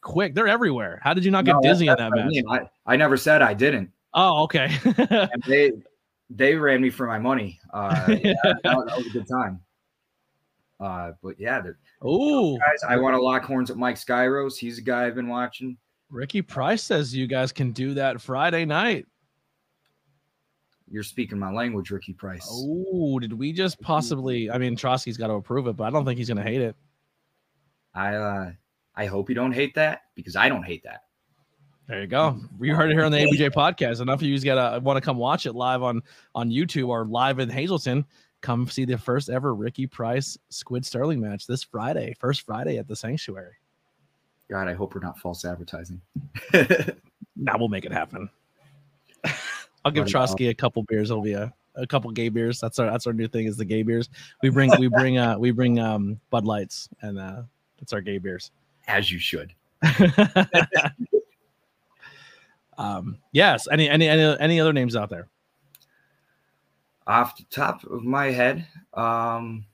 quick. 0.02 0.34
They're 0.34 0.48
everywhere. 0.48 1.00
How 1.04 1.14
did 1.14 1.24
you 1.24 1.30
not 1.32 1.46
get 1.46 1.54
No, 1.56 1.62
dizzy 1.62 1.88
in 1.88 1.96
that 1.98 2.10
what 2.10 2.20
I 2.20 2.24
match? 2.24 2.32
mean. 2.32 2.46
I, 2.50 2.62
I 2.86 2.96
never 2.96 3.16
said 3.16 3.42
I 3.44 3.54
didn't. 3.54 3.92
Oh, 4.14 4.44
okay. 4.44 4.72
They 5.48 5.72
they 6.30 6.56
ran 6.56 6.82
me 6.82 6.90
for 6.90 7.08
my 7.08 7.20
money. 7.20 7.60
Uh, 7.74 8.18
yeah, 8.22 8.34
that, 8.44 8.60
that 8.64 8.76
was 8.76 9.06
a 9.08 9.10
good 9.10 9.28
time. 9.28 9.62
Uh, 10.80 11.12
but 11.24 11.40
yeah, 11.40 11.64
Ooh, 12.06 12.58
guys, 12.58 12.84
I 12.88 12.98
want 12.98 13.16
to 13.16 13.22
lock 13.22 13.44
horns 13.44 13.70
with 13.70 13.80
Mike 13.80 13.96
Skyros. 13.96 14.58
He's 14.58 14.78
a 14.78 14.82
guy 14.82 15.06
I've 15.06 15.16
been 15.16 15.28
watching. 15.28 15.78
Ricky 16.10 16.42
Price 16.42 16.84
says 16.84 17.16
you 17.16 17.28
guys 17.28 17.52
can 17.52 17.72
do 17.72 17.94
that 17.96 18.22
Friday 18.22 18.66
night. 18.66 19.06
You're 20.90 21.04
speaking 21.04 21.40
my 21.40 21.52
language, 21.52 21.92
Ricky 21.92 22.14
Price. 22.14 22.48
Oh, 22.50 23.20
did 23.20 23.34
we 23.34 23.52
just 23.52 23.82
possibly? 23.82 24.50
I 24.50 24.58
mean, 24.58 24.76
Trotsky's 24.76 25.18
got 25.18 25.28
to 25.28 25.34
approve 25.34 25.68
it, 25.68 25.76
but 25.76 25.86
I 25.86 25.90
don't 25.90 26.06
think 26.06 26.18
he's 26.18 26.30
gonna 26.30 26.44
hate 26.44 26.62
it. 26.62 26.76
I 27.94 28.16
uh, 28.16 28.52
I 28.96 29.06
hope 29.06 29.30
you 29.30 29.36
don't 29.36 29.52
hate 29.52 29.76
that 29.76 30.02
because 30.16 30.36
I 30.36 30.48
don't 30.50 30.64
hate 30.64 30.84
that. 30.84 31.02
There 31.88 32.02
you 32.02 32.08
go. 32.08 32.38
You 32.60 32.76
heard 32.76 32.92
it 32.92 32.94
here 32.94 33.06
on 33.06 33.12
the 33.12 33.20
ABJ 33.20 33.52
podcast. 33.52 34.02
Enough 34.02 34.22
of 34.22 34.28
you 34.28 34.40
gotta 34.42 34.80
want 34.82 34.98
to 34.98 35.02
come 35.02 35.18
watch 35.18 35.46
it 35.46 35.54
live 35.54 35.84
on 35.84 36.02
on 36.36 36.50
YouTube 36.50 36.90
or 36.90 37.06
live 37.06 37.40
in 37.40 37.50
Hazleton. 37.50 38.06
Come 38.42 38.68
see 38.68 38.86
the 38.86 38.98
first 38.98 39.30
ever 39.30 39.56
Ricky 39.56 39.88
Price 39.88 40.38
Squid 40.50 40.86
Sterling 40.86 41.20
match 41.20 41.48
this 41.48 41.64
Friday, 41.64 42.14
first 42.20 42.42
Friday 42.42 42.78
at 42.78 42.88
the 42.88 42.96
Sanctuary. 42.96 43.54
God, 44.50 44.68
I 44.68 44.74
hope 44.74 44.96
we're 44.96 45.02
not 45.02 45.18
false 45.18 45.44
advertising. 45.46 46.02
Now 47.38 47.58
we'll 47.58 47.68
make 47.68 47.86
it 47.86 47.92
happen. 47.92 48.30
I'll 49.86 49.92
give 49.92 50.08
Trotsky 50.08 50.50
a 50.50 50.54
couple 50.54 50.84
beers. 50.84 51.12
It'll 51.12 51.22
be 51.22 51.34
a, 51.34 51.54
a 51.76 51.86
couple 51.86 52.10
gay 52.12 52.30
beers. 52.30 52.60
That's 52.60 52.80
our 52.80 52.90
that's 52.90 53.06
our 53.08 53.14
new 53.14 53.28
thing 53.28 53.46
is 53.46 53.58
the 53.58 53.66
gay 53.66 53.84
beers. 53.84 54.10
We 54.42 54.50
bring 54.50 54.72
we 54.80 54.88
bring 54.88 55.18
uh 55.18 55.38
we 55.38 55.52
bring 55.52 55.80
um 55.80 56.20
Bud 56.32 56.46
Lights 56.46 56.90
and 57.02 57.20
uh 57.20 57.44
that's 57.80 57.94
our 57.94 58.02
gay 58.02 58.18
beers. 58.18 58.52
As 58.88 59.12
you 59.12 59.20
should. 59.20 59.54
um 62.78 63.18
yes. 63.32 63.68
Any 63.72 63.90
any 63.90 64.08
any 64.08 64.38
any 64.40 64.60
other 64.60 64.74
names 64.74 64.96
out 64.96 65.10
there? 65.10 65.28
Off 67.08 67.38
the 67.38 67.46
top 67.50 67.84
of 67.86 68.04
my 68.04 68.26
head, 68.26 68.68
um, 68.94 69.66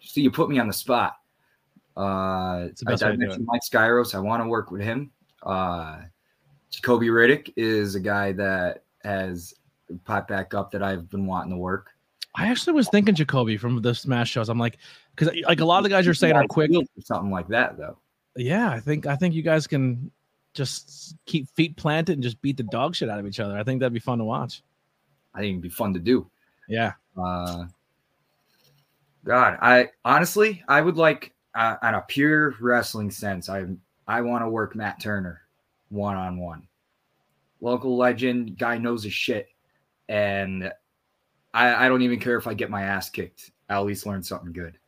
so 0.00 0.20
you 0.20 0.30
put 0.30 0.48
me 0.48 0.58
on 0.58 0.68
the 0.68 0.72
spot. 0.72 1.16
Uh, 1.96 2.68
the 2.76 2.84
I, 2.86 2.90
I 2.90 2.92
way 2.92 2.96
to 2.96 3.12
do 3.12 3.18
mentioned 3.18 3.46
Mike 3.46 3.62
Skyros. 3.68 4.14
I 4.14 4.20
want 4.20 4.42
to 4.42 4.48
work 4.48 4.70
with 4.70 4.82
him. 4.82 5.10
Uh, 5.42 6.02
Jacoby 6.70 7.08
Riddick 7.08 7.52
is 7.56 7.94
a 7.94 8.00
guy 8.00 8.32
that 8.32 8.84
has 9.02 9.54
popped 10.04 10.28
back 10.28 10.54
up 10.54 10.70
that 10.72 10.82
I've 10.82 11.08
been 11.10 11.26
wanting 11.26 11.50
to 11.50 11.56
work. 11.56 11.90
I 12.36 12.48
actually 12.48 12.74
was 12.74 12.88
thinking 12.88 13.14
Jacoby 13.14 13.56
from 13.56 13.80
the 13.80 13.94
Smash 13.94 14.30
shows. 14.30 14.48
I'm 14.48 14.58
like, 14.58 14.78
because 15.14 15.34
like 15.46 15.60
a 15.60 15.64
lot 15.64 15.78
of 15.78 15.84
the 15.84 15.88
guys 15.88 16.04
you're 16.04 16.14
saying 16.14 16.36
are 16.36 16.46
quick. 16.46 16.70
Or 16.70 16.82
something 17.00 17.30
like 17.30 17.48
that, 17.48 17.78
though. 17.78 17.98
Yeah, 18.36 18.70
I 18.70 18.78
think 18.78 19.06
I 19.06 19.16
think 19.16 19.34
you 19.34 19.42
guys 19.42 19.66
can 19.66 20.10
just 20.56 21.16
keep 21.26 21.48
feet 21.50 21.76
planted 21.76 22.14
and 22.14 22.22
just 22.22 22.40
beat 22.42 22.56
the 22.56 22.62
dog 22.64 22.96
shit 22.96 23.08
out 23.08 23.20
of 23.20 23.26
each 23.26 23.40
other. 23.40 23.56
I 23.56 23.62
think 23.62 23.80
that'd 23.80 23.92
be 23.92 24.00
fun 24.00 24.18
to 24.18 24.24
watch. 24.24 24.62
I 25.34 25.40
think 25.40 25.50
it'd 25.50 25.62
be 25.62 25.68
fun 25.68 25.94
to 25.94 26.00
do. 26.00 26.28
Yeah. 26.68 26.94
Uh, 27.16 27.66
God, 29.24 29.58
I 29.60 29.90
honestly, 30.04 30.62
I 30.68 30.80
would 30.80 30.96
like 30.96 31.34
uh, 31.54 31.76
on 31.82 31.94
a 31.94 32.00
pure 32.02 32.54
wrestling 32.60 33.10
sense. 33.10 33.48
I 33.48 33.66
I 34.08 34.20
want 34.20 34.44
to 34.44 34.48
work 34.48 34.74
Matt 34.74 35.00
Turner 35.00 35.42
one 35.88 36.16
on 36.16 36.38
one. 36.38 36.66
Local 37.60 37.96
legend, 37.96 38.58
guy 38.58 38.78
knows 38.78 39.02
his 39.04 39.12
shit, 39.12 39.48
and 40.08 40.72
I 41.52 41.86
I 41.86 41.88
don't 41.88 42.02
even 42.02 42.20
care 42.20 42.36
if 42.36 42.46
I 42.46 42.54
get 42.54 42.70
my 42.70 42.82
ass 42.82 43.10
kicked. 43.10 43.50
I 43.68 43.74
at 43.74 43.84
least 43.84 44.06
learn 44.06 44.22
something 44.22 44.52
good. 44.52 44.78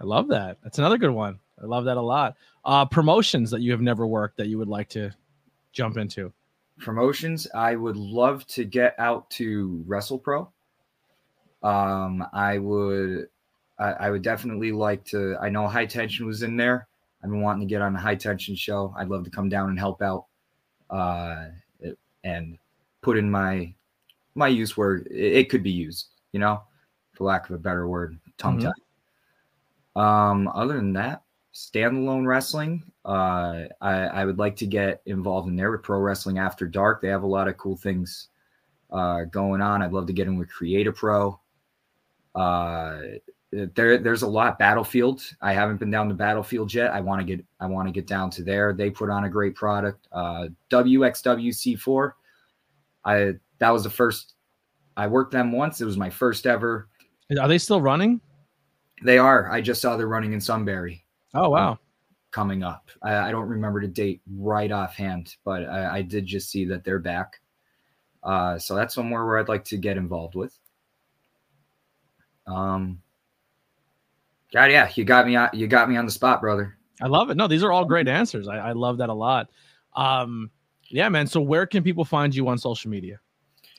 I 0.00 0.04
love 0.04 0.28
that. 0.28 0.58
That's 0.62 0.78
another 0.78 0.98
good 0.98 1.10
one. 1.10 1.38
I 1.62 1.66
love 1.66 1.84
that 1.84 1.96
a 1.96 2.02
lot. 2.02 2.36
Uh 2.64 2.84
promotions 2.84 3.50
that 3.50 3.60
you 3.60 3.72
have 3.72 3.80
never 3.80 4.06
worked 4.06 4.36
that 4.36 4.46
you 4.48 4.58
would 4.58 4.68
like 4.68 4.88
to 4.90 5.10
jump 5.72 5.96
into. 5.96 6.32
promotions 6.78 7.46
i 7.54 7.74
would 7.76 7.96
love 7.96 8.46
to 8.46 8.64
get 8.64 8.94
out 8.98 9.28
to 9.30 9.84
wrestlepro. 9.86 10.48
Um 11.62 12.24
i 12.32 12.58
would 12.58 13.28
I, 13.78 13.92
I 13.92 14.10
would 14.10 14.22
definitely 14.22 14.72
like 14.72 15.04
to 15.06 15.36
i 15.40 15.48
know 15.48 15.66
high 15.66 15.86
tension 15.86 16.26
was 16.26 16.42
in 16.42 16.56
there. 16.56 16.86
I've 17.22 17.30
been 17.30 17.40
wanting 17.40 17.66
to 17.66 17.72
get 17.72 17.82
on 17.82 17.94
a 17.94 18.00
high 18.00 18.16
tension 18.16 18.56
show. 18.56 18.92
I'd 18.96 19.08
love 19.08 19.22
to 19.24 19.30
come 19.30 19.48
down 19.48 19.70
and 19.70 19.78
help 19.78 20.02
out 20.02 20.26
uh 20.90 21.46
and 22.24 22.58
put 23.00 23.16
in 23.16 23.30
my 23.30 23.72
my 24.34 24.48
use 24.48 24.76
where 24.76 24.96
it, 25.10 25.32
it 25.40 25.48
could 25.50 25.62
be 25.62 25.70
used 25.70 26.08
you 26.32 26.38
know 26.40 26.62
for 27.14 27.24
lack 27.24 27.48
of 27.48 27.54
a 27.54 27.58
better 27.58 27.88
word 27.88 28.18
tongue 28.38 28.58
Mhm. 28.58 28.72
tie 29.94 30.30
um 30.32 30.48
other 30.48 30.74
than 30.76 30.92
that 30.94 31.22
standalone 31.54 32.26
wrestling 32.26 32.82
uh 33.04 33.64
I, 33.80 33.92
I 33.92 34.24
would 34.24 34.38
like 34.38 34.56
to 34.56 34.66
get 34.66 35.02
involved 35.06 35.48
in 35.48 35.56
there 35.56 35.70
with 35.70 35.82
pro 35.82 35.98
wrestling 35.98 36.38
after 36.38 36.66
dark. 36.66 37.00
They 37.00 37.08
have 37.08 37.24
a 37.24 37.26
lot 37.26 37.48
of 37.48 37.56
cool 37.58 37.76
things 37.76 38.28
uh 38.90 39.24
going 39.24 39.60
on. 39.60 39.82
I'd 39.82 39.92
love 39.92 40.06
to 40.06 40.12
get 40.12 40.26
in 40.26 40.38
with 40.38 40.50
creative 40.50 40.94
pro. 40.94 41.38
Uh 42.34 43.00
there 43.50 43.98
there's 43.98 44.22
a 44.22 44.26
lot. 44.26 44.58
Battlefield. 44.58 45.22
I 45.42 45.52
haven't 45.52 45.76
been 45.76 45.90
down 45.90 46.08
to 46.08 46.14
battlefield 46.14 46.72
yet. 46.72 46.90
I 46.92 47.00
want 47.02 47.20
to 47.20 47.36
get 47.36 47.44
i 47.60 47.66
want 47.66 47.86
to 47.86 47.92
get 47.92 48.06
down 48.06 48.30
to 48.30 48.42
there. 48.42 48.72
They 48.72 48.88
put 48.88 49.10
on 49.10 49.24
a 49.24 49.28
great 49.28 49.54
product. 49.54 50.08
Uh 50.10 50.48
wxwc4 50.70 52.12
i 53.04 53.32
that 53.58 53.70
was 53.70 53.82
the 53.82 53.90
first 53.90 54.34
i 54.96 55.06
worked 55.06 55.32
them 55.32 55.52
once. 55.52 55.82
It 55.82 55.84
was 55.84 55.98
my 55.98 56.08
first 56.08 56.46
ever. 56.46 56.88
Are 57.38 57.48
they 57.48 57.58
still 57.58 57.80
running? 57.80 58.20
they 59.04 59.18
are. 59.18 59.50
I 59.50 59.60
just 59.60 59.82
saw 59.82 59.96
they're 59.96 60.06
running 60.06 60.32
in 60.32 60.40
sunbury 60.40 61.01
Oh 61.34 61.48
wow. 61.48 61.78
coming 62.30 62.62
up 62.62 62.90
i, 63.02 63.14
I 63.14 63.30
don't 63.30 63.48
remember 63.48 63.80
the 63.80 63.88
date 63.88 64.20
right 64.36 64.70
offhand 64.70 65.36
but 65.44 65.64
I, 65.64 65.96
I 65.98 66.02
did 66.02 66.26
just 66.26 66.50
see 66.50 66.64
that 66.66 66.84
they're 66.84 66.98
back 66.98 67.40
uh 68.22 68.58
so 68.58 68.74
that's 68.74 68.94
somewhere 68.94 69.24
where 69.24 69.38
i'd 69.38 69.48
like 69.48 69.64
to 69.64 69.76
get 69.76 69.96
involved 69.96 70.34
with 70.34 70.58
um 72.46 73.00
god 74.52 74.70
yeah 74.70 74.90
you 74.94 75.04
got 75.04 75.26
me 75.26 75.36
on 75.36 75.50
you 75.52 75.66
got 75.66 75.88
me 75.88 75.96
on 75.96 76.06
the 76.06 76.12
spot 76.12 76.40
brother 76.40 76.76
I 77.02 77.08
love 77.08 77.30
it. 77.30 77.36
No, 77.36 77.48
these 77.48 77.64
are 77.64 77.72
all 77.72 77.84
great 77.84 78.06
answers. 78.06 78.46
I, 78.48 78.58
I 78.58 78.72
love 78.72 78.98
that 78.98 79.08
a 79.08 79.14
lot. 79.14 79.50
Um, 79.96 80.50
yeah, 80.88 81.08
man. 81.08 81.26
So 81.26 81.40
where 81.40 81.66
can 81.66 81.82
people 81.82 82.04
find 82.04 82.34
you 82.34 82.46
on 82.48 82.58
social 82.58 82.90
media? 82.90 83.18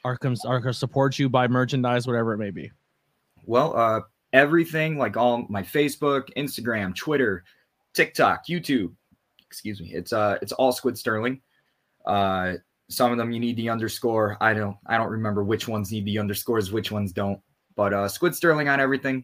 Or 0.03 0.19
or 0.45 0.73
support 0.73 1.17
you 1.17 1.29
by 1.29 1.47
merchandise, 1.47 2.05
whatever 2.05 2.33
it 2.33 2.37
may 2.37 2.51
be. 2.51 2.69
Well, 3.45 3.73
uh, 3.77 4.01
everything 4.33 4.97
like 4.97 5.15
all 5.15 5.45
my 5.49 5.61
Facebook, 5.61 6.29
Instagram, 6.35 6.95
Twitter, 6.95 7.43
TikTok, 7.93 8.47
YouTube. 8.47 8.91
Excuse 9.47 9.79
me. 9.79 9.93
It's 9.93 10.11
uh, 10.11 10.37
it's 10.41 10.51
all 10.51 10.71
Squid 10.71 10.97
Sterling. 10.97 11.41
Uh, 12.05 12.53
some 12.89 13.11
of 13.11 13.17
them 13.17 13.31
you 13.31 13.39
need 13.39 13.55
the 13.55 13.69
underscore. 13.69 14.37
I 14.41 14.53
don't, 14.53 14.75
I 14.87 14.97
don't 14.97 15.09
remember 15.09 15.43
which 15.43 15.67
ones 15.67 15.91
need 15.91 16.05
the 16.05 16.19
underscores, 16.19 16.71
which 16.71 16.91
ones 16.91 17.13
don't. 17.13 17.39
But 17.75 17.93
uh, 17.93 18.07
Squid 18.07 18.35
Sterling 18.35 18.67
on 18.67 18.79
everything, 18.79 19.23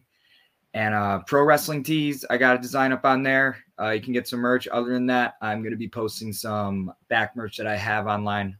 and 0.72 0.94
uh, 0.94 1.20
pro 1.26 1.42
wrestling 1.42 1.82
tees. 1.82 2.24
I 2.30 2.36
got 2.36 2.56
a 2.56 2.58
design 2.60 2.92
up 2.92 3.04
on 3.04 3.22
there. 3.22 3.58
Uh, 3.80 3.90
you 3.90 4.00
can 4.00 4.12
get 4.12 4.28
some 4.28 4.40
merch. 4.40 4.68
Other 4.68 4.92
than 4.92 5.06
that, 5.06 5.34
I'm 5.42 5.62
to 5.62 5.76
be 5.76 5.88
posting 5.88 6.32
some 6.32 6.92
back 7.08 7.36
merch 7.36 7.56
that 7.56 7.66
I 7.66 7.76
have 7.76 8.06
online 8.06 8.56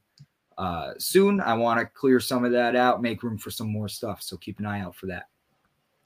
uh, 0.58 0.92
soon. 0.98 1.40
I 1.40 1.54
want 1.54 1.80
to 1.80 1.86
clear 1.86 2.20
some 2.20 2.44
of 2.44 2.52
that 2.52 2.76
out, 2.76 3.02
make 3.02 3.22
room 3.22 3.38
for 3.38 3.50
some 3.50 3.68
more 3.68 3.88
stuff. 3.88 4.22
So 4.22 4.36
keep 4.36 4.58
an 4.58 4.66
eye 4.66 4.80
out 4.80 4.96
for 4.96 5.06
that. 5.06 5.24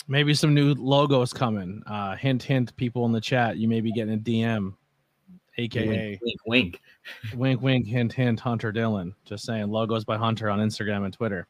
Maybe 0.07 0.34
some 0.34 0.55
new 0.55 0.74
logos 0.74 1.32
coming. 1.32 1.82
Uh, 1.86 2.14
hint, 2.16 2.42
hint. 2.42 2.76
People 2.76 3.07
in 3.07 3.12
the 3.12 3.20
chat, 3.20 3.57
you 3.57 3.68
may 3.68 3.80
be 3.80 3.92
getting 3.92 4.14
a 4.14 4.18
DM, 4.18 4.74
aka 5.57 5.88
Wink, 5.88 6.20
wink, 6.22 6.40
wink. 6.46 6.80
wink, 7.34 7.62
wink, 7.62 7.86
hint, 7.86 8.12
hint. 8.12 8.40
Hunter 8.40 8.70
Dillon. 8.70 9.14
Just 9.24 9.44
saying, 9.46 9.68
logos 9.68 10.05
by 10.05 10.16
Hunter 10.16 10.50
on 10.50 10.59
Instagram 10.59 11.05
and 11.05 11.14
Twitter. 11.14 11.46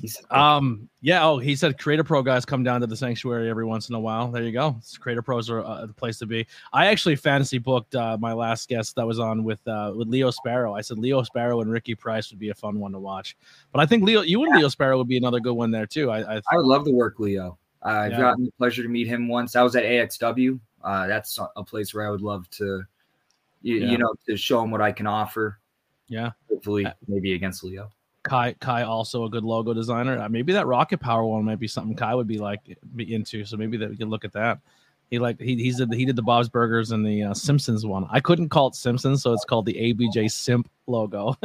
He 0.00 0.06
said, 0.06 0.24
Um, 0.30 0.88
yeah. 1.00 1.24
Oh, 1.26 1.38
he 1.38 1.56
said 1.56 1.76
Creator 1.76 2.04
Pro 2.04 2.22
guys 2.22 2.44
come 2.44 2.62
down 2.62 2.80
to 2.80 2.86
the 2.86 2.96
sanctuary 2.96 3.50
every 3.50 3.64
once 3.64 3.88
in 3.88 3.96
a 3.96 4.00
while. 4.00 4.30
There 4.30 4.42
you 4.44 4.52
go. 4.52 4.76
Creator 5.00 5.22
Pros 5.22 5.50
are 5.50 5.64
uh, 5.64 5.86
the 5.86 5.92
place 5.92 6.16
to 6.18 6.26
be. 6.26 6.46
I 6.72 6.86
actually 6.86 7.16
fantasy 7.16 7.58
booked 7.58 7.96
uh, 7.96 8.16
my 8.20 8.32
last 8.32 8.68
guest 8.68 8.94
that 8.96 9.06
was 9.06 9.18
on 9.18 9.42
with 9.42 9.66
uh, 9.66 9.92
with 9.96 10.06
Leo 10.06 10.30
Sparrow. 10.30 10.74
I 10.74 10.80
said 10.80 10.98
Leo 10.98 11.24
Sparrow 11.24 11.60
and 11.60 11.70
Ricky 11.72 11.96
Price 11.96 12.30
would 12.30 12.38
be 12.38 12.50
a 12.50 12.54
fun 12.54 12.78
one 12.78 12.92
to 12.92 13.00
watch. 13.00 13.36
But 13.72 13.80
I 13.80 13.86
think 13.86 14.04
Leo, 14.04 14.20
you 14.22 14.44
and 14.44 14.56
Leo 14.56 14.68
Sparrow 14.68 14.96
would 14.96 15.08
be 15.08 15.16
another 15.16 15.40
good 15.40 15.54
one 15.54 15.72
there 15.72 15.86
too. 15.86 16.10
I, 16.10 16.36
I 16.36 16.40
I 16.50 16.56
would 16.56 16.66
love 16.66 16.84
to 16.84 16.92
work 16.92 17.18
Leo. 17.18 17.58
I've 17.82 18.12
Yeah. 18.12 18.18
gotten 18.20 18.44
the 18.44 18.52
pleasure 18.58 18.82
to 18.84 18.88
meet 18.88 19.08
him 19.08 19.26
once. 19.26 19.56
I 19.56 19.62
was 19.62 19.74
at 19.74 19.82
AXW. 19.84 20.60
Uh, 20.84 21.06
that's 21.08 21.38
a 21.56 21.64
place 21.64 21.92
where 21.94 22.06
I 22.06 22.10
would 22.10 22.20
love 22.22 22.48
to, 22.50 22.82
you, 23.62 23.76
Yeah. 23.76 23.90
you 23.90 23.98
know, 23.98 24.14
to 24.26 24.36
show 24.36 24.62
him 24.62 24.70
what 24.70 24.80
I 24.82 24.92
can 24.92 25.06
offer. 25.08 25.58
yeah. 26.08 26.30
Hopefully, 26.48 26.86
maybe 27.08 27.32
against 27.34 27.64
Leo. 27.64 27.90
Kai 28.22 28.54
Kai 28.54 28.82
also 28.82 29.24
a 29.24 29.30
good 29.30 29.44
logo 29.44 29.72
designer. 29.72 30.18
Uh, 30.18 30.28
maybe 30.28 30.52
that 30.52 30.66
Rocket 30.66 31.00
Power 31.00 31.24
one 31.24 31.44
might 31.44 31.58
be 31.58 31.68
something 31.68 31.96
Kai 31.96 32.14
would 32.14 32.26
be 32.26 32.38
like 32.38 32.60
be 32.94 33.14
into. 33.14 33.44
So 33.44 33.56
maybe 33.56 33.76
that 33.78 33.90
we 33.90 33.96
could 33.96 34.08
look 34.08 34.24
at 34.24 34.32
that. 34.32 34.58
He 35.10 35.18
like 35.18 35.40
he 35.40 35.56
he's 35.56 35.78
he 35.78 36.04
did 36.04 36.16
the 36.16 36.22
Bob's 36.22 36.48
Burgers 36.48 36.92
and 36.92 37.04
the 37.04 37.24
uh, 37.24 37.34
Simpsons 37.34 37.84
one. 37.84 38.06
I 38.10 38.20
couldn't 38.20 38.48
call 38.50 38.68
it 38.68 38.74
Simpsons, 38.74 39.22
so 39.22 39.32
it's 39.32 39.44
called 39.44 39.66
the 39.66 39.74
ABJ 39.74 40.30
Simp 40.30 40.70
logo. 40.86 41.36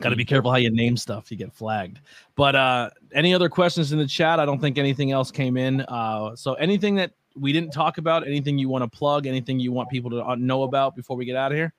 Got 0.00 0.10
to 0.10 0.16
be 0.16 0.24
careful 0.24 0.50
how 0.50 0.58
you 0.58 0.70
name 0.70 0.96
stuff; 0.96 1.30
you 1.30 1.36
get 1.36 1.52
flagged. 1.52 2.00
But 2.36 2.54
uh, 2.54 2.90
any 3.14 3.34
other 3.34 3.48
questions 3.48 3.92
in 3.92 3.98
the 3.98 4.06
chat? 4.06 4.38
I 4.38 4.44
don't 4.44 4.60
think 4.60 4.76
anything 4.76 5.12
else 5.12 5.30
came 5.30 5.56
in. 5.56 5.80
Uh, 5.82 6.36
so 6.36 6.54
anything 6.54 6.96
that 6.96 7.12
we 7.36 7.52
didn't 7.52 7.70
talk 7.70 7.98
about, 7.98 8.26
anything 8.26 8.58
you 8.58 8.68
want 8.68 8.82
to 8.82 8.96
plug, 8.96 9.26
anything 9.26 9.58
you 9.58 9.72
want 9.72 9.88
people 9.88 10.10
to 10.10 10.24
uh, 10.24 10.34
know 10.34 10.64
about 10.64 10.94
before 10.94 11.16
we 11.16 11.24
get 11.24 11.36
out 11.36 11.52
of 11.52 11.56
here? 11.56 11.72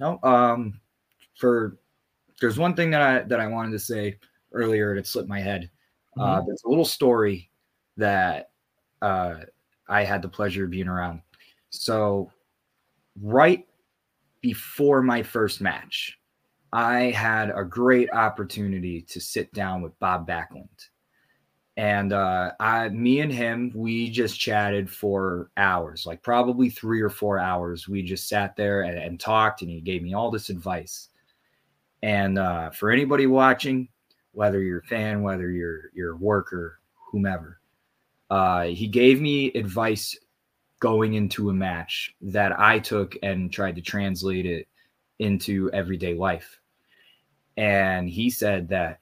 No, 0.00 0.18
um, 0.22 0.80
for 1.38 1.78
there's 2.40 2.58
one 2.58 2.74
thing 2.74 2.90
that 2.90 3.02
I 3.02 3.22
that 3.22 3.40
I 3.40 3.46
wanted 3.46 3.72
to 3.72 3.78
say 3.78 4.18
earlier 4.52 4.94
that 4.94 5.06
slipped 5.06 5.28
my 5.28 5.40
head. 5.40 5.70
Uh, 6.18 6.38
Mm-hmm. 6.38 6.46
there's 6.46 6.62
a 6.64 6.68
little 6.68 6.84
story 6.84 7.50
that 7.98 8.50
uh, 9.02 9.36
I 9.88 10.04
had 10.04 10.22
the 10.22 10.28
pleasure 10.28 10.64
of 10.64 10.70
being 10.70 10.88
around. 10.88 11.20
So, 11.70 12.30
right 13.20 13.66
before 14.40 15.02
my 15.02 15.22
first 15.22 15.60
match, 15.60 16.18
I 16.72 17.10
had 17.10 17.50
a 17.54 17.64
great 17.64 18.10
opportunity 18.12 19.02
to 19.02 19.20
sit 19.20 19.52
down 19.52 19.82
with 19.82 19.98
Bob 19.98 20.26
Backlund. 20.26 20.88
And 21.76 22.14
uh, 22.14 22.52
I, 22.58 22.88
me 22.88 23.20
and 23.20 23.30
him, 23.30 23.70
we 23.74 24.08
just 24.08 24.40
chatted 24.40 24.88
for 24.88 25.50
hours, 25.58 26.06
like 26.06 26.22
probably 26.22 26.70
three 26.70 27.02
or 27.02 27.10
four 27.10 27.38
hours. 27.38 27.86
We 27.86 28.02
just 28.02 28.28
sat 28.28 28.56
there 28.56 28.82
and, 28.82 28.98
and 28.98 29.20
talked, 29.20 29.60
and 29.60 29.70
he 29.70 29.82
gave 29.82 30.02
me 30.02 30.14
all 30.14 30.30
this 30.30 30.48
advice. 30.48 31.10
And 32.02 32.38
uh, 32.38 32.70
for 32.70 32.90
anybody 32.90 33.26
watching, 33.26 33.88
whether 34.32 34.62
you're 34.62 34.78
a 34.78 34.84
fan, 34.84 35.22
whether 35.22 35.50
you're 35.50 36.12
a 36.12 36.16
worker, 36.16 36.80
whomever, 37.10 37.60
uh, 38.30 38.64
he 38.64 38.86
gave 38.86 39.20
me 39.20 39.52
advice 39.52 40.16
going 40.80 41.14
into 41.14 41.50
a 41.50 41.54
match 41.54 42.14
that 42.20 42.58
I 42.58 42.78
took 42.78 43.16
and 43.22 43.52
tried 43.52 43.76
to 43.76 43.82
translate 43.82 44.46
it 44.46 44.66
into 45.18 45.70
everyday 45.72 46.14
life. 46.14 46.58
And 47.56 48.08
he 48.08 48.30
said 48.30 48.68
that 48.68 48.98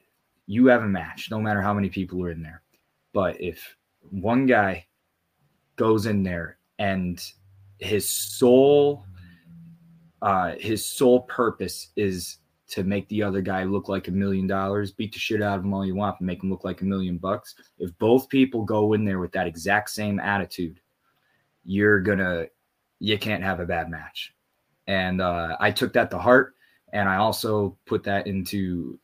you 0.47 0.67
have 0.67 0.83
a 0.83 0.87
match, 0.87 1.29
no 1.31 1.39
matter 1.39 1.61
how 1.61 1.73
many 1.73 1.89
people 1.89 2.21
are 2.23 2.31
in 2.31 2.41
there. 2.41 2.61
But 3.15 3.39
if 3.39 3.77
one 4.11 4.45
guy 4.45 4.87
goes 5.77 6.05
in 6.05 6.21
there 6.21 6.57
and 6.79 7.23
his 7.79 8.07
sole 8.09 9.05
uh 10.21 10.55
his 10.57 10.85
sole 10.85 11.21
purpose 11.21 11.89
is 11.95 12.37
to 12.67 12.83
make 12.83 13.07
the 13.07 13.23
other 13.23 13.41
guy 13.41 13.63
look 13.63 13.87
like 13.87 14.09
a 14.09 14.11
million 14.11 14.47
dollars, 14.47 14.91
beat 14.91 15.13
the 15.13 15.19
shit 15.19 15.41
out 15.41 15.57
of 15.57 15.63
him 15.63 15.73
all 15.73 15.85
you 15.85 15.95
want, 15.95 16.19
and 16.19 16.27
make 16.27 16.43
him 16.43 16.49
look 16.49 16.65
like 16.65 16.81
a 16.81 16.85
million 16.85 17.17
bucks. 17.17 17.55
If 17.79 17.97
both 17.99 18.27
people 18.27 18.65
go 18.65 18.91
in 18.93 19.05
there 19.05 19.19
with 19.19 19.31
that 19.31 19.47
exact 19.47 19.91
same 19.91 20.19
attitude, 20.19 20.81
you're 21.63 22.01
gonna 22.01 22.47
you 22.99 23.17
can't 23.17 23.43
have 23.43 23.61
a 23.61 23.65
bad 23.65 23.89
match. 23.89 24.33
And 24.87 25.21
uh, 25.21 25.55
I 25.61 25.71
took 25.71 25.93
that 25.93 26.11
to 26.11 26.17
heart, 26.17 26.55
and 26.91 27.07
I 27.07 27.15
also 27.15 27.77
put 27.85 28.03
that 28.03 28.27
into 28.27 28.99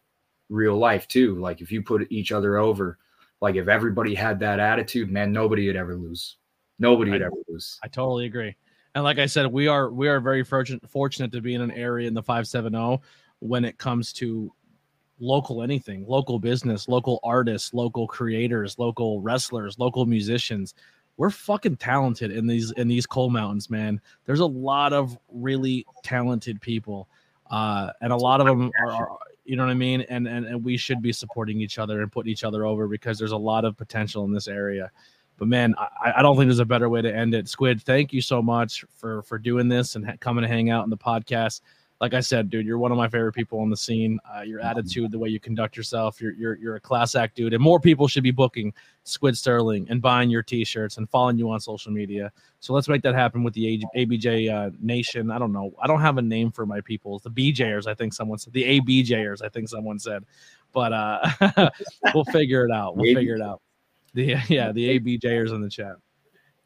real 0.49 0.77
life 0.77 1.07
too. 1.07 1.39
Like 1.39 1.61
if 1.61 1.71
you 1.71 1.81
put 1.81 2.11
each 2.11 2.33
other 2.33 2.57
over, 2.57 2.97
like 3.41 3.55
if 3.55 3.67
everybody 3.67 4.13
had 4.15 4.39
that 4.39 4.59
attitude, 4.59 5.11
man, 5.11 5.31
nobody 5.31 5.67
would 5.67 5.75
ever 5.75 5.95
lose. 5.95 6.37
Nobody 6.79 7.11
would 7.11 7.21
I- 7.21 7.25
ever 7.25 7.35
lose. 7.47 7.79
I 7.83 7.87
totally 7.87 8.25
agree. 8.25 8.55
And 8.93 9.03
like 9.03 9.19
I 9.19 9.25
said, 9.25 9.47
we 9.47 9.67
are 9.67 9.89
we 9.89 10.07
are 10.09 10.19
very 10.19 10.43
fortunate 10.43 10.87
fortunate 10.89 11.31
to 11.31 11.41
be 11.41 11.55
in 11.55 11.61
an 11.61 11.71
area 11.71 12.07
in 12.07 12.13
the 12.13 12.21
570 12.23 13.01
when 13.39 13.63
it 13.63 13.77
comes 13.77 14.11
to 14.13 14.51
local 15.19 15.61
anything, 15.63 16.05
local 16.07 16.39
business, 16.39 16.89
local 16.89 17.19
artists, 17.23 17.73
local 17.73 18.05
creators, 18.07 18.77
local 18.77 19.21
wrestlers, 19.21 19.79
local 19.79 20.05
musicians. 20.05 20.73
We're 21.15 21.29
fucking 21.29 21.77
talented 21.77 22.31
in 22.31 22.47
these 22.47 22.71
in 22.71 22.87
these 22.89 23.05
coal 23.05 23.29
mountains, 23.29 23.69
man. 23.69 24.01
There's 24.25 24.39
a 24.41 24.45
lot 24.45 24.91
of 24.91 25.17
really 25.31 25.85
talented 26.03 26.59
people. 26.59 27.07
Uh, 27.49 27.91
and 28.01 28.11
a 28.11 28.17
lot 28.17 28.41
of 28.41 28.47
them 28.47 28.71
are, 28.79 28.91
are 28.91 29.17
you 29.45 29.55
know 29.55 29.65
what 29.65 29.71
I 29.71 29.75
mean? 29.75 30.01
And, 30.01 30.27
and 30.27 30.45
and 30.45 30.63
we 30.63 30.77
should 30.77 31.01
be 31.01 31.11
supporting 31.11 31.61
each 31.61 31.79
other 31.79 32.01
and 32.01 32.11
putting 32.11 32.31
each 32.31 32.43
other 32.43 32.65
over 32.65 32.87
because 32.87 33.17
there's 33.17 33.31
a 33.31 33.37
lot 33.37 33.65
of 33.65 33.77
potential 33.77 34.23
in 34.25 34.33
this 34.33 34.47
area. 34.47 34.91
But 35.37 35.47
man, 35.47 35.73
I, 35.77 36.13
I 36.17 36.21
don't 36.21 36.37
think 36.37 36.47
there's 36.47 36.59
a 36.59 36.65
better 36.65 36.89
way 36.89 37.01
to 37.01 37.15
end 37.15 37.33
it. 37.33 37.47
Squid, 37.47 37.81
thank 37.81 38.13
you 38.13 38.21
so 38.21 38.41
much 38.41 38.85
for 38.95 39.23
for 39.23 39.39
doing 39.39 39.67
this 39.67 39.95
and 39.95 40.05
ha- 40.05 40.13
coming 40.19 40.43
to 40.43 40.47
hang 40.47 40.69
out 40.69 40.83
in 40.83 40.89
the 40.89 40.97
podcast. 40.97 41.61
Like 42.01 42.15
I 42.15 42.19
said, 42.19 42.49
dude, 42.49 42.65
you're 42.65 42.79
one 42.79 42.91
of 42.91 42.97
my 42.97 43.07
favorite 43.07 43.33
people 43.33 43.59
on 43.59 43.69
the 43.69 43.77
scene. 43.77 44.19
Uh, 44.35 44.41
your 44.41 44.59
attitude, 44.59 45.11
the 45.11 45.19
way 45.19 45.29
you 45.29 45.39
conduct 45.39 45.77
yourself, 45.77 46.19
you're, 46.19 46.33
you're 46.33 46.57
you're 46.57 46.75
a 46.75 46.79
class 46.79 47.13
act, 47.13 47.35
dude. 47.35 47.53
And 47.53 47.61
more 47.61 47.79
people 47.79 48.07
should 48.07 48.23
be 48.23 48.31
booking 48.31 48.73
Squid 49.03 49.37
Sterling 49.37 49.85
and 49.87 50.01
buying 50.01 50.31
your 50.31 50.41
T-shirts 50.41 50.97
and 50.97 51.07
following 51.07 51.37
you 51.37 51.51
on 51.51 51.59
social 51.59 51.91
media. 51.91 52.31
So 52.59 52.73
let's 52.73 52.87
make 52.87 53.03
that 53.03 53.13
happen 53.13 53.43
with 53.43 53.53
the 53.53 53.85
A- 53.95 54.05
ABJ 54.05 54.51
uh, 54.51 54.71
Nation. 54.81 55.29
I 55.29 55.37
don't 55.37 55.53
know. 55.53 55.75
I 55.79 55.85
don't 55.85 56.01
have 56.01 56.17
a 56.17 56.23
name 56.23 56.51
for 56.51 56.65
my 56.65 56.81
people. 56.81 57.17
It's 57.17 57.23
the 57.23 57.29
BJers, 57.29 57.85
I 57.85 57.93
think 57.93 58.13
someone 58.13 58.39
said. 58.39 58.53
The 58.53 58.79
ABJers, 58.79 59.43
I 59.43 59.49
think 59.49 59.69
someone 59.69 59.99
said. 59.99 60.25
But 60.73 60.93
uh, 60.93 61.69
we'll 62.15 62.25
figure 62.25 62.65
it 62.65 62.71
out. 62.71 62.97
We'll 62.97 63.13
figure 63.13 63.35
it 63.35 63.41
out. 63.43 63.61
The 64.15 64.37
yeah, 64.49 64.71
the 64.71 64.99
ABJers 64.99 65.53
in 65.53 65.61
the 65.61 65.69
chat. 65.69 65.97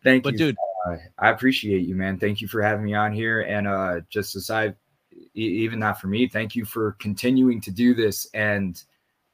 Thank 0.02 0.24
But 0.24 0.34
you, 0.34 0.40
But 0.40 0.46
dude, 0.46 0.58
uh, 0.88 0.98
I 1.20 1.30
appreciate 1.30 1.86
you, 1.86 1.96
man. 1.96 2.18
Thank 2.20 2.40
you 2.40 2.48
for 2.48 2.62
having 2.62 2.86
me 2.86 2.94
on 2.94 3.12
here. 3.12 3.42
And 3.42 3.68
uh, 3.68 4.02
just 4.10 4.36
aside, 4.36 4.76
even 5.34 5.80
not 5.80 6.00
for 6.00 6.08
me, 6.08 6.28
thank 6.28 6.56
you 6.56 6.66
for 6.66 6.94
continuing 6.94 7.62
to 7.62 7.72
do 7.72 7.94
this. 7.94 8.28
And 8.34 8.82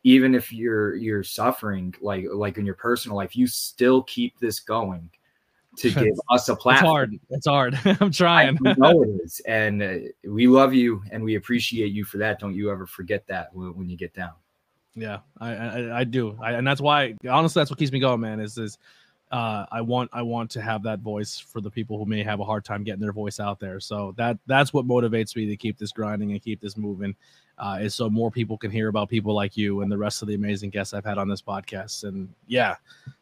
even 0.03 0.33
if 0.33 0.51
you're 0.51 0.95
you're 0.95 1.23
suffering 1.23 1.93
like 2.01 2.25
like 2.33 2.57
in 2.57 2.65
your 2.65 2.75
personal 2.75 3.15
life 3.15 3.35
you 3.35 3.45
still 3.45 4.01
keep 4.03 4.37
this 4.39 4.59
going 4.59 5.09
to 5.77 5.91
give 5.93 6.19
us 6.29 6.49
a 6.49 6.55
platform. 6.55 7.19
it's 7.29 7.45
hard. 7.45 7.75
It's 7.75 7.85
hard. 7.85 8.01
I'm 8.01 8.11
trying. 8.11 8.57
I 8.65 8.75
know 8.77 9.03
it 9.03 9.21
is. 9.23 9.39
And 9.47 9.81
uh, 9.81 9.95
we 10.25 10.47
love 10.47 10.73
you 10.73 11.01
and 11.11 11.23
we 11.23 11.35
appreciate 11.35 11.93
you 11.93 12.03
for 12.03 12.17
that. 12.17 12.39
Don't 12.39 12.55
you 12.55 12.69
ever 12.71 12.85
forget 12.85 13.25
that 13.27 13.53
when, 13.53 13.75
when 13.77 13.89
you 13.89 13.97
get 13.97 14.13
down. 14.13 14.33
Yeah 14.93 15.19
i 15.39 15.55
i, 15.55 15.99
I 15.99 16.03
do. 16.03 16.37
I, 16.41 16.53
and 16.53 16.67
that's 16.67 16.81
why 16.81 17.15
honestly 17.29 17.61
that's 17.61 17.69
what 17.69 17.79
keeps 17.79 17.93
me 17.93 17.99
going 17.99 18.19
man 18.19 18.39
is 18.39 18.57
is 18.57 18.77
uh, 19.31 19.65
I 19.71 19.79
want 19.79 20.09
I 20.11 20.21
want 20.21 20.51
to 20.51 20.61
have 20.61 20.83
that 20.83 20.99
voice 20.99 21.39
for 21.39 21.61
the 21.61 21.71
people 21.71 21.97
who 21.97 22.05
may 22.05 22.21
have 22.21 22.41
a 22.41 22.45
hard 22.45 22.65
time 22.65 22.83
getting 22.83 22.99
their 23.01 23.13
voice 23.13 23.39
out 23.39 23.59
there. 23.59 23.79
So 23.79 24.13
that 24.17 24.37
that's 24.45 24.73
what 24.73 24.85
motivates 24.85 25.35
me 25.35 25.45
to 25.45 25.55
keep 25.55 25.77
this 25.77 25.91
grinding 25.91 26.31
and 26.31 26.41
keep 26.41 26.59
this 26.59 26.75
moving. 26.75 27.15
Uh, 27.57 27.77
is 27.79 27.93
so 27.93 28.09
more 28.09 28.31
people 28.31 28.57
can 28.57 28.71
hear 28.71 28.87
about 28.87 29.07
people 29.07 29.35
like 29.35 29.55
you 29.55 29.81
and 29.81 29.91
the 29.91 29.97
rest 29.97 30.21
of 30.21 30.27
the 30.27 30.33
amazing 30.33 30.71
guests 30.71 30.93
I've 30.93 31.05
had 31.05 31.19
on 31.19 31.29
this 31.29 31.41
podcast. 31.43 32.03
And 32.05 32.27
yeah, 32.47 32.75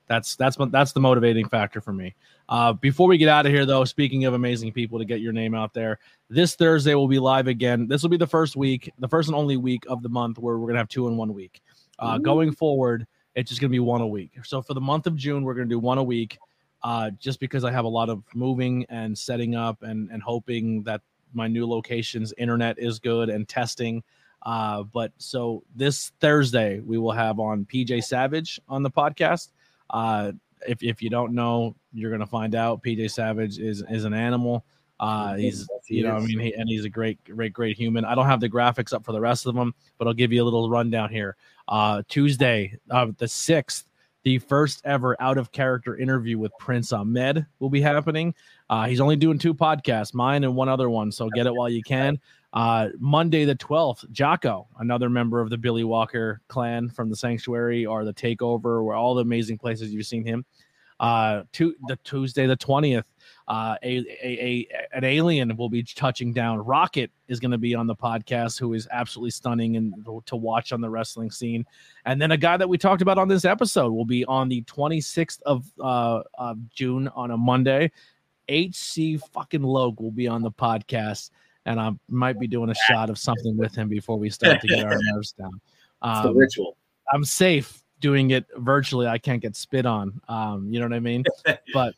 that's 0.07 0.35
that's 0.35 0.57
that's 0.69 0.93
the 0.93 0.99
motivating 0.99 1.47
factor 1.47 1.81
for 1.81 1.93
me. 1.93 2.15
Uh, 2.47 2.73
before 2.73 3.07
we 3.07 3.17
get 3.17 3.29
out 3.29 3.45
of 3.45 3.51
here, 3.51 3.65
though, 3.65 3.83
speaking 3.83 4.25
of 4.25 4.33
amazing 4.33 4.71
people 4.71 4.97
to 4.97 5.05
get 5.05 5.19
your 5.19 5.33
name 5.33 5.53
out 5.53 5.73
there, 5.73 5.99
this 6.29 6.55
Thursday 6.55 6.95
will 6.95 7.07
be 7.07 7.19
live 7.19 7.47
again. 7.47 7.87
This 7.87 8.01
will 8.01 8.09
be 8.09 8.17
the 8.17 8.25
first 8.25 8.55
week, 8.55 8.91
the 8.97 9.07
first 9.07 9.29
and 9.29 9.35
only 9.35 9.57
week 9.57 9.83
of 9.87 10.01
the 10.01 10.09
month 10.09 10.39
where 10.39 10.57
we're 10.57 10.67
gonna 10.67 10.79
have 10.79 10.89
two 10.89 11.07
in 11.07 11.17
one 11.17 11.33
week. 11.33 11.61
Uh, 11.99 12.17
going 12.17 12.51
forward 12.51 13.05
it's 13.39 13.49
just 13.49 13.61
going 13.61 13.69
to 13.69 13.73
be 13.73 13.79
one 13.79 14.01
a 14.01 14.07
week. 14.07 14.31
So 14.43 14.61
for 14.61 14.73
the 14.73 14.81
month 14.81 15.07
of 15.07 15.15
June, 15.15 15.43
we're 15.43 15.53
going 15.53 15.67
to 15.67 15.73
do 15.73 15.79
one 15.79 15.97
a 15.97 16.03
week, 16.03 16.37
uh, 16.83 17.11
just 17.11 17.39
because 17.39 17.63
I 17.63 17.71
have 17.71 17.85
a 17.85 17.89
lot 17.89 18.09
of 18.09 18.21
moving 18.35 18.85
and 18.89 19.17
setting 19.17 19.55
up 19.55 19.81
and 19.81 20.09
and 20.11 20.21
hoping 20.21 20.83
that 20.83 21.01
my 21.33 21.47
new 21.47 21.65
location's 21.65 22.33
internet 22.37 22.77
is 22.77 22.99
good 22.99 23.29
and 23.29 23.47
testing. 23.47 24.03
Uh, 24.43 24.83
but 24.83 25.13
so 25.17 25.63
this 25.73 26.11
Thursday 26.19 26.81
we 26.81 26.97
will 26.97 27.11
have 27.11 27.39
on 27.39 27.65
PJ 27.65 28.03
Savage 28.03 28.59
on 28.67 28.83
the 28.83 28.91
podcast. 28.91 29.51
Uh, 29.89 30.33
if 30.67 30.83
if 30.83 31.01
you 31.01 31.09
don't 31.09 31.33
know, 31.33 31.75
you're 31.93 32.11
gonna 32.11 32.27
find 32.27 32.55
out. 32.55 32.83
PJ 32.83 33.11
Savage 33.11 33.57
is 33.57 33.83
is 33.89 34.03
an 34.03 34.13
animal. 34.13 34.65
Uh, 34.99 35.35
he's 35.35 35.65
you 35.87 36.03
know 36.03 36.15
I 36.15 36.19
mean 36.19 36.39
he, 36.39 36.53
and 36.53 36.67
he's 36.67 36.83
a 36.83 36.89
great 36.89 37.23
great 37.23 37.53
great 37.53 37.77
human. 37.77 38.03
I 38.03 38.15
don't 38.15 38.25
have 38.25 38.41
the 38.41 38.49
graphics 38.49 38.91
up 38.91 39.05
for 39.05 39.13
the 39.13 39.21
rest 39.21 39.45
of 39.45 39.55
them, 39.55 39.73
but 39.97 40.07
I'll 40.07 40.13
give 40.13 40.33
you 40.33 40.43
a 40.43 40.45
little 40.45 40.69
rundown 40.69 41.09
here. 41.09 41.37
Uh, 41.69 42.01
Tuesday, 42.09 42.77
uh, 42.89 43.05
the 43.17 43.25
6th, 43.25 43.83
the 44.23 44.39
first 44.39 44.81
ever 44.83 45.15
out 45.21 45.37
of 45.37 45.51
character 45.51 45.95
interview 45.95 46.37
with 46.37 46.51
Prince 46.59 46.91
Ahmed 46.91 47.45
will 47.59 47.69
be 47.69 47.79
happening. 47.79 48.33
Uh, 48.69 48.85
he's 48.85 48.99
only 48.99 49.15
doing 49.15 49.39
two 49.39 49.53
podcasts, 49.53 50.13
mine 50.13 50.43
and 50.43 50.55
one 50.55 50.67
other 50.67 50.89
one. 50.89 51.11
So 51.11 51.29
get 51.29 51.45
it 51.45 51.53
while 51.53 51.69
you 51.69 51.83
can. 51.83 52.19
Uh, 52.51 52.89
Monday, 52.97 53.45
the 53.45 53.55
12th, 53.55 54.09
Jocko, 54.11 54.67
another 54.79 55.09
member 55.09 55.39
of 55.39 55.49
the 55.49 55.57
Billy 55.57 55.83
Walker 55.83 56.41
clan 56.47 56.89
from 56.89 57.09
the 57.09 57.15
Sanctuary 57.15 57.85
or 57.85 58.03
the 58.03 58.13
Takeover, 58.13 58.83
where 58.83 58.95
all 58.95 59.15
the 59.15 59.21
amazing 59.21 59.57
places 59.57 59.93
you've 59.93 60.07
seen 60.07 60.25
him. 60.25 60.43
Uh, 60.99 61.43
to 61.53 61.73
the 61.87 61.95
Tuesday, 62.03 62.45
the 62.45 62.57
20th, 62.57 63.03
uh, 63.47 63.75
a, 63.83 63.97
a, 64.21 64.67
a, 64.71 64.97
an 64.97 65.03
alien 65.05 65.55
will 65.55 65.69
be 65.69 65.81
touching 65.81 66.33
down. 66.33 66.59
Rocket 66.59 67.09
is 67.29 67.39
going 67.39 67.51
to 67.51 67.57
be 67.57 67.73
on 67.73 67.87
the 67.87 67.95
podcast, 67.95 68.59
who 68.59 68.73
is 68.73 68.87
absolutely 68.91 69.31
stunning 69.31 69.77
and 69.77 69.93
to 70.25 70.35
watch 70.35 70.73
on 70.73 70.81
the 70.81 70.89
wrestling 70.89 71.31
scene. 71.31 71.65
And 72.05 72.21
then 72.21 72.31
a 72.31 72.37
guy 72.37 72.57
that 72.57 72.67
we 72.67 72.77
talked 72.77 73.01
about 73.01 73.17
on 73.17 73.29
this 73.29 73.45
episode 73.45 73.93
will 73.93 74.05
be 74.05 74.25
on 74.25 74.49
the 74.49 74.61
26th 74.63 75.41
of, 75.43 75.65
uh, 75.81 76.21
of 76.37 76.69
June 76.69 77.07
on 77.15 77.31
a 77.31 77.37
Monday. 77.37 77.91
HC 78.49 79.21
fucking 79.33 79.63
Logue 79.63 80.01
will 80.01 80.11
be 80.11 80.27
on 80.27 80.41
the 80.41 80.51
podcast, 80.51 81.29
and 81.65 81.79
I 81.79 81.91
might 82.09 82.39
be 82.39 82.47
doing 82.47 82.71
a 82.71 82.75
shot 82.75 83.09
of 83.09 83.17
something 83.17 83.55
with 83.57 83.75
him 83.75 83.87
before 83.87 84.17
we 84.17 84.29
start 84.29 84.59
to 84.61 84.67
get 84.67 84.83
our 84.83 84.97
nerves 85.13 85.31
down. 85.33 85.61
Um, 86.01 86.23
the 86.27 86.33
ritual. 86.33 86.75
I'm 87.13 87.23
safe 87.23 87.78
doing 87.99 88.31
it 88.31 88.45
virtually. 88.57 89.07
I 89.07 89.17
can't 89.17 89.41
get 89.41 89.55
spit 89.55 89.85
on. 89.85 90.21
Um, 90.27 90.67
you 90.71 90.79
know 90.79 90.85
what 90.85 90.93
I 90.93 90.99
mean? 90.99 91.23
but 91.73 91.95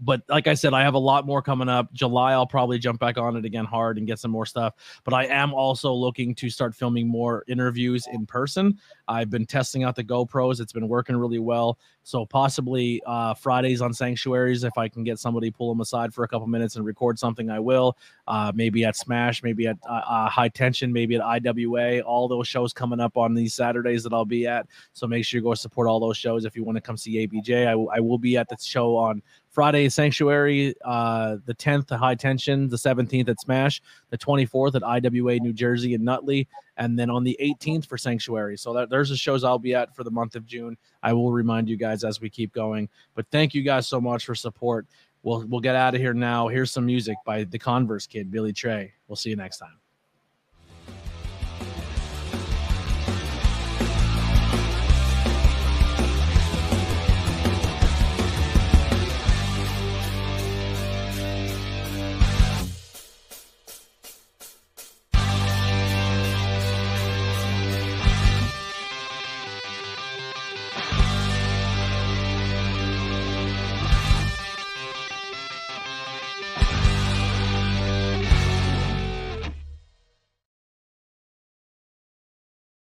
but 0.00 0.22
like 0.28 0.46
I 0.46 0.54
said, 0.54 0.74
I 0.74 0.82
have 0.82 0.94
a 0.94 0.98
lot 0.98 1.26
more 1.26 1.42
coming 1.42 1.68
up. 1.68 1.92
July, 1.92 2.32
I'll 2.32 2.46
probably 2.46 2.78
jump 2.78 3.00
back 3.00 3.18
on 3.18 3.36
it 3.36 3.44
again 3.44 3.64
hard 3.64 3.98
and 3.98 4.06
get 4.06 4.18
some 4.18 4.30
more 4.30 4.46
stuff. 4.46 4.74
But 5.04 5.14
I 5.14 5.26
am 5.26 5.52
also 5.52 5.92
looking 5.92 6.34
to 6.36 6.50
start 6.50 6.74
filming 6.74 7.08
more 7.08 7.44
interviews 7.48 8.06
in 8.12 8.26
person. 8.26 8.78
I've 9.08 9.30
been 9.30 9.46
testing 9.46 9.84
out 9.84 9.96
the 9.96 10.04
GoPros, 10.04 10.60
it's 10.60 10.72
been 10.72 10.88
working 10.88 11.16
really 11.16 11.38
well. 11.38 11.78
So 12.02 12.24
possibly 12.24 13.02
uh, 13.06 13.34
Fridays 13.34 13.82
on 13.82 13.92
Sanctuaries, 13.92 14.64
if 14.64 14.78
I 14.78 14.88
can 14.88 15.04
get 15.04 15.18
somebody 15.18 15.50
pull 15.50 15.68
them 15.68 15.80
aside 15.80 16.14
for 16.14 16.24
a 16.24 16.28
couple 16.28 16.46
minutes 16.46 16.76
and 16.76 16.84
record 16.84 17.18
something, 17.18 17.50
I 17.50 17.60
will. 17.60 17.98
Uh, 18.26 18.50
maybe 18.54 18.84
at 18.84 18.96
Smash, 18.96 19.42
maybe 19.42 19.66
at 19.66 19.76
uh, 19.86 20.00
uh 20.08 20.28
High 20.30 20.48
Tension, 20.48 20.90
maybe 20.92 21.16
at 21.16 21.22
IWA. 21.22 22.00
All 22.00 22.26
those 22.28 22.48
shows 22.48 22.72
coming 22.72 23.00
up 23.00 23.16
on 23.16 23.34
these 23.34 23.52
Saturdays 23.52 24.02
that 24.04 24.14
I'll 24.14 24.24
be 24.24 24.46
at. 24.46 24.66
So 24.94 25.06
make 25.06 25.24
sure 25.24 25.38
you 25.38 25.44
go 25.44 25.54
support 25.54 25.86
all 25.86 26.00
those 26.00 26.16
shows 26.16 26.44
if 26.44 26.56
you 26.56 26.64
want 26.64 26.76
to 26.76 26.82
come 26.82 26.96
see 26.96 27.26
ABJ. 27.26 27.66
I, 27.66 27.72
w- 27.72 27.90
I 27.92 28.00
will 28.00 28.18
be 28.18 28.38
at 28.38 28.48
the 28.48 28.56
show 28.58 28.96
on 28.96 29.22
Friday 29.58 29.88
Sanctuary, 29.88 30.72
uh, 30.84 31.38
the 31.44 31.52
10th 31.52 31.90
at 31.90 31.98
High 31.98 32.14
Tension, 32.14 32.68
the 32.68 32.76
17th 32.76 33.28
at 33.28 33.40
Smash, 33.40 33.82
the 34.08 34.16
24th 34.16 34.76
at 34.76 34.84
IWA 34.84 35.40
New 35.40 35.52
Jersey 35.52 35.94
and 35.94 36.04
Nutley, 36.04 36.46
and 36.76 36.96
then 36.96 37.10
on 37.10 37.24
the 37.24 37.36
18th 37.42 37.84
for 37.84 37.98
Sanctuary. 37.98 38.56
So 38.56 38.72
that, 38.74 38.88
there's 38.88 39.08
the 39.08 39.16
shows 39.16 39.42
I'll 39.42 39.58
be 39.58 39.74
at 39.74 39.96
for 39.96 40.04
the 40.04 40.12
month 40.12 40.36
of 40.36 40.46
June. 40.46 40.76
I 41.02 41.12
will 41.12 41.32
remind 41.32 41.68
you 41.68 41.76
guys 41.76 42.04
as 42.04 42.20
we 42.20 42.30
keep 42.30 42.52
going. 42.52 42.88
But 43.16 43.26
thank 43.32 43.52
you 43.52 43.62
guys 43.62 43.88
so 43.88 44.00
much 44.00 44.24
for 44.26 44.36
support. 44.36 44.86
We'll 45.24 45.44
we'll 45.48 45.60
get 45.60 45.74
out 45.74 45.92
of 45.92 46.00
here 46.00 46.14
now. 46.14 46.46
Here's 46.46 46.70
some 46.70 46.86
music 46.86 47.16
by 47.26 47.42
the 47.42 47.58
Converse 47.58 48.06
Kid, 48.06 48.30
Billy 48.30 48.52
Trey. 48.52 48.92
We'll 49.08 49.16
see 49.16 49.30
you 49.30 49.36
next 49.36 49.58
time. 49.58 49.80